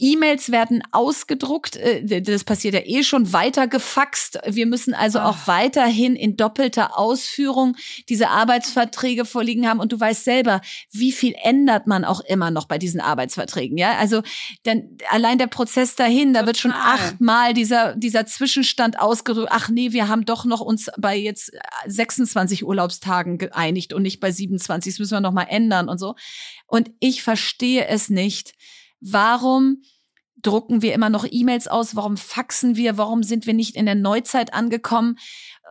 E-Mails 0.00 0.50
werden 0.50 0.82
ausgedruckt, 0.92 1.76
äh, 1.76 2.22
das 2.22 2.44
passiert 2.44 2.74
ja 2.74 2.80
eh 2.84 3.02
schon, 3.02 3.32
weiter 3.32 3.68
gefaxt. 3.68 4.38
Wir 4.46 4.66
müssen 4.66 4.94
also 4.94 5.18
Ach. 5.18 5.30
auch 5.30 5.46
weiterhin 5.46 6.16
in 6.16 6.36
doppelter 6.36 6.98
Ausführung 6.98 7.76
diese 8.08 8.28
Arbeitsverträge 8.28 9.24
vorliegen 9.24 9.68
haben. 9.68 9.78
Und 9.78 9.92
du 9.92 10.00
weißt 10.00 10.24
selber, 10.24 10.60
wie 10.90 11.12
viel 11.12 11.34
ändert 11.42 11.86
man 11.86 12.04
auch 12.04 12.20
immer 12.20 12.50
noch 12.50 12.66
bei 12.66 12.78
diesen 12.78 13.00
Arbeitsverträgen. 13.00 13.76
Ja, 13.76 13.98
also 13.98 14.22
dann 14.62 14.96
allein 15.10 15.38
der 15.38 15.46
Prozess 15.46 15.96
dahin, 15.96 16.32
da 16.32 16.40
Total. 16.40 16.46
wird 16.46 16.56
schon 16.58 16.72
achtmal 16.72 17.54
dieser, 17.54 17.94
dieser 17.94 18.26
Zwischenstand 18.26 18.98
ausgedrückt. 18.98 19.50
Ach 19.52 19.68
nee, 19.68 19.92
wir 19.92 20.08
haben 20.08 20.24
doch 20.24 20.44
noch 20.44 20.60
uns 20.60 20.90
bei 20.98 21.16
jetzt 21.16 21.52
26 21.86 22.64
Urlaubstagen 22.64 23.38
geeinigt 23.38 23.92
und 23.92 24.02
nicht 24.02 24.20
bei 24.20 24.32
27. 24.32 24.94
Das 24.94 24.98
müssen 24.98 25.12
wir 25.12 25.20
noch 25.20 25.32
mal 25.32 25.44
ändern 25.44 25.88
und 25.88 25.98
so. 25.98 26.14
Und 26.66 26.90
ich 27.00 27.22
verstehe 27.22 27.86
es 27.86 28.08
nicht 28.08 28.54
Warum 29.00 29.82
drucken 30.42 30.82
wir 30.82 30.94
immer 30.94 31.10
noch 31.10 31.26
E-Mails 31.28 31.68
aus? 31.68 31.96
Warum 31.96 32.16
faxen 32.16 32.76
wir? 32.76 32.96
Warum 32.96 33.22
sind 33.22 33.46
wir 33.46 33.54
nicht 33.54 33.76
in 33.76 33.86
der 33.86 33.94
Neuzeit 33.94 34.54
angekommen? 34.54 35.18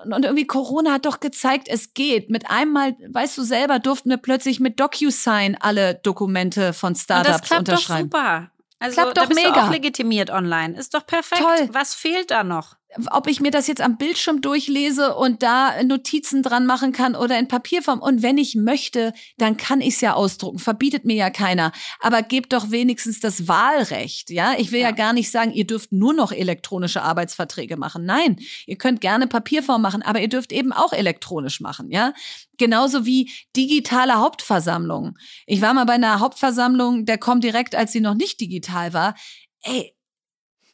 Und 0.06 0.24
irgendwie 0.24 0.48
Corona 0.48 0.94
hat 0.94 1.06
doch 1.06 1.20
gezeigt, 1.20 1.68
es 1.68 1.94
geht. 1.94 2.30
Mit 2.30 2.50
einmal, 2.50 2.96
weißt 3.12 3.38
du 3.38 3.44
selber, 3.44 3.80
durften 3.80 4.10
wir 4.10 4.18
plötzlich 4.18 4.60
mit 4.60 4.80
DocuSign 4.80 5.58
alle 5.60 5.96
Dokumente 5.96 6.74
von 6.74 6.96
Startups 6.96 7.28
Und 7.28 7.42
das 7.42 7.48
klappt 7.48 7.70
unterschreiben. 7.70 8.10
Doch 8.10 8.20
super. 8.20 8.52
Also 8.80 8.94
klappt 8.96 9.18
doch 9.18 9.24
da 9.24 9.28
bist 9.28 9.42
mega. 9.42 9.54
Du 9.54 9.68
auch 9.68 9.72
legitimiert 9.72 10.30
online. 10.30 10.78
Ist 10.78 10.94
doch 10.94 11.06
perfekt. 11.06 11.42
Toll. 11.42 11.70
Was 11.74 11.94
fehlt 11.94 12.32
da 12.32 12.44
noch? 12.44 12.79
Ob 13.12 13.28
ich 13.28 13.40
mir 13.40 13.52
das 13.52 13.68
jetzt 13.68 13.82
am 13.82 13.98
Bildschirm 13.98 14.42
durchlese 14.42 15.16
und 15.16 15.44
da 15.44 15.84
Notizen 15.84 16.42
dran 16.42 16.66
machen 16.66 16.92
kann 16.92 17.16
oder 17.16 17.38
in 17.38 17.48
Papierform. 17.48 18.00
Und 18.00 18.24
wenn 18.24 18.38
ich 18.38 18.56
möchte, 18.56 19.14
dann 19.38 19.58
kann 19.58 19.80
ich 19.80 19.96
es 19.96 20.02
ja 20.02 20.14
ausdrucken. 20.14 20.58
Verbietet 20.58 21.06
mir 21.06 21.16
ja 21.16 21.30
keiner. 21.30 21.72
Aber 22.00 22.24
gebt 22.24 22.52
doch 22.52 22.72
wenigstens 22.72 23.20
das 23.20 23.48
Wahlrecht. 23.48 24.32
Ja, 24.32 24.56
ich 24.58 24.72
will 24.72 24.82
ja. 24.82 24.90
ja 24.90 24.96
gar 24.96 25.14
nicht 25.14 25.30
sagen, 25.30 25.52
ihr 25.52 25.68
dürft 25.68 25.92
nur 25.92 26.14
noch 26.14 26.32
elektronische 26.32 27.04
Arbeitsverträge 27.04 27.78
machen. 27.78 28.06
Nein, 28.06 28.38
ihr 28.66 28.78
könnt 28.78 29.02
gerne 29.02 29.28
Papierform 29.28 29.82
machen, 29.82 30.02
aber 30.02 30.20
ihr 30.20 30.30
dürft 30.30 30.52
eben 30.52 30.74
auch 30.74 30.92
elektronisch 30.92 31.60
machen. 31.60 31.92
Ja, 31.92 32.14
genauso 32.58 33.06
wie 33.06 33.32
digitale 33.56 34.16
Hauptversammlungen. 34.16 35.16
Ich 35.46 35.62
war 35.62 35.76
mal 35.76 35.86
bei 35.86 35.94
einer 35.94 36.20
Hauptversammlung, 36.20 37.06
der 37.06 37.20
kommt 37.20 37.44
direkt, 37.44 37.76
als 37.76 37.92
sie 37.92 38.02
noch 38.02 38.16
nicht 38.16 38.42
digital 38.42 38.94
war. 38.94 39.16
Ey, 39.62 39.94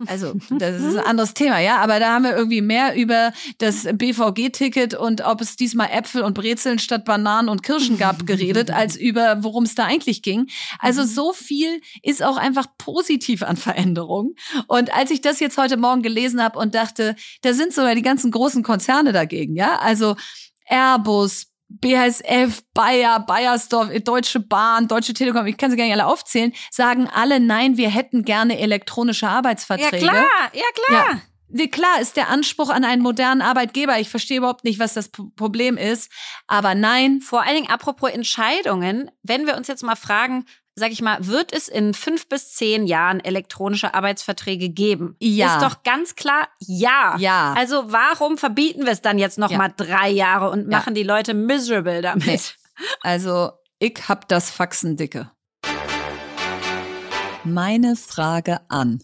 also, 0.08 0.34
das 0.50 0.82
ist 0.82 0.98
ein 0.98 1.06
anderes 1.06 1.34
Thema, 1.34 1.60
ja. 1.60 1.78
Aber 1.78 2.00
da 2.00 2.14
haben 2.14 2.24
wir 2.24 2.36
irgendwie 2.36 2.62
mehr 2.62 2.96
über 2.96 3.32
das 3.60 3.84
BVG-Ticket 3.84 4.94
und 4.94 5.22
ob 5.22 5.42
es 5.42 5.56
diesmal 5.56 5.90
Äpfel 5.92 6.24
und 6.24 6.34
Brezeln 6.34 6.80
statt 6.80 7.06
Bananen 7.06 7.50
und 7.50 7.64
Kirschen 7.64 7.98
gab 7.98 8.26
geredet, 8.28 8.72
als 8.72 8.96
über 8.96 9.44
worum 9.44 9.64
es 9.64 9.76
da 9.76 9.86
eigentlich 9.86 10.22
ging. 10.22 10.48
Also 10.80 11.04
mhm. 11.04 11.08
so 11.08 11.34
viel 11.34 11.82
ist 12.02 12.24
auch 12.24 12.38
einfach 12.38 12.68
positiv 12.78 13.44
an 13.44 13.58
Veränderung. 13.58 14.36
Und 14.68 14.94
als 14.94 15.12
ich 15.12 15.22
das 15.22 15.40
jetzt 15.40 15.58
heute 15.58 15.78
Morgen 15.78 16.02
gelesen 16.02 16.42
habe 16.44 16.60
und 16.60 16.76
dachte, 16.76 17.16
da 17.42 17.54
sind 17.54 17.74
sogar 17.74 17.96
die 17.96 18.02
ganzen 18.02 18.32
großen 18.32 18.64
Konzerne 18.64 19.14
dagegen, 19.14 19.56
ja. 19.56 19.80
Also 19.80 20.16
Airbus, 20.68 21.48
BASF, 21.82 22.64
Bayer, 22.74 23.20
Bayersdorf, 23.20 23.90
Deutsche 24.04 24.40
Bahn, 24.40 24.88
Deutsche 24.88 25.14
Telekom, 25.14 25.46
ich 25.48 25.58
kann 25.58 25.72
sie 25.72 25.78
gar 25.78 25.86
nicht 25.86 25.94
alle 25.94 26.06
aufzählen, 26.06 26.54
sagen 26.72 27.10
alle, 27.14 27.40
nein, 27.40 27.78
wir 27.78 27.90
hätten 27.90 28.24
gerne 28.24 28.60
elektronische 28.60 29.28
Arbeitsverträge. 29.28 30.06
Ja 30.06 30.12
klar, 30.12 30.52
ja 30.54 30.64
klar. 30.74 31.22
Ja. 31.50 31.68
Klar 31.68 32.02
ist 32.02 32.18
der 32.18 32.30
Anspruch 32.30 32.70
an 32.70 32.84
einen 32.84 33.02
modernen 33.02 33.42
Arbeitgeber. 33.42 34.00
Ich 34.00 34.10
verstehe 34.10 34.40
überhaupt 34.40 34.64
nicht, 34.66 34.80
was 34.80 34.94
das 34.94 35.10
Problem 35.10 35.78
ist. 35.78 36.12
Aber 36.48 36.76
nein. 36.76 37.22
Vor 37.22 37.44
allen 37.44 37.56
Dingen 37.56 37.70
apropos 37.70 38.10
Entscheidungen, 38.12 39.10
wenn 39.24 39.46
wir 39.46 39.56
uns 39.56 39.68
jetzt 39.68 39.84
mal 39.84 39.96
fragen, 39.96 40.46
sag 40.76 40.92
ich 40.92 41.02
mal, 41.02 41.26
wird 41.26 41.54
es 41.54 41.70
in 41.70 41.94
fünf 41.94 42.28
bis 42.28 42.54
zehn 42.54 42.86
Jahren 42.86 43.22
elektronische 43.22 43.94
Arbeitsverträge 43.94 44.70
geben? 44.70 45.16
Ja. 45.20 45.56
Ist 45.56 45.64
doch 45.64 45.84
ganz 45.84 46.16
klar 46.16 46.48
ja. 46.60 47.16
Ja. 47.18 47.54
Also 47.58 47.92
warum 47.92 48.38
verbieten 48.38 48.86
wir 48.86 48.92
es 48.92 49.02
dann 49.02 49.18
jetzt 49.18 49.38
noch 49.38 49.52
ja. 49.52 49.58
mal 49.58 49.74
drei 49.76 50.10
Jahre 50.10 50.50
und 50.50 50.68
machen 50.68 50.96
ja. 50.96 51.02
die 51.02 51.04
Leute 51.04 51.34
miserable 51.34 52.02
damit? 52.02 52.26
Nee. 52.26 52.40
Also 53.02 53.52
ich 53.80 53.98
hab 54.10 54.28
das 54.28 54.52
Faxen 54.52 54.98
dicke. 54.98 55.32
Meine 57.46 57.96
Frage 57.96 58.60
an. 58.70 59.02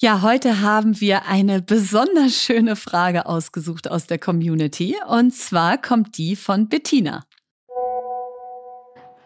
Ja, 0.00 0.22
heute 0.22 0.60
haben 0.60 1.00
wir 1.00 1.26
eine 1.26 1.62
besonders 1.62 2.34
schöne 2.34 2.74
Frage 2.74 3.26
ausgesucht 3.26 3.88
aus 3.88 4.08
der 4.08 4.18
Community. 4.18 4.96
Und 5.06 5.32
zwar 5.32 5.78
kommt 5.78 6.18
die 6.18 6.34
von 6.34 6.68
Bettina. 6.68 7.24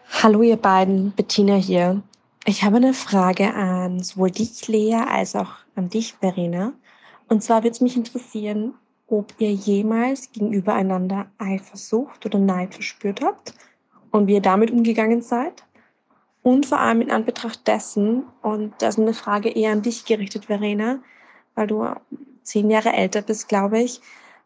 Hallo 0.09 0.41
ihr 0.41 0.57
beiden, 0.57 1.11
Bettina 1.11 1.55
hier. 1.55 2.01
Ich 2.45 2.63
habe 2.63 2.77
eine 2.77 2.93
Frage 2.93 3.53
an 3.53 4.01
sowohl 4.01 4.31
dich, 4.31 4.67
Lea, 4.67 4.95
als 4.95 5.35
auch 5.35 5.51
an 5.75 5.89
dich, 5.89 6.13
Verena. 6.13 6.73
Und 7.27 7.43
zwar 7.43 7.57
würde 7.59 7.71
es 7.71 7.81
mich 7.81 7.97
interessieren, 7.97 8.73
ob 9.07 9.33
ihr 9.37 9.51
jemals 9.51 10.31
gegenüber 10.31 10.73
einander 10.73 11.27
Eifersucht 11.37 12.25
oder 12.25 12.39
Neid 12.39 12.73
verspürt 12.73 13.21
habt 13.21 13.53
und 14.09 14.27
wie 14.27 14.35
ihr 14.35 14.41
damit 14.41 14.71
umgegangen 14.71 15.21
seid. 15.21 15.65
Und 16.41 16.65
vor 16.65 16.79
allem 16.79 17.01
in 17.01 17.11
Anbetracht 17.11 17.67
dessen, 17.67 18.23
und 18.41 18.73
das 18.79 18.95
ist 18.95 19.01
eine 19.01 19.13
Frage 19.13 19.49
eher 19.49 19.73
an 19.73 19.83
dich 19.83 20.05
gerichtet, 20.05 20.45
Verena, 20.45 20.99
weil 21.53 21.67
du 21.67 21.85
zehn 22.43 22.71
Jahre 22.71 22.93
älter 22.93 23.21
bist, 23.21 23.49
glaube 23.49 23.81
ich, 23.81 24.01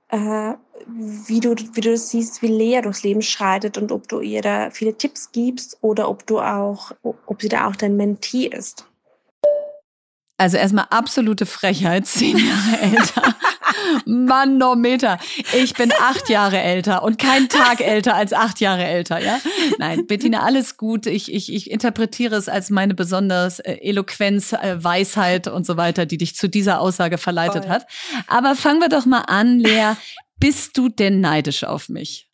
äh, 0.10 0.54
wie, 0.88 1.40
du, 1.40 1.56
wie 1.56 1.82
du 1.82 1.98
siehst, 1.98 2.42
wie 2.42 2.48
Lea 2.48 2.82
durchs 2.82 3.04
Leben 3.04 3.22
schreitet 3.22 3.78
und 3.78 3.92
ob 3.92 4.08
du 4.08 4.20
ihr 4.20 4.42
da 4.42 4.70
viele 4.72 4.96
Tipps 4.96 5.32
gibst 5.32 5.78
oder 5.82 6.10
ob 6.10 6.26
du 6.28 6.40
auch, 6.40 6.92
ob 7.02 7.42
sie 7.42 7.50
da 7.50 7.68
auch 7.68 7.76
dein 7.76 7.98
Mentee 7.98 8.48
ist. 8.48 8.86
Also 10.42 10.58
erstmal 10.58 10.88
absolute 10.90 11.46
Frechheit, 11.46 12.08
zehn 12.08 12.36
Jahre 12.36 12.82
älter. 12.82 13.36
Manometer. 14.06 15.20
Ich 15.54 15.76
bin 15.76 15.92
acht 16.02 16.30
Jahre 16.30 16.60
älter 16.60 17.04
und 17.04 17.20
kein 17.20 17.48
Tag 17.48 17.80
älter 17.82 18.16
als 18.16 18.34
acht 18.34 18.60
Jahre 18.60 18.84
älter, 18.84 19.20
ja? 19.20 19.40
Nein, 19.78 20.08
Bettina, 20.08 20.42
alles 20.42 20.78
gut. 20.78 21.06
Ich, 21.06 21.32
ich, 21.32 21.54
ich 21.54 21.70
interpretiere 21.70 22.36
es 22.36 22.50
als 22.50 22.72
meine 22.72 22.96
besonders 22.96 23.60
äh, 23.60 23.74
Eloquenz, 23.82 24.54
äh, 24.54 24.84
Weisheit 24.84 25.48
und 25.48 25.66
so 25.66 25.78
weiter, 25.78 26.08
die 26.08 26.18
dich 26.18 26.36
zu 26.36 26.50
dieser 26.50 26.82
Aussage 26.82 27.20
verleitet 27.20 27.66
Voll. 27.66 27.74
hat. 27.74 27.88
Aber 28.28 28.56
fangen 28.56 28.80
wir 28.80 28.90
doch 28.90 29.06
mal 29.06 29.22
an, 29.22 29.60
Lea. 29.60 29.94
Bist 30.42 30.76
du 30.76 30.90
denn 30.90 31.22
neidisch 31.22 31.64
auf 31.64 31.88
mich? 31.88 32.28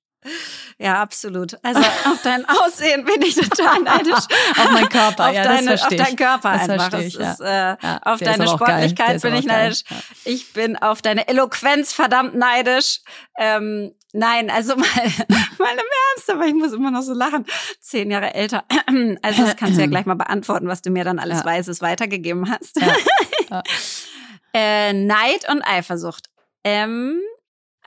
Ja, 0.80 1.02
absolut. 1.02 1.58
Also 1.62 1.80
auf 1.80 2.22
dein 2.24 2.48
Aussehen 2.48 3.04
bin 3.04 3.22
ich 3.22 3.36
total 3.36 3.82
neidisch. 3.82 4.14
auf 4.58 4.72
meinen 4.72 4.90
Körper, 4.90 5.30
auf 5.30 5.36
ja, 5.36 5.44
deine, 5.44 5.72
das 5.72 5.84
Auf 5.84 5.96
deinen 5.96 6.16
Körper 6.16 6.54
das 6.54 6.70
einfach. 6.70 7.00
Ich, 7.00 7.14
ja. 7.16 7.32
ist, 7.32 7.42
äh, 7.42 7.76
ja, 7.82 8.00
auf 8.04 8.20
deine 8.20 8.48
Sportlichkeit 8.48 9.22
bin 9.22 9.36
ich 9.36 9.46
neidisch. 9.46 9.84
Ja. 9.90 9.98
Ich 10.24 10.54
bin 10.54 10.78
auf 10.78 11.02
deine 11.02 11.28
Eloquenz 11.28 11.92
verdammt 11.92 12.36
neidisch. 12.36 13.02
Ähm, 13.38 13.94
nein, 14.14 14.50
also 14.50 14.76
mal, 14.78 14.88
mal 14.88 15.74
im 15.74 15.90
Ernst, 16.16 16.30
aber 16.30 16.46
ich 16.46 16.54
muss 16.54 16.72
immer 16.72 16.92
noch 16.92 17.04
so 17.04 17.14
lachen. 17.14 17.46
Zehn 17.82 18.10
Jahre 18.10 18.34
älter. 18.34 18.64
Also 19.22 19.44
das 19.44 19.58
kannst 19.58 19.78
du 19.78 19.82
ja 19.82 19.88
gleich 19.90 20.06
mal 20.06 20.16
beantworten, 20.16 20.68
was 20.68 20.82
du 20.82 20.90
mir 20.90 21.04
dann 21.04 21.20
alles 21.20 21.44
Weißes 21.44 21.82
weitergegeben 21.82 22.50
hast. 22.50 22.80
äh, 24.54 24.94
Neid 24.94 25.50
und 25.50 25.62
Eifersucht. 25.62 26.30
Ähm, 26.64 27.20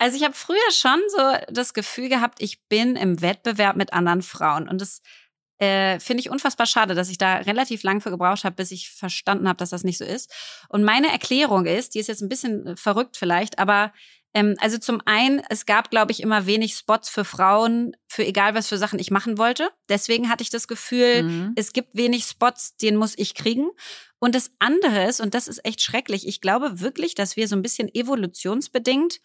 also 0.00 0.16
ich 0.16 0.24
habe 0.24 0.34
früher 0.34 0.56
schon 0.72 0.98
so 1.08 1.18
das 1.52 1.74
Gefühl 1.74 2.08
gehabt, 2.08 2.40
ich 2.40 2.66
bin 2.68 2.96
im 2.96 3.20
Wettbewerb 3.20 3.76
mit 3.76 3.92
anderen 3.92 4.22
Frauen. 4.22 4.66
Und 4.66 4.80
das 4.80 5.02
äh, 5.58 6.00
finde 6.00 6.22
ich 6.22 6.30
unfassbar 6.30 6.64
schade, 6.64 6.94
dass 6.94 7.10
ich 7.10 7.18
da 7.18 7.36
relativ 7.36 7.82
lang 7.82 8.00
für 8.00 8.10
gebraucht 8.10 8.44
habe, 8.44 8.56
bis 8.56 8.70
ich 8.70 8.90
verstanden 8.90 9.46
habe, 9.46 9.58
dass 9.58 9.68
das 9.68 9.84
nicht 9.84 9.98
so 9.98 10.06
ist. 10.06 10.32
Und 10.70 10.84
meine 10.84 11.12
Erklärung 11.12 11.66
ist, 11.66 11.94
die 11.94 11.98
ist 11.98 12.06
jetzt 12.06 12.22
ein 12.22 12.30
bisschen 12.30 12.66
äh, 12.66 12.76
verrückt 12.76 13.18
vielleicht, 13.18 13.58
aber 13.58 13.92
ähm, 14.32 14.54
also 14.58 14.78
zum 14.78 15.02
einen, 15.04 15.42
es 15.50 15.66
gab, 15.66 15.90
glaube 15.90 16.12
ich, 16.12 16.22
immer 16.22 16.46
wenig 16.46 16.76
Spots 16.76 17.10
für 17.10 17.26
Frauen, 17.26 17.94
für 18.08 18.24
egal 18.24 18.54
was 18.54 18.68
für 18.68 18.78
Sachen 18.78 18.98
ich 18.98 19.10
machen 19.10 19.36
wollte. 19.36 19.68
Deswegen 19.90 20.30
hatte 20.30 20.42
ich 20.42 20.50
das 20.50 20.66
Gefühl, 20.66 21.24
mhm. 21.24 21.52
es 21.56 21.74
gibt 21.74 21.90
wenig 21.94 22.24
Spots, 22.24 22.76
den 22.76 22.96
muss 22.96 23.18
ich 23.18 23.34
kriegen. 23.34 23.68
Und 24.18 24.34
das 24.34 24.50
andere 24.60 25.06
ist, 25.06 25.20
und 25.20 25.34
das 25.34 25.46
ist 25.46 25.62
echt 25.66 25.82
schrecklich, 25.82 26.26
ich 26.26 26.40
glaube 26.40 26.80
wirklich, 26.80 27.14
dass 27.14 27.36
wir 27.36 27.48
so 27.48 27.56
ein 27.56 27.62
bisschen 27.62 27.92
evolutionsbedingt 27.92 29.20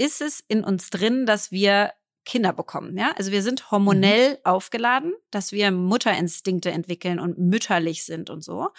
ist 0.00 0.22
es 0.22 0.42
in 0.48 0.64
uns 0.64 0.88
drin, 0.88 1.26
dass 1.26 1.52
wir 1.52 1.92
Kinder 2.24 2.52
bekommen. 2.52 2.96
Ja? 2.96 3.12
Also 3.16 3.32
wir 3.32 3.42
sind 3.42 3.70
hormonell 3.70 4.32
mhm. 4.32 4.36
aufgeladen, 4.44 5.12
dass 5.30 5.52
wir 5.52 5.70
Mutterinstinkte 5.70 6.70
entwickeln 6.70 7.20
und 7.20 7.38
mütterlich 7.38 8.04
sind 8.04 8.30
und 8.30 8.42
so. 8.42 8.70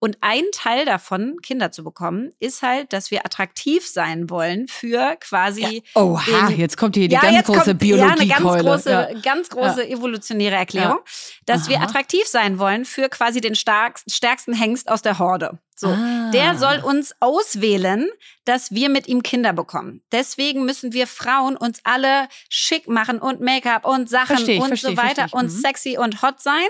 Und 0.00 0.18
ein 0.20 0.42
Teil 0.52 0.84
davon, 0.84 1.36
Kinder 1.42 1.70
zu 1.70 1.82
bekommen, 1.82 2.32
ist 2.38 2.62
halt, 2.62 2.92
dass 2.92 3.10
wir 3.10 3.24
attraktiv 3.24 3.86
sein 3.86 4.28
wollen 4.28 4.68
für 4.68 5.16
quasi. 5.20 5.82
Ja. 5.94 6.02
Oha, 6.02 6.48
den, 6.48 6.58
jetzt 6.58 6.76
kommt 6.76 6.96
hier 6.96 7.08
die 7.08 7.14
ja, 7.14 7.20
ganz 7.20 7.46
große 7.46 7.74
Biologie. 7.74 8.26
Ja, 8.26 8.36
eine 8.36 8.44
ganz 8.44 8.62
große, 8.64 8.90
ja. 8.90 9.20
ganz 9.20 9.48
große 9.48 9.88
evolutionäre 9.88 10.56
Erklärung, 10.56 10.98
dass 11.46 11.62
Aha. 11.62 11.70
wir 11.70 11.80
attraktiv 11.82 12.26
sein 12.26 12.58
wollen 12.58 12.84
für 12.84 13.08
quasi 13.08 13.40
den 13.40 13.54
stärksten 13.54 14.52
Hengst 14.52 14.88
aus 14.88 15.02
der 15.02 15.18
Horde. 15.18 15.58
So, 15.76 15.88
ah. 15.88 16.30
der 16.32 16.56
soll 16.56 16.78
uns 16.84 17.14
auswählen, 17.20 18.08
dass 18.44 18.70
wir 18.70 18.88
mit 18.88 19.08
ihm 19.08 19.22
Kinder 19.22 19.52
bekommen. 19.52 20.02
Deswegen 20.12 20.64
müssen 20.64 20.92
wir 20.92 21.06
Frauen 21.06 21.56
uns 21.56 21.80
alle 21.82 22.28
schick 22.48 22.88
machen 22.88 23.18
und 23.18 23.40
Make-up 23.40 23.84
und 23.86 24.08
Sachen 24.08 24.36
versteh, 24.36 24.58
und 24.58 24.68
versteh, 24.68 24.88
so 24.88 24.96
weiter 24.96 25.26
und 25.32 25.46
mhm. 25.46 25.48
sexy 25.48 25.98
und 25.98 26.22
hot 26.22 26.40
sein, 26.40 26.66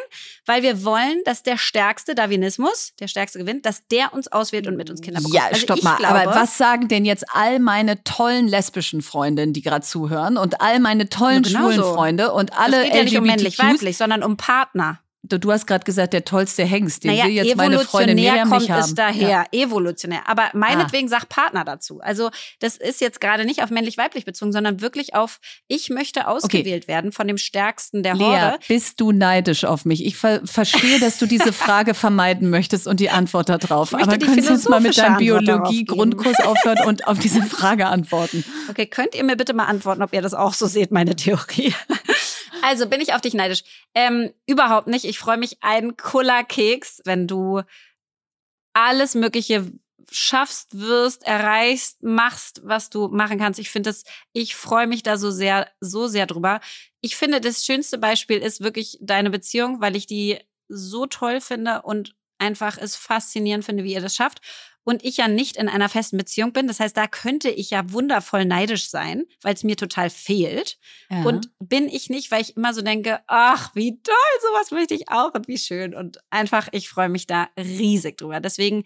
weil 0.46 0.62
wir 0.62 0.84
wollen, 0.84 1.20
dass 1.24 1.42
der 1.42 1.58
stärkste 1.58 2.14
Darwinismus, 2.14 2.92
der 3.00 3.08
stärkste 3.08 3.38
gewinnt, 3.38 3.66
dass 3.66 3.86
der 3.88 4.14
uns 4.14 4.28
auswählt 4.28 4.66
und 4.66 4.76
mit 4.76 4.88
uns 4.88 5.02
Kinder 5.02 5.20
bekommt. 5.20 5.34
Ja, 5.34 5.46
also 5.46 5.60
stopp 5.60 5.82
mal. 5.82 5.96
Glaube, 5.96 6.14
aber 6.14 6.34
was 6.34 6.56
sagen 6.56 6.88
denn 6.88 7.04
jetzt 7.04 7.24
all 7.34 7.58
meine 7.58 8.02
tollen 8.04 8.48
lesbischen 8.48 9.02
Freundinnen, 9.02 9.52
die 9.52 9.62
gerade 9.62 9.84
zuhören 9.84 10.36
und 10.38 10.60
all 10.60 10.80
meine 10.80 11.08
tollen 11.08 11.42
ja, 11.42 11.48
genau 11.50 11.58
schwulen 11.60 11.76
so. 11.76 11.94
Freunde 11.94 12.32
und 12.32 12.58
alle 12.58 12.78
Es 12.78 12.84
geht 12.84 12.94
ja 12.94 13.04
nicht 13.04 13.18
um 13.18 13.24
männlich-weiblich, 13.24 13.96
sondern 13.96 14.22
um 14.22 14.36
Partner. 14.36 15.00
Du, 15.26 15.38
du 15.38 15.50
hast 15.50 15.66
gerade 15.66 15.84
gesagt, 15.84 16.12
der 16.12 16.26
tollste 16.26 16.64
Hengst, 16.64 17.02
den 17.02 17.12
naja, 17.12 17.24
will 17.24 17.32
jetzt 17.32 17.56
meine 17.56 17.78
Freundin 17.78 18.16
Miriam 18.16 18.50
kommt 18.50 18.60
nicht 18.60 18.70
haben. 18.70 18.80
es 18.80 18.94
daher, 18.94 19.28
ja. 19.28 19.44
evolutionär. 19.52 20.20
Aber 20.26 20.50
meinetwegen 20.52 21.06
ah. 21.06 21.10
sag 21.10 21.30
Partner 21.30 21.64
dazu. 21.64 22.00
Also 22.00 22.30
das 22.60 22.76
ist 22.76 23.00
jetzt 23.00 23.22
gerade 23.22 23.46
nicht 23.46 23.62
auf 23.62 23.70
männlich-weiblich 23.70 24.26
bezogen, 24.26 24.52
sondern 24.52 24.82
wirklich 24.82 25.14
auf, 25.14 25.40
ich 25.66 25.88
möchte 25.88 26.28
ausgewählt 26.28 26.84
okay. 26.84 26.92
werden 26.92 27.10
von 27.10 27.26
dem 27.26 27.38
Stärksten 27.38 28.02
der 28.02 28.14
Lea, 28.14 28.24
Horde. 28.24 28.58
bist 28.68 29.00
du 29.00 29.12
neidisch 29.12 29.64
auf 29.64 29.86
mich? 29.86 30.04
Ich 30.04 30.18
ver 30.18 30.42
verstehe, 30.44 31.00
dass 31.00 31.16
du 31.16 31.24
diese 31.24 31.54
Frage 31.54 31.94
vermeiden 31.94 32.50
möchtest 32.50 32.86
und 32.86 33.00
die 33.00 33.08
Antwort 33.08 33.48
darauf. 33.48 33.94
Aber 33.94 34.18
kannst 34.18 34.48
du 34.48 34.52
jetzt 34.52 34.68
mal 34.68 34.80
mit 34.80 34.98
deinem 34.98 35.16
Biologie-Grundkurs 35.16 36.40
aufhören 36.40 36.86
und 36.86 37.06
auf 37.06 37.18
diese 37.18 37.40
Frage 37.54 37.86
antworten? 37.86 38.44
Okay, 38.68 38.84
könnt 38.84 39.14
ihr 39.14 39.24
mir 39.24 39.36
bitte 39.36 39.54
mal 39.54 39.64
antworten, 39.64 40.02
ob 40.02 40.12
ihr 40.12 40.20
das 40.20 40.34
auch 40.34 40.52
so 40.52 40.66
seht, 40.66 40.92
meine 40.92 41.16
Theorie? 41.16 41.72
Also 42.64 42.88
bin 42.88 43.02
ich 43.02 43.12
auf 43.12 43.20
dich 43.20 43.34
neidisch. 43.34 43.62
Ähm, 43.94 44.32
überhaupt 44.46 44.86
nicht. 44.86 45.04
Ich 45.04 45.18
freue 45.18 45.36
mich 45.36 45.62
einen 45.62 45.98
Keks, 45.98 47.02
wenn 47.04 47.26
du 47.26 47.60
alles 48.72 49.14
Mögliche 49.14 49.70
schaffst, 50.10 50.78
wirst, 50.78 51.26
erreichst, 51.26 52.02
machst, 52.02 52.62
was 52.64 52.88
du 52.88 53.08
machen 53.08 53.38
kannst. 53.38 53.60
Ich 53.60 53.68
finde 53.68 53.90
das, 53.90 54.04
ich 54.32 54.56
freue 54.56 54.86
mich 54.86 55.02
da 55.02 55.18
so 55.18 55.30
sehr, 55.30 55.70
so 55.80 56.06
sehr 56.06 56.26
drüber. 56.26 56.60
Ich 57.02 57.16
finde, 57.16 57.42
das 57.42 57.66
schönste 57.66 57.98
Beispiel 57.98 58.38
ist 58.38 58.62
wirklich 58.62 58.96
deine 59.02 59.28
Beziehung, 59.28 59.82
weil 59.82 59.94
ich 59.94 60.06
die 60.06 60.38
so 60.68 61.04
toll 61.04 61.42
finde 61.42 61.82
und 61.82 62.16
einfach 62.38 62.78
es 62.78 62.96
faszinierend 62.96 63.66
finde, 63.66 63.84
wie 63.84 63.92
ihr 63.92 64.00
das 64.00 64.16
schafft 64.16 64.40
und 64.84 65.04
ich 65.04 65.16
ja 65.16 65.28
nicht 65.28 65.56
in 65.56 65.68
einer 65.68 65.88
festen 65.88 66.16
Beziehung 66.16 66.52
bin. 66.52 66.66
Das 66.66 66.78
heißt, 66.78 66.96
da 66.96 67.06
könnte 67.06 67.50
ich 67.50 67.70
ja 67.70 67.90
wundervoll 67.90 68.44
neidisch 68.44 68.88
sein, 68.88 69.24
weil 69.42 69.54
es 69.54 69.64
mir 69.64 69.76
total 69.76 70.10
fehlt. 70.10 70.78
Ja. 71.10 71.22
Und 71.24 71.50
bin 71.58 71.88
ich 71.88 72.10
nicht, 72.10 72.30
weil 72.30 72.42
ich 72.42 72.56
immer 72.56 72.74
so 72.74 72.82
denke, 72.82 73.20
ach, 73.26 73.74
wie 73.74 74.00
toll, 74.02 74.14
sowas 74.42 74.70
möchte 74.70 74.94
ich 74.94 75.08
auch 75.08 75.34
und 75.34 75.48
wie 75.48 75.58
schön. 75.58 75.94
Und 75.94 76.18
einfach, 76.30 76.68
ich 76.72 76.88
freue 76.88 77.08
mich 77.08 77.26
da 77.26 77.48
riesig 77.58 78.18
drüber. 78.18 78.40
Deswegen 78.40 78.84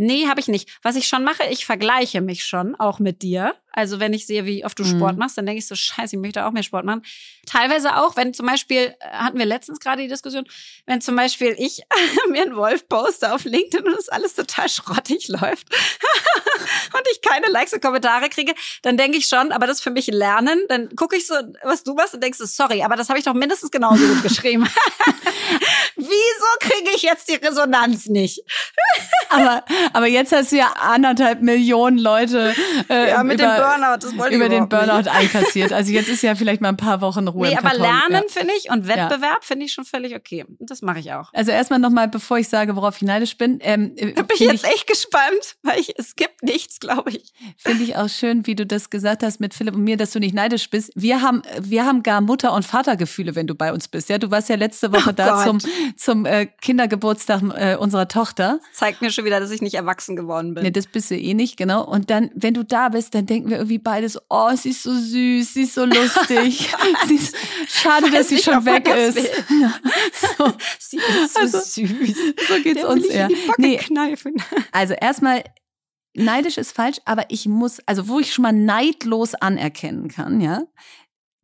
Nee, 0.00 0.28
habe 0.28 0.38
ich 0.38 0.46
nicht. 0.46 0.70
Was 0.82 0.94
ich 0.94 1.08
schon 1.08 1.24
mache, 1.24 1.42
ich 1.50 1.66
vergleiche 1.66 2.20
mich 2.20 2.44
schon 2.44 2.76
auch 2.76 3.00
mit 3.00 3.20
dir. 3.20 3.56
Also 3.72 3.98
wenn 3.98 4.12
ich 4.12 4.26
sehe, 4.26 4.44
wie 4.44 4.64
oft 4.64 4.78
du 4.78 4.84
mhm. 4.84 4.96
Sport 4.96 5.18
machst, 5.18 5.36
dann 5.36 5.46
denke 5.46 5.58
ich 5.58 5.66
so, 5.66 5.74
scheiße, 5.74 6.14
ich 6.14 6.22
möchte 6.22 6.46
auch 6.46 6.52
mehr 6.52 6.62
Sport 6.62 6.84
machen. 6.84 7.02
Teilweise 7.46 7.96
auch, 7.96 8.16
wenn 8.16 8.32
zum 8.32 8.46
Beispiel, 8.46 8.94
äh, 9.00 9.08
hatten 9.10 9.38
wir 9.38 9.44
letztens 9.44 9.80
gerade 9.80 10.02
die 10.02 10.08
Diskussion, 10.08 10.46
wenn 10.86 11.00
zum 11.00 11.16
Beispiel 11.16 11.56
ich 11.58 11.82
mir 12.30 12.42
einen 12.42 12.54
Wolf 12.54 12.88
poste 12.88 13.32
auf 13.32 13.44
LinkedIn 13.44 13.86
und 13.86 13.98
es 13.98 14.08
alles 14.08 14.34
total 14.34 14.68
schrottig 14.68 15.26
läuft 15.28 15.68
und 16.94 17.02
ich 17.10 17.20
keine 17.20 17.48
Likes 17.48 17.72
und 17.72 17.82
Kommentare 17.82 18.28
kriege, 18.28 18.54
dann 18.82 18.96
denke 18.96 19.18
ich 19.18 19.26
schon, 19.26 19.50
aber 19.50 19.66
das 19.66 19.78
ist 19.78 19.82
für 19.82 19.90
mich 19.90 20.06
Lernen. 20.06 20.60
Dann 20.68 20.94
gucke 20.94 21.16
ich 21.16 21.26
so, 21.26 21.34
was 21.64 21.82
du 21.82 21.94
machst 21.94 22.14
und 22.14 22.22
denkst 22.22 22.38
so, 22.38 22.46
sorry, 22.46 22.82
aber 22.82 22.94
das 22.94 23.08
habe 23.08 23.18
ich 23.18 23.24
doch 23.24 23.34
mindestens 23.34 23.72
genauso 23.72 24.06
gut 24.06 24.22
geschrieben. 24.22 24.68
Wieso 25.96 26.46
kriege 26.60 26.90
ich 26.94 27.02
jetzt 27.02 27.28
die 27.28 27.34
Resonanz 27.34 28.06
nicht? 28.06 28.40
Aber, 29.30 29.64
aber 29.92 30.06
jetzt 30.06 30.32
hast 30.32 30.52
du 30.52 30.56
ja 30.56 30.72
anderthalb 30.80 31.42
Millionen 31.42 31.98
Leute 31.98 32.54
äh, 32.88 33.10
ja, 33.10 33.22
mit 33.22 33.40
über, 33.40 33.48
dem 33.48 33.56
Burnout, 33.56 33.98
das 34.00 34.16
wollte 34.16 34.36
über 34.36 34.48
den 34.48 34.68
Burnout 34.68 34.98
nicht. 34.98 35.08
einkassiert. 35.08 35.72
Also 35.72 35.92
jetzt 35.92 36.08
ist 36.08 36.22
ja 36.22 36.34
vielleicht 36.34 36.60
mal 36.60 36.70
ein 36.70 36.76
paar 36.76 37.00
Wochen 37.00 37.28
Ruhe. 37.28 37.48
Nee, 37.48 37.56
aber 37.56 37.74
Lernen 37.74 38.12
ja. 38.12 38.22
finde 38.28 38.52
ich 38.56 38.70
und 38.70 38.86
Wettbewerb 38.86 39.20
ja. 39.20 39.38
finde 39.40 39.66
ich 39.66 39.72
schon 39.72 39.84
völlig 39.84 40.14
okay. 40.14 40.44
Das 40.58 40.82
mache 40.82 41.00
ich 41.00 41.12
auch. 41.12 41.32
Also 41.32 41.50
erstmal 41.50 41.78
nochmal, 41.78 42.08
bevor 42.08 42.38
ich 42.38 42.48
sage, 42.48 42.76
worauf 42.76 42.96
ich 42.96 43.02
neidisch 43.02 43.36
bin. 43.36 43.58
Ähm, 43.62 43.94
da 43.96 44.22
bin 44.22 44.26
ich 44.34 44.40
jetzt 44.40 44.64
echt 44.64 44.86
gespannt, 44.86 45.56
weil 45.62 45.78
ich, 45.78 45.94
es 45.98 46.16
gibt 46.16 46.42
nichts, 46.42 46.80
glaube 46.80 47.10
ich. 47.10 47.32
Finde 47.56 47.84
ich 47.84 47.96
auch 47.96 48.08
schön, 48.08 48.46
wie 48.46 48.54
du 48.54 48.66
das 48.66 48.90
gesagt 48.90 49.22
hast 49.22 49.40
mit 49.40 49.54
Philipp 49.54 49.74
und 49.74 49.84
mir, 49.84 49.96
dass 49.96 50.12
du 50.12 50.20
nicht 50.20 50.34
neidisch 50.34 50.70
bist. 50.70 50.92
Wir 50.94 51.22
haben, 51.22 51.42
wir 51.60 51.84
haben 51.84 52.02
gar 52.02 52.20
Mutter- 52.20 52.52
und 52.52 52.64
Vatergefühle, 52.64 53.34
wenn 53.34 53.46
du 53.46 53.54
bei 53.54 53.72
uns 53.72 53.88
bist. 53.88 54.08
Ja, 54.08 54.18
du 54.18 54.30
warst 54.30 54.48
ja 54.48 54.56
letzte 54.56 54.92
Woche 54.92 55.10
oh 55.10 55.12
da 55.12 55.44
Gott. 55.44 55.62
zum, 55.62 55.70
zum 55.96 56.26
äh, 56.26 56.46
Kindergeburtstag 56.46 57.42
äh, 57.56 57.76
unserer 57.76 58.08
Tochter. 58.08 58.60
Zeigt 58.72 59.00
mir 59.00 59.10
schon 59.10 59.17
wieder, 59.24 59.40
dass 59.40 59.50
ich 59.50 59.62
nicht 59.62 59.74
erwachsen 59.74 60.16
geworden 60.16 60.54
bin. 60.54 60.64
Nee, 60.64 60.70
das 60.70 60.86
bist 60.86 61.10
du 61.10 61.16
eh 61.16 61.34
nicht, 61.34 61.56
genau. 61.56 61.84
Und 61.84 62.10
dann, 62.10 62.30
wenn 62.34 62.54
du 62.54 62.64
da 62.64 62.88
bist, 62.88 63.14
dann 63.14 63.26
denken 63.26 63.50
wir 63.50 63.58
irgendwie 63.58 63.78
beide 63.78 64.08
so, 64.08 64.20
oh, 64.28 64.50
sie 64.54 64.70
ist 64.70 64.82
so 64.82 64.94
süß, 64.94 65.54
sie 65.54 65.62
ist 65.62 65.74
so 65.74 65.84
lustig. 65.84 66.72
ist, 67.10 67.36
schade, 67.68 68.10
dass 68.10 68.28
sie 68.28 68.38
schon 68.38 68.64
weg 68.64 68.88
ist. 68.88 69.18
Ja. 69.60 69.74
So. 70.12 70.52
Sie 70.78 70.98
ist 70.98 71.34
so 71.34 71.40
also, 71.40 71.58
süß. 71.58 72.16
So 72.48 72.62
geht's 72.62 72.80
Der 72.80 72.88
uns 72.88 73.06
eher. 73.06 73.28
Nee, 73.56 73.76
kneifen. 73.76 74.36
Also 74.72 74.94
erstmal, 74.94 75.42
neidisch 76.14 76.58
ist 76.58 76.72
falsch, 76.72 76.98
aber 77.04 77.24
ich 77.28 77.46
muss, 77.46 77.80
also 77.86 78.08
wo 78.08 78.20
ich 78.20 78.32
schon 78.32 78.42
mal 78.42 78.52
neidlos 78.52 79.34
anerkennen 79.34 80.08
kann, 80.08 80.40
ja, 80.40 80.62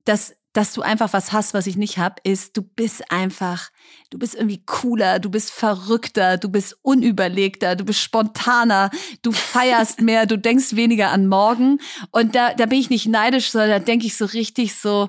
dass 0.04 0.36
dass 0.54 0.72
du 0.72 0.82
einfach 0.82 1.12
was 1.12 1.32
hast, 1.32 1.52
was 1.52 1.66
ich 1.66 1.76
nicht 1.76 1.98
habe, 1.98 2.14
ist, 2.22 2.56
du 2.56 2.62
bist 2.62 3.10
einfach, 3.10 3.70
du 4.10 4.18
bist 4.18 4.36
irgendwie 4.36 4.62
cooler, 4.64 5.18
du 5.18 5.28
bist 5.28 5.50
verrückter, 5.50 6.38
du 6.38 6.48
bist 6.48 6.78
unüberlegter, 6.82 7.74
du 7.74 7.84
bist 7.84 7.98
spontaner, 7.98 8.90
du 9.22 9.32
feierst 9.32 10.00
mehr, 10.00 10.26
du 10.26 10.38
denkst 10.38 10.76
weniger 10.76 11.10
an 11.10 11.26
morgen. 11.26 11.80
Und 12.12 12.36
da, 12.36 12.54
da 12.54 12.66
bin 12.66 12.78
ich 12.78 12.88
nicht 12.88 13.08
neidisch, 13.08 13.50
sondern 13.50 13.70
da 13.70 13.78
denke 13.80 14.06
ich 14.06 14.16
so 14.16 14.26
richtig 14.26 14.76
so, 14.76 15.08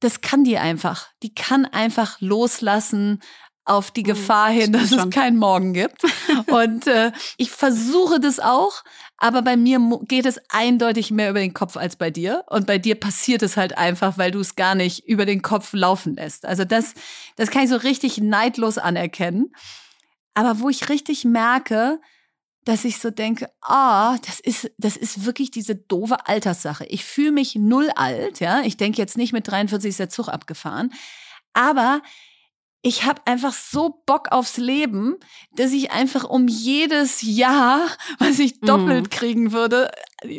das 0.00 0.22
kann 0.22 0.44
die 0.44 0.56
einfach. 0.56 1.08
Die 1.22 1.34
kann 1.34 1.66
einfach 1.66 2.18
loslassen 2.20 3.20
auf 3.66 3.90
die 3.90 4.00
mhm, 4.00 4.06
Gefahr 4.06 4.50
hin, 4.50 4.72
dass 4.72 4.92
es 4.92 5.10
keinen 5.10 5.36
Morgen 5.36 5.74
gibt. 5.74 6.02
Und 6.46 6.86
äh, 6.86 7.12
ich 7.36 7.50
versuche 7.50 8.18
das 8.18 8.40
auch, 8.40 8.82
aber 9.22 9.42
bei 9.42 9.56
mir 9.58 9.78
geht 10.08 10.24
es 10.24 10.40
eindeutig 10.48 11.10
mehr 11.10 11.28
über 11.28 11.40
den 11.40 11.52
Kopf 11.52 11.76
als 11.76 11.96
bei 11.96 12.10
dir. 12.10 12.42
Und 12.48 12.66
bei 12.66 12.78
dir 12.78 12.98
passiert 12.98 13.42
es 13.42 13.58
halt 13.58 13.76
einfach, 13.76 14.16
weil 14.16 14.30
du 14.30 14.40
es 14.40 14.56
gar 14.56 14.74
nicht 14.74 15.06
über 15.06 15.26
den 15.26 15.42
Kopf 15.42 15.74
laufen 15.74 16.16
lässt. 16.16 16.46
Also 16.46 16.64
das, 16.64 16.94
das 17.36 17.50
kann 17.50 17.64
ich 17.64 17.68
so 17.68 17.76
richtig 17.76 18.16
neidlos 18.16 18.78
anerkennen. 18.78 19.52
Aber 20.32 20.60
wo 20.60 20.70
ich 20.70 20.88
richtig 20.88 21.26
merke, 21.26 22.00
dass 22.64 22.86
ich 22.86 22.98
so 22.98 23.10
denke, 23.10 23.50
ah, 23.60 24.16
das 24.24 24.40
ist, 24.40 24.70
das 24.78 24.96
ist 24.96 25.26
wirklich 25.26 25.50
diese 25.50 25.74
doofe 25.74 26.26
Alterssache. 26.26 26.86
Ich 26.86 27.04
fühle 27.04 27.32
mich 27.32 27.56
null 27.56 27.90
alt, 27.94 28.40
ja. 28.40 28.62
Ich 28.62 28.78
denke 28.78 28.98
jetzt 28.98 29.18
nicht 29.18 29.34
mit 29.34 29.46
43 29.46 29.90
ist 29.90 29.98
der 30.00 30.08
Zug 30.08 30.28
abgefahren. 30.28 30.94
Aber 31.52 32.00
ich 32.82 33.04
habe 33.04 33.20
einfach 33.26 33.52
so 33.52 34.02
Bock 34.06 34.28
aufs 34.30 34.56
Leben, 34.56 35.16
dass 35.54 35.72
ich 35.72 35.90
einfach 35.90 36.24
um 36.24 36.48
jedes 36.48 37.20
Jahr, 37.20 37.86
was 38.18 38.38
ich 38.38 38.60
doppelt 38.60 39.08
mm. 39.08 39.10
kriegen 39.10 39.52
würde, 39.52 39.90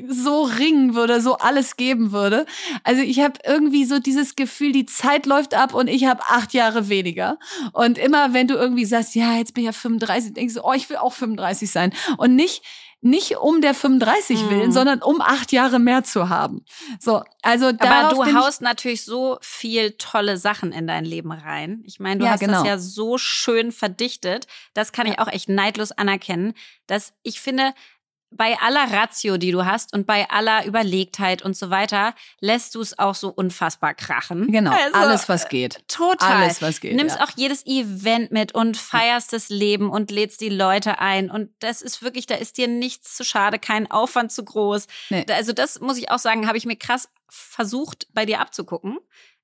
so 0.08 0.42
ringen 0.44 0.96
würde, 0.96 1.22
so 1.22 1.38
alles 1.38 1.78
geben 1.78 2.12
würde. 2.12 2.48
Also 2.84 3.04
ich 3.04 3.20
habe 3.20 3.40
irgendwie 3.46 3.86
so 3.86 4.00
dieses 4.00 4.36
Gefühl, 4.36 4.72
die 4.72 4.88
Zeit 4.88 5.28
läuft 5.28 5.54
ab 5.54 5.76
und 5.76 5.88
ich 5.88 6.06
habe 6.06 6.24
acht 6.30 6.54
Jahre 6.54 6.90
weniger. 6.90 7.38
Und 7.74 8.00
immer 8.00 8.34
wenn 8.34 8.48
du 8.48 8.56
irgendwie 8.56 8.86
sagst, 8.86 9.14
ja, 9.14 9.36
jetzt 9.36 9.54
bin 9.54 9.64
ich 9.64 9.68
ja 9.68 9.74
35, 9.74 10.34
denkst 10.34 10.56
du, 10.56 10.62
oh, 10.64 10.74
ich 10.74 10.90
will 10.90 10.98
auch 10.98 11.14
35 11.14 11.70
sein. 11.70 11.94
Und 12.18 12.36
nicht, 12.36 12.64
nicht 13.02 13.38
um 13.38 13.62
der 13.62 13.74
35 13.74 14.50
willen, 14.50 14.68
mhm. 14.68 14.72
sondern 14.72 15.02
um 15.02 15.22
acht 15.22 15.52
Jahre 15.52 15.80
mehr 15.80 16.04
zu 16.04 16.30
haben. 16.30 16.64
So, 17.00 17.24
also 17.42 17.68
Aber 17.80 18.14
du 18.14 18.34
haust 18.36 18.62
natürlich 18.62 19.04
so 19.04 19.38
viel 19.42 19.94
tolle 19.94 20.38
Sachen 20.38 20.72
in 20.72 20.86
dein 20.86 21.04
Leben 21.04 21.32
rein. 21.32 21.82
Ich 21.86 22.00
meine, 22.00 22.20
du 22.20 22.26
ja, 22.26 22.32
hast 22.34 22.42
genau. 22.42 22.60
das 22.60 22.68
ja 22.68 22.78
so 22.78 23.18
schön 23.18 23.72
verdichtet. 23.72 24.46
Das 24.76 24.92
kann 24.92 25.08
ich 25.08 25.18
auch 25.18 25.28
echt 25.28 25.50
neidlos 25.50 25.92
anerkennen, 25.92 26.54
dass 26.86 27.14
ich 27.24 27.42
finde, 27.42 27.74
bei 28.32 28.58
aller 28.60 28.92
Ratio, 28.92 29.38
die 29.38 29.52
du 29.52 29.66
hast 29.66 29.94
und 29.94 30.08
bei 30.08 30.30
aller 30.30 30.66
Überlegtheit 30.66 31.42
und 31.42 31.56
so 31.56 31.70
weiter, 31.70 32.16
lässt 32.40 32.76
du 32.76 32.82
es 32.82 32.98
auch 32.98 33.14
so 33.14 33.30
unfassbar 33.30 33.94
krachen. 33.94 34.52
Genau, 34.52 34.72
also, 34.72 34.96
alles 34.96 35.30
was 35.30 35.50
geht. 35.50 35.84
Total. 35.90 36.44
Alles 36.44 36.62
was 36.62 36.80
geht. 36.80 36.96
Nimmst 36.96 37.18
ja. 37.18 37.26
auch 37.26 37.32
jedes 37.36 37.66
Event 37.66 38.32
mit 38.32 38.54
und 38.54 38.78
feierst 38.78 39.34
das 39.34 39.50
Leben 39.50 39.90
und 39.90 40.12
lädst 40.12 40.40
die 40.40 40.50
Leute 40.50 41.00
ein 41.00 41.30
und 41.30 41.50
das 41.60 41.82
ist 41.82 42.02
wirklich, 42.02 42.26
da 42.26 42.36
ist 42.36 42.58
dir 42.58 42.70
nichts 42.70 43.18
zu 43.18 43.26
schade, 43.26 43.60
kein 43.60 43.92
Aufwand 43.92 44.32
zu 44.32 44.46
groß. 44.46 44.88
Nee. 45.10 45.26
Also 45.30 45.52
das 45.52 45.82
muss 45.82 45.98
ich 45.98 46.10
auch 46.10 46.20
sagen, 46.20 46.48
habe 46.48 46.58
ich 46.58 46.66
mir 46.66 46.78
krass 46.78 47.10
versucht 47.28 48.08
bei 48.14 48.26
dir 48.26 48.40
abzugucken 48.40 48.98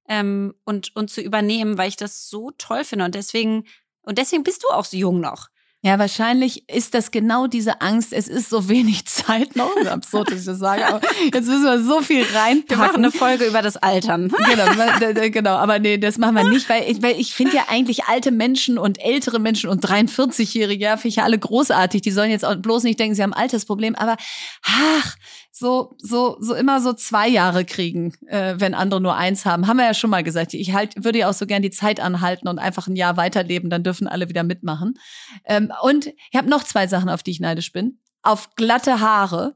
ähm, 0.08 0.54
und 0.64 0.96
und 0.96 1.10
zu 1.10 1.22
übernehmen, 1.22 1.78
weil 1.78 1.90
ich 1.90 1.98
das 1.98 2.30
so 2.30 2.52
toll 2.58 2.86
finde 2.86 3.06
und 3.06 3.16
deswegen 3.16 3.66
und 4.02 4.18
deswegen 4.18 4.44
bist 4.44 4.64
du 4.64 4.70
auch 4.70 4.86
so 4.86 4.96
jung 4.96 5.20
noch. 5.20 5.50
Ja, 5.84 6.00
wahrscheinlich 6.00 6.68
ist 6.70 6.96
das 6.96 7.12
genau 7.12 7.46
diese 7.46 7.82
Angst. 7.82 8.12
Es 8.12 8.28
ist 8.28 8.50
so 8.50 8.68
wenig 8.68 9.06
Zeit 9.08 9.56
noch. 9.56 9.76
Absurd, 9.86 10.32
dass 10.32 10.40
ich 10.40 10.46
das 10.46 10.58
sage. 10.58 10.86
Aber 10.88 11.02
jetzt 11.34 11.48
müssen 11.48 11.64
wir 11.64 11.82
so 11.84 12.02
viel 12.02 12.24
reinpacken. 12.24 12.70
Wir 12.70 12.78
machen 12.78 12.96
eine 12.98 13.12
Folge 13.12 13.46
über 13.46 13.62
das 13.62 13.78
Altern. 13.78 14.32
Genau, 14.48 15.30
genau. 15.30 15.56
Aber 15.56 15.78
nee, 15.80 15.98
das 15.98 16.18
machen 16.18 16.36
wir 16.36 16.44
nicht, 16.46 16.70
weil 16.70 16.90
ich, 16.90 17.02
weil 17.02 17.20
ich 17.20 17.34
finde 17.34 17.56
ja 17.56 17.66
eigentlich 17.70 18.06
alte 18.06 18.32
Menschen 18.32 18.78
und 18.78 19.00
ältere 19.04 19.40
Menschen 19.40 19.70
und 19.70 19.86
43-Jährige, 19.86 20.84
ja, 20.84 20.98
finde 20.98 21.10
ich 21.10 21.16
ja 21.18 21.24
alle 21.24 21.38
großartig. 21.38 22.02
Die 22.02 22.12
sollen 22.12 22.32
jetzt 22.32 22.46
auch 22.46 22.56
bloß 22.56 22.84
nicht 22.84 23.00
denken, 23.00 23.16
sie 23.16 23.24
haben 23.24 23.34
ein 23.34 23.42
Altersproblem. 23.42 23.96
Aber 23.96 24.16
ach, 24.64 25.16
so, 25.58 25.96
so, 25.98 26.38
so 26.40 26.54
immer 26.54 26.82
so 26.82 26.94
zwei 26.94 27.28
Jahre 27.28 27.66
kriegen, 27.66 28.14
äh, 28.28 28.56
wenn 28.58 28.76
andere 28.76 29.02
nur 29.02 29.16
eins 29.16 29.46
haben. 29.46 29.68
Haben 29.68 29.78
wir 29.78 29.86
ja 29.86 29.94
schon 29.96 30.12
mal 30.12 30.24
gesagt. 30.24 30.54
Ich 30.54 30.74
halt, 30.74 31.04
würde 31.04 31.20
ja 31.20 31.30
auch 31.30 31.34
so 31.34 31.48
gern 31.48 31.64
die 31.64 31.72
Zeit 31.72 32.00
anhalten 32.00 32.48
und 32.48 32.60
einfach 32.60 32.88
ein 32.88 32.96
Jahr 32.96 33.18
weiterleben, 33.18 33.70
dann 33.70 33.84
dürfen 33.84 34.08
alle 34.08 34.30
wieder 34.30 34.44
mitmachen. 34.44 35.00
Ähm, 35.46 35.72
und 35.82 36.08
ich 36.08 36.38
habe 36.38 36.50
noch 36.50 36.64
zwei 36.64 36.86
Sachen, 36.86 37.10
auf 37.10 37.24
die 37.24 37.32
ich 37.32 37.40
neidisch 37.40 37.72
bin. 37.72 38.00
Auf 38.22 38.54
glatte 38.56 39.00
Haare. 39.00 39.56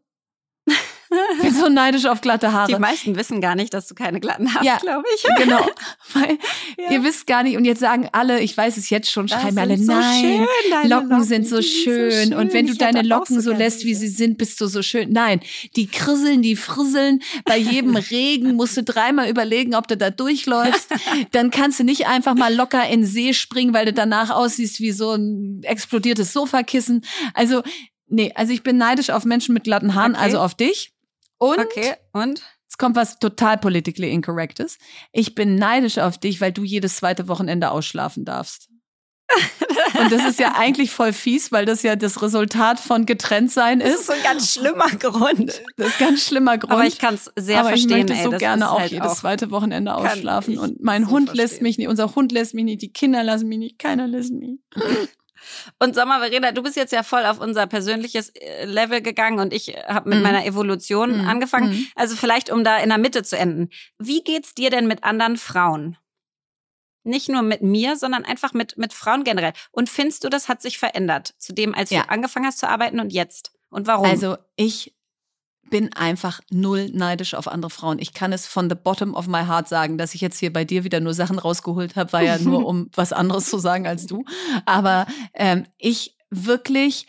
Ich 1.11 1.41
bin 1.41 1.53
so 1.53 1.67
neidisch 1.67 2.05
auf 2.05 2.21
glatte 2.21 2.53
Haare. 2.53 2.71
Die 2.71 2.79
meisten 2.79 3.15
wissen 3.17 3.41
gar 3.41 3.55
nicht, 3.55 3.73
dass 3.73 3.87
du 3.87 3.95
keine 3.95 4.19
glatten 4.19 4.53
hast, 4.53 4.63
ja, 4.63 4.77
glaube 4.77 5.03
ich. 5.15 5.23
Genau. 5.41 5.65
Weil 6.13 6.37
ja. 6.77 6.91
ihr 6.91 7.03
wisst 7.03 7.25
gar 7.25 7.41
nicht, 7.41 7.57
und 7.57 7.65
jetzt 7.65 7.79
sagen 7.79 8.07
alle, 8.11 8.41
ich 8.41 8.55
weiß 8.55 8.77
es 8.77 8.89
jetzt 8.89 9.09
schon, 9.09 9.27
schreiben 9.27 9.57
alle, 9.57 9.77
so 9.77 9.91
nein, 9.91 10.21
schön, 10.21 10.89
Locken, 10.89 11.09
Locken, 11.09 11.23
sind 11.23 11.47
so 11.47 11.61
schön. 11.61 12.11
so 12.11 12.17
schön. 12.17 12.33
Und 12.35 12.53
wenn 12.53 12.67
du 12.67 12.73
ich 12.73 12.77
deine 12.77 13.01
Locken 13.01 13.41
so 13.41 13.51
lässt, 13.51 13.85
wie 13.85 13.95
sie 13.95 14.07
sind, 14.07 14.37
bist 14.37 14.61
du 14.61 14.67
so 14.67 14.81
schön. 14.81 15.11
Nein, 15.11 15.39
die 15.75 15.87
krisseln, 15.87 16.41
die 16.41 16.55
frisseln. 16.55 17.21
Bei 17.45 17.57
jedem 17.57 17.95
Regen 18.11 18.55
musst 18.55 18.77
du 18.77 18.83
dreimal 18.83 19.29
überlegen, 19.29 19.73
ob 19.73 19.87
du 19.87 19.97
da 19.97 20.11
durchläufst. 20.11 20.89
Dann 21.31 21.49
kannst 21.49 21.79
du 21.79 21.83
nicht 21.83 22.07
einfach 22.07 22.35
mal 22.35 22.53
locker 22.53 22.87
in 22.87 23.01
den 23.01 23.05
See 23.05 23.33
springen, 23.33 23.73
weil 23.73 23.85
du 23.85 23.93
danach 23.93 24.29
aussiehst 24.29 24.79
wie 24.79 24.91
so 24.91 25.11
ein 25.11 25.61
explodiertes 25.63 26.33
Sofakissen. 26.33 27.03
Also, 27.33 27.63
nee, 28.07 28.31
also 28.35 28.53
ich 28.53 28.63
bin 28.63 28.77
neidisch 28.77 29.09
auf 29.09 29.25
Menschen 29.25 29.53
mit 29.53 29.63
glatten 29.63 29.95
Haaren, 29.95 30.13
okay. 30.13 30.23
also 30.23 30.39
auf 30.39 30.55
dich. 30.55 30.90
Und, 31.41 31.57
okay, 31.57 31.95
und? 32.13 32.43
Es 32.69 32.77
kommt 32.77 32.95
was 32.95 33.17
total 33.17 33.57
politically 33.57 34.11
incorrectes. 34.11 34.77
Ich 35.11 35.33
bin 35.33 35.55
neidisch 35.55 35.97
auf 35.97 36.19
dich, 36.19 36.39
weil 36.39 36.51
du 36.51 36.63
jedes 36.63 36.97
zweite 36.97 37.27
Wochenende 37.27 37.71
ausschlafen 37.71 38.25
darfst. 38.25 38.69
Und 39.99 40.11
das 40.11 40.23
ist 40.23 40.39
ja 40.39 40.53
eigentlich 40.57 40.91
voll 40.91 41.13
fies, 41.13 41.51
weil 41.51 41.65
das 41.65 41.81
ja 41.81 41.95
das 41.95 42.21
Resultat 42.21 42.79
von 42.79 43.07
Getrenntsein 43.07 43.81
ist. 43.81 43.91
Das 43.91 43.99
ist 44.01 44.07
so 44.07 44.13
ein 44.13 44.23
ganz 44.23 44.53
schlimmer 44.53 44.89
Grund. 44.99 45.61
Das 45.77 45.87
ist 45.87 45.99
ein 45.99 46.09
ganz 46.09 46.25
schlimmer 46.27 46.59
Grund. 46.59 46.73
Aber 46.73 46.85
ich 46.85 46.99
kann 46.99 47.15
es 47.15 47.31
sehr 47.35 47.61
Aber 47.61 47.69
verstehen. 47.69 47.89
ich 47.89 47.97
möchte 48.09 48.13
ey, 48.13 48.23
so 48.23 48.37
gerne 48.37 48.69
auch 48.69 48.79
halt 48.79 48.91
jedes 48.91 49.07
auch, 49.07 49.15
zweite 49.15 49.49
Wochenende 49.49 49.95
ausschlafen. 49.95 50.59
Und 50.59 50.83
mein 50.83 51.05
so 51.05 51.11
Hund 51.11 51.33
lässt 51.33 51.53
verstehen. 51.53 51.63
mich 51.63 51.77
nicht, 51.79 51.87
unser 51.87 52.13
Hund 52.13 52.31
lässt 52.31 52.53
mich 52.53 52.65
nicht, 52.65 52.83
die 52.83 52.93
Kinder 52.93 53.23
lassen 53.23 53.47
mich 53.47 53.57
nicht, 53.57 53.79
keiner 53.79 54.07
lässt 54.07 54.31
mich. 54.31 54.59
Und 55.79 55.95
sag 55.95 56.07
mal, 56.07 56.19
Verena, 56.19 56.51
du 56.51 56.61
bist 56.63 56.75
jetzt 56.75 56.91
ja 56.93 57.03
voll 57.03 57.25
auf 57.25 57.39
unser 57.39 57.67
persönliches 57.67 58.29
äh, 58.29 58.65
Level 58.65 59.01
gegangen 59.01 59.39
und 59.39 59.53
ich 59.53 59.69
habe 59.87 60.09
mit 60.09 60.19
Mhm. 60.19 60.23
meiner 60.23 60.45
Evolution 60.45 61.21
Mhm. 61.21 61.27
angefangen. 61.27 61.71
Mhm. 61.71 61.87
Also 61.95 62.15
vielleicht, 62.15 62.49
um 62.51 62.63
da 62.63 62.77
in 62.77 62.89
der 62.89 62.97
Mitte 62.97 63.23
zu 63.23 63.37
enden. 63.37 63.69
Wie 63.99 64.23
geht's 64.23 64.53
dir 64.53 64.69
denn 64.69 64.87
mit 64.87 65.03
anderen 65.03 65.37
Frauen? 65.37 65.97
Nicht 67.03 67.29
nur 67.29 67.41
mit 67.41 67.63
mir, 67.63 67.95
sondern 67.97 68.25
einfach 68.25 68.53
mit, 68.53 68.77
mit 68.77 68.93
Frauen 68.93 69.23
generell. 69.23 69.53
Und 69.71 69.89
findest 69.89 70.23
du, 70.23 70.29
das 70.29 70.47
hat 70.47 70.61
sich 70.61 70.77
verändert 70.77 71.33
zu 71.39 71.51
dem, 71.53 71.73
als 71.73 71.89
Ja. 71.89 72.03
du 72.03 72.09
angefangen 72.09 72.45
hast 72.45 72.59
zu 72.59 72.69
arbeiten 72.69 72.99
und 72.99 73.11
jetzt? 73.11 73.51
Und 73.69 73.87
warum? 73.87 74.05
Also 74.05 74.37
ich 74.55 74.93
bin 75.71 75.91
einfach 75.93 76.41
null 76.51 76.91
neidisch 76.93 77.33
auf 77.33 77.47
andere 77.47 77.71
Frauen. 77.71 77.97
Ich 77.97 78.13
kann 78.13 78.31
es 78.31 78.45
von 78.45 78.69
the 78.69 78.75
bottom 78.75 79.15
of 79.15 79.25
my 79.25 79.45
heart 79.45 79.67
sagen, 79.67 79.97
dass 79.97 80.13
ich 80.13 80.21
jetzt 80.21 80.37
hier 80.37 80.53
bei 80.53 80.65
dir 80.65 80.83
wieder 80.83 80.99
nur 80.99 81.15
Sachen 81.15 81.39
rausgeholt 81.39 81.95
habe, 81.95 82.13
war 82.13 82.21
ja 82.21 82.37
nur 82.37 82.65
um 82.67 82.91
was 82.93 83.11
anderes 83.11 83.49
zu 83.49 83.57
sagen 83.57 83.87
als 83.87 84.05
du. 84.05 84.23
Aber 84.65 85.07
ähm, 85.33 85.65
ich 85.79 86.15
wirklich 86.29 87.07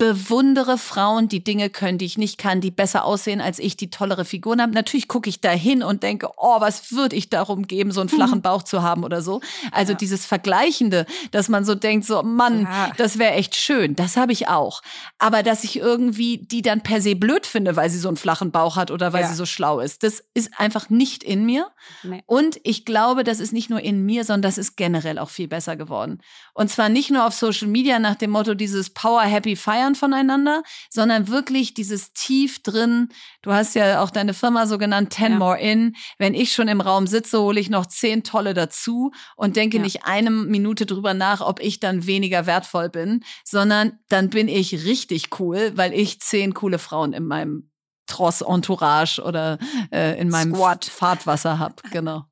bewundere 0.00 0.78
Frauen, 0.78 1.28
die 1.28 1.44
Dinge 1.44 1.68
können, 1.70 1.98
die 1.98 2.06
ich 2.06 2.16
nicht 2.18 2.38
kann, 2.38 2.60
die 2.60 2.70
besser 2.70 3.04
aussehen 3.04 3.40
als 3.40 3.58
ich, 3.58 3.76
die 3.76 3.90
tollere 3.90 4.24
Figuren 4.24 4.60
haben. 4.60 4.70
Natürlich 4.72 5.08
gucke 5.08 5.28
ich 5.28 5.40
da 5.40 5.50
hin 5.50 5.82
und 5.82 6.02
denke, 6.02 6.30
oh, 6.38 6.60
was 6.60 6.90
würde 6.92 7.14
ich 7.16 7.28
darum 7.28 7.66
geben, 7.66 7.92
so 7.92 8.00
einen 8.00 8.08
flachen 8.08 8.40
Bauch 8.42 8.62
zu 8.62 8.82
haben 8.82 9.04
oder 9.04 9.20
so. 9.22 9.40
Also 9.72 9.92
Ja. 9.92 9.98
dieses 9.98 10.24
Vergleichende, 10.26 11.04
dass 11.32 11.48
man 11.50 11.64
so 11.64 11.74
denkt, 11.74 12.06
so 12.06 12.22
Mann, 12.22 12.62
Ja. 12.62 12.90
das 12.96 13.18
wäre 13.18 13.32
echt 13.34 13.54
schön. 13.56 13.94
Das 13.94 14.16
habe 14.16 14.32
ich 14.32 14.48
auch. 14.48 14.80
Aber 15.18 15.42
dass 15.42 15.64
ich 15.64 15.76
irgendwie 15.76 16.38
die 16.38 16.62
dann 16.62 16.80
per 16.82 17.00
se 17.02 17.14
blöd 17.14 17.44
finde, 17.46 17.76
weil 17.76 17.90
sie 17.90 17.98
so 17.98 18.08
einen 18.08 18.16
flachen 18.16 18.50
Bauch 18.50 18.76
hat 18.76 18.90
oder 18.90 19.12
weil 19.12 19.22
Ja. 19.22 19.28
sie 19.28 19.34
so 19.34 19.44
schlau 19.46 19.80
ist, 19.80 20.02
das 20.02 20.24
ist 20.32 20.50
einfach 20.56 20.88
nicht 20.88 21.22
in 21.22 21.44
mir. 21.44 21.68
Nee. 22.02 22.22
Und 22.26 22.58
ich 22.64 22.86
glaube, 22.86 23.22
das 23.22 23.38
ist 23.38 23.52
nicht 23.52 23.68
nur 23.68 23.80
in 23.80 24.04
mir, 24.06 24.24
sondern 24.24 24.42
das 24.42 24.56
ist 24.56 24.76
generell 24.76 25.18
auch 25.18 25.28
viel 25.30 25.46
besser 25.48 25.76
geworden. 25.76 26.20
Und 26.54 26.70
zwar 26.70 26.88
nicht 26.88 27.10
nur 27.10 27.26
auf 27.26 27.34
Social 27.34 27.68
Media 27.68 27.98
nach 27.98 28.14
dem 28.16 28.30
Motto 28.30 28.54
dieses 28.54 28.90
Power 28.90 29.22
Happy 29.22 29.56
Feiern 29.56 29.89
voneinander, 29.94 30.62
sondern 30.90 31.28
wirklich 31.28 31.74
dieses 31.74 32.12
tief 32.12 32.62
drin. 32.62 33.08
Du 33.42 33.52
hast 33.52 33.74
ja 33.74 34.02
auch 34.02 34.10
deine 34.10 34.34
Firma 34.34 34.66
so 34.66 34.78
genannt, 34.78 35.10
Ten 35.10 35.32
Ja. 35.32 35.38
More 35.38 35.58
In. 35.60 35.94
Wenn 36.18 36.34
ich 36.34 36.52
schon 36.52 36.68
im 36.68 36.80
Raum 36.80 37.06
sitze, 37.06 37.40
hole 37.40 37.60
ich 37.60 37.70
noch 37.70 37.86
zehn 37.86 38.22
tolle 38.22 38.54
dazu 38.54 39.12
und 39.36 39.56
denke 39.56 39.76
Ja. 39.78 39.82
nicht 39.82 40.04
eine 40.04 40.30
Minute 40.30 40.86
drüber 40.86 41.14
nach, 41.14 41.40
ob 41.40 41.60
ich 41.60 41.80
dann 41.80 42.06
weniger 42.06 42.46
wertvoll 42.46 42.88
bin, 42.88 43.24
sondern 43.44 43.98
dann 44.08 44.30
bin 44.30 44.48
ich 44.48 44.84
richtig 44.84 45.40
cool, 45.40 45.72
weil 45.74 45.92
ich 45.92 46.20
zehn 46.20 46.54
coole 46.54 46.78
Frauen 46.78 47.12
in 47.12 47.26
meinem 47.26 47.70
Tross 48.06 48.40
Entourage 48.40 49.20
oder 49.22 49.58
äh, 49.92 50.20
in 50.20 50.30
meinem 50.30 50.54
Squad. 50.54 50.84
Fahrtwasser 50.84 51.58
hab. 51.60 51.82
Genau. 51.92 52.24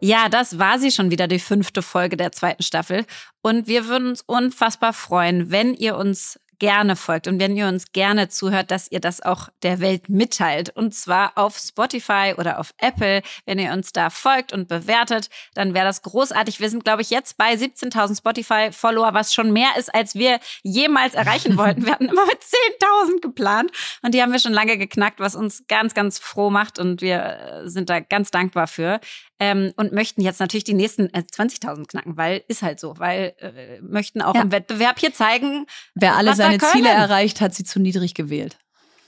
Ja, 0.00 0.28
das 0.28 0.58
war 0.58 0.78
sie 0.78 0.90
schon 0.90 1.10
wieder, 1.10 1.26
die 1.26 1.38
fünfte 1.38 1.80
Folge 1.80 2.16
der 2.16 2.32
zweiten 2.32 2.62
Staffel. 2.62 3.06
Und 3.42 3.66
wir 3.66 3.86
würden 3.86 4.08
uns 4.08 4.22
unfassbar 4.22 4.92
freuen, 4.92 5.50
wenn 5.50 5.74
ihr 5.74 5.96
uns 5.96 6.38
gerne 6.58 6.96
folgt 6.96 7.26
und 7.26 7.38
wenn 7.38 7.56
ihr 7.56 7.66
uns 7.68 7.92
gerne 7.92 8.28
zuhört, 8.28 8.70
dass 8.70 8.90
ihr 8.90 9.00
das 9.00 9.20
auch 9.20 9.48
der 9.62 9.80
Welt 9.80 10.08
mitteilt. 10.08 10.70
Und 10.70 10.94
zwar 10.94 11.32
auf 11.36 11.58
Spotify 11.58 12.34
oder 12.36 12.58
auf 12.58 12.74
Apple. 12.78 13.22
Wenn 13.44 13.58
ihr 13.58 13.72
uns 13.72 13.92
da 13.92 14.10
folgt 14.10 14.52
und 14.52 14.68
bewertet, 14.68 15.28
dann 15.54 15.74
wäre 15.74 15.84
das 15.84 16.02
großartig. 16.02 16.60
Wir 16.60 16.70
sind, 16.70 16.84
glaube 16.84 17.02
ich, 17.02 17.10
jetzt 17.10 17.36
bei 17.36 17.52
17.000 17.52 18.18
Spotify-Follower, 18.18 19.14
was 19.14 19.34
schon 19.34 19.52
mehr 19.52 19.70
ist, 19.78 19.94
als 19.94 20.14
wir 20.14 20.40
jemals 20.62 21.14
erreichen 21.14 21.56
wollten. 21.58 21.84
Wir 21.84 21.92
hatten 21.92 22.08
immer 22.08 22.26
mit 22.26 22.38
10.000 22.40 23.20
geplant 23.20 23.70
und 24.02 24.14
die 24.14 24.22
haben 24.22 24.32
wir 24.32 24.40
schon 24.40 24.52
lange 24.52 24.78
geknackt, 24.78 25.20
was 25.20 25.34
uns 25.34 25.64
ganz, 25.68 25.94
ganz 25.94 26.18
froh 26.18 26.50
macht 26.50 26.78
und 26.78 27.02
wir 27.02 27.22
äh, 27.64 27.68
sind 27.68 27.90
da 27.90 28.00
ganz 28.00 28.30
dankbar 28.30 28.66
für. 28.66 29.00
Ähm, 29.38 29.72
und 29.76 29.92
möchten 29.92 30.22
jetzt 30.22 30.40
natürlich 30.40 30.64
die 30.64 30.72
nächsten 30.72 31.12
äh, 31.12 31.18
20.000 31.30 31.86
knacken, 31.88 32.16
weil 32.16 32.42
ist 32.48 32.62
halt 32.62 32.80
so, 32.80 32.98
weil 32.98 33.34
äh, 33.38 33.80
möchten 33.82 34.22
auch 34.22 34.34
Ja. 34.34 34.40
im 34.40 34.50
Wettbewerb 34.50 34.98
hier 34.98 35.12
zeigen, 35.12 35.66
Wer 35.94 36.16
alle 36.16 36.34
seine 36.34 36.56
Ziele 36.58 36.88
erreicht, 36.88 37.42
hat 37.42 37.54
sie 37.54 37.64
zu 37.64 37.78
niedrig 37.78 38.14
gewählt. 38.14 38.56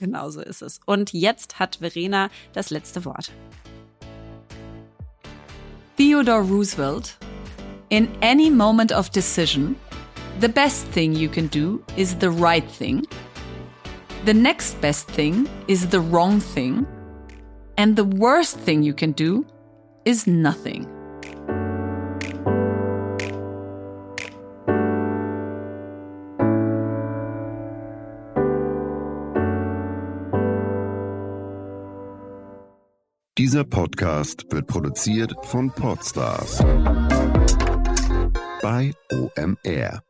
Genau 0.00 0.28
so 0.28 0.42
ist 0.42 0.60
es. 0.60 0.80
Und 0.84 1.12
jetzt 1.14 1.58
hat 1.58 1.76
Verena 1.80 2.28
das 2.52 2.68
letzte 2.68 3.04
Wort. 3.06 3.30
Theodore 5.96 6.42
Roosevelt. 6.42 7.16
In 7.88 8.08
any 8.20 8.50
moment 8.50 8.92
of 8.92 9.08
decision, 9.10 9.76
the 10.40 10.48
best 10.48 10.86
thing 10.92 11.12
you 11.14 11.28
can 11.30 11.48
do 11.48 11.82
is 11.96 12.14
the 12.20 12.28
right 12.28 12.68
thing. 12.70 13.02
The 14.26 14.34
next 14.34 14.78
best 14.82 15.08
thing 15.10 15.48
is 15.68 15.88
the 15.90 16.00
wrong 16.00 16.40
thing. 16.54 16.86
And 17.76 17.96
the 17.96 18.04
worst 18.04 18.58
thing 18.60 18.82
you 18.82 18.92
can 18.94 19.12
do 19.14 19.44
is 20.04 20.26
nothing. 20.26 20.86
Dieser 33.38 33.62
Podcast 33.62 34.46
wird 34.50 34.66
produziert 34.66 35.32
von 35.44 35.70
Podstars 35.70 36.58
bei 38.60 38.92
OMR. 39.12 40.07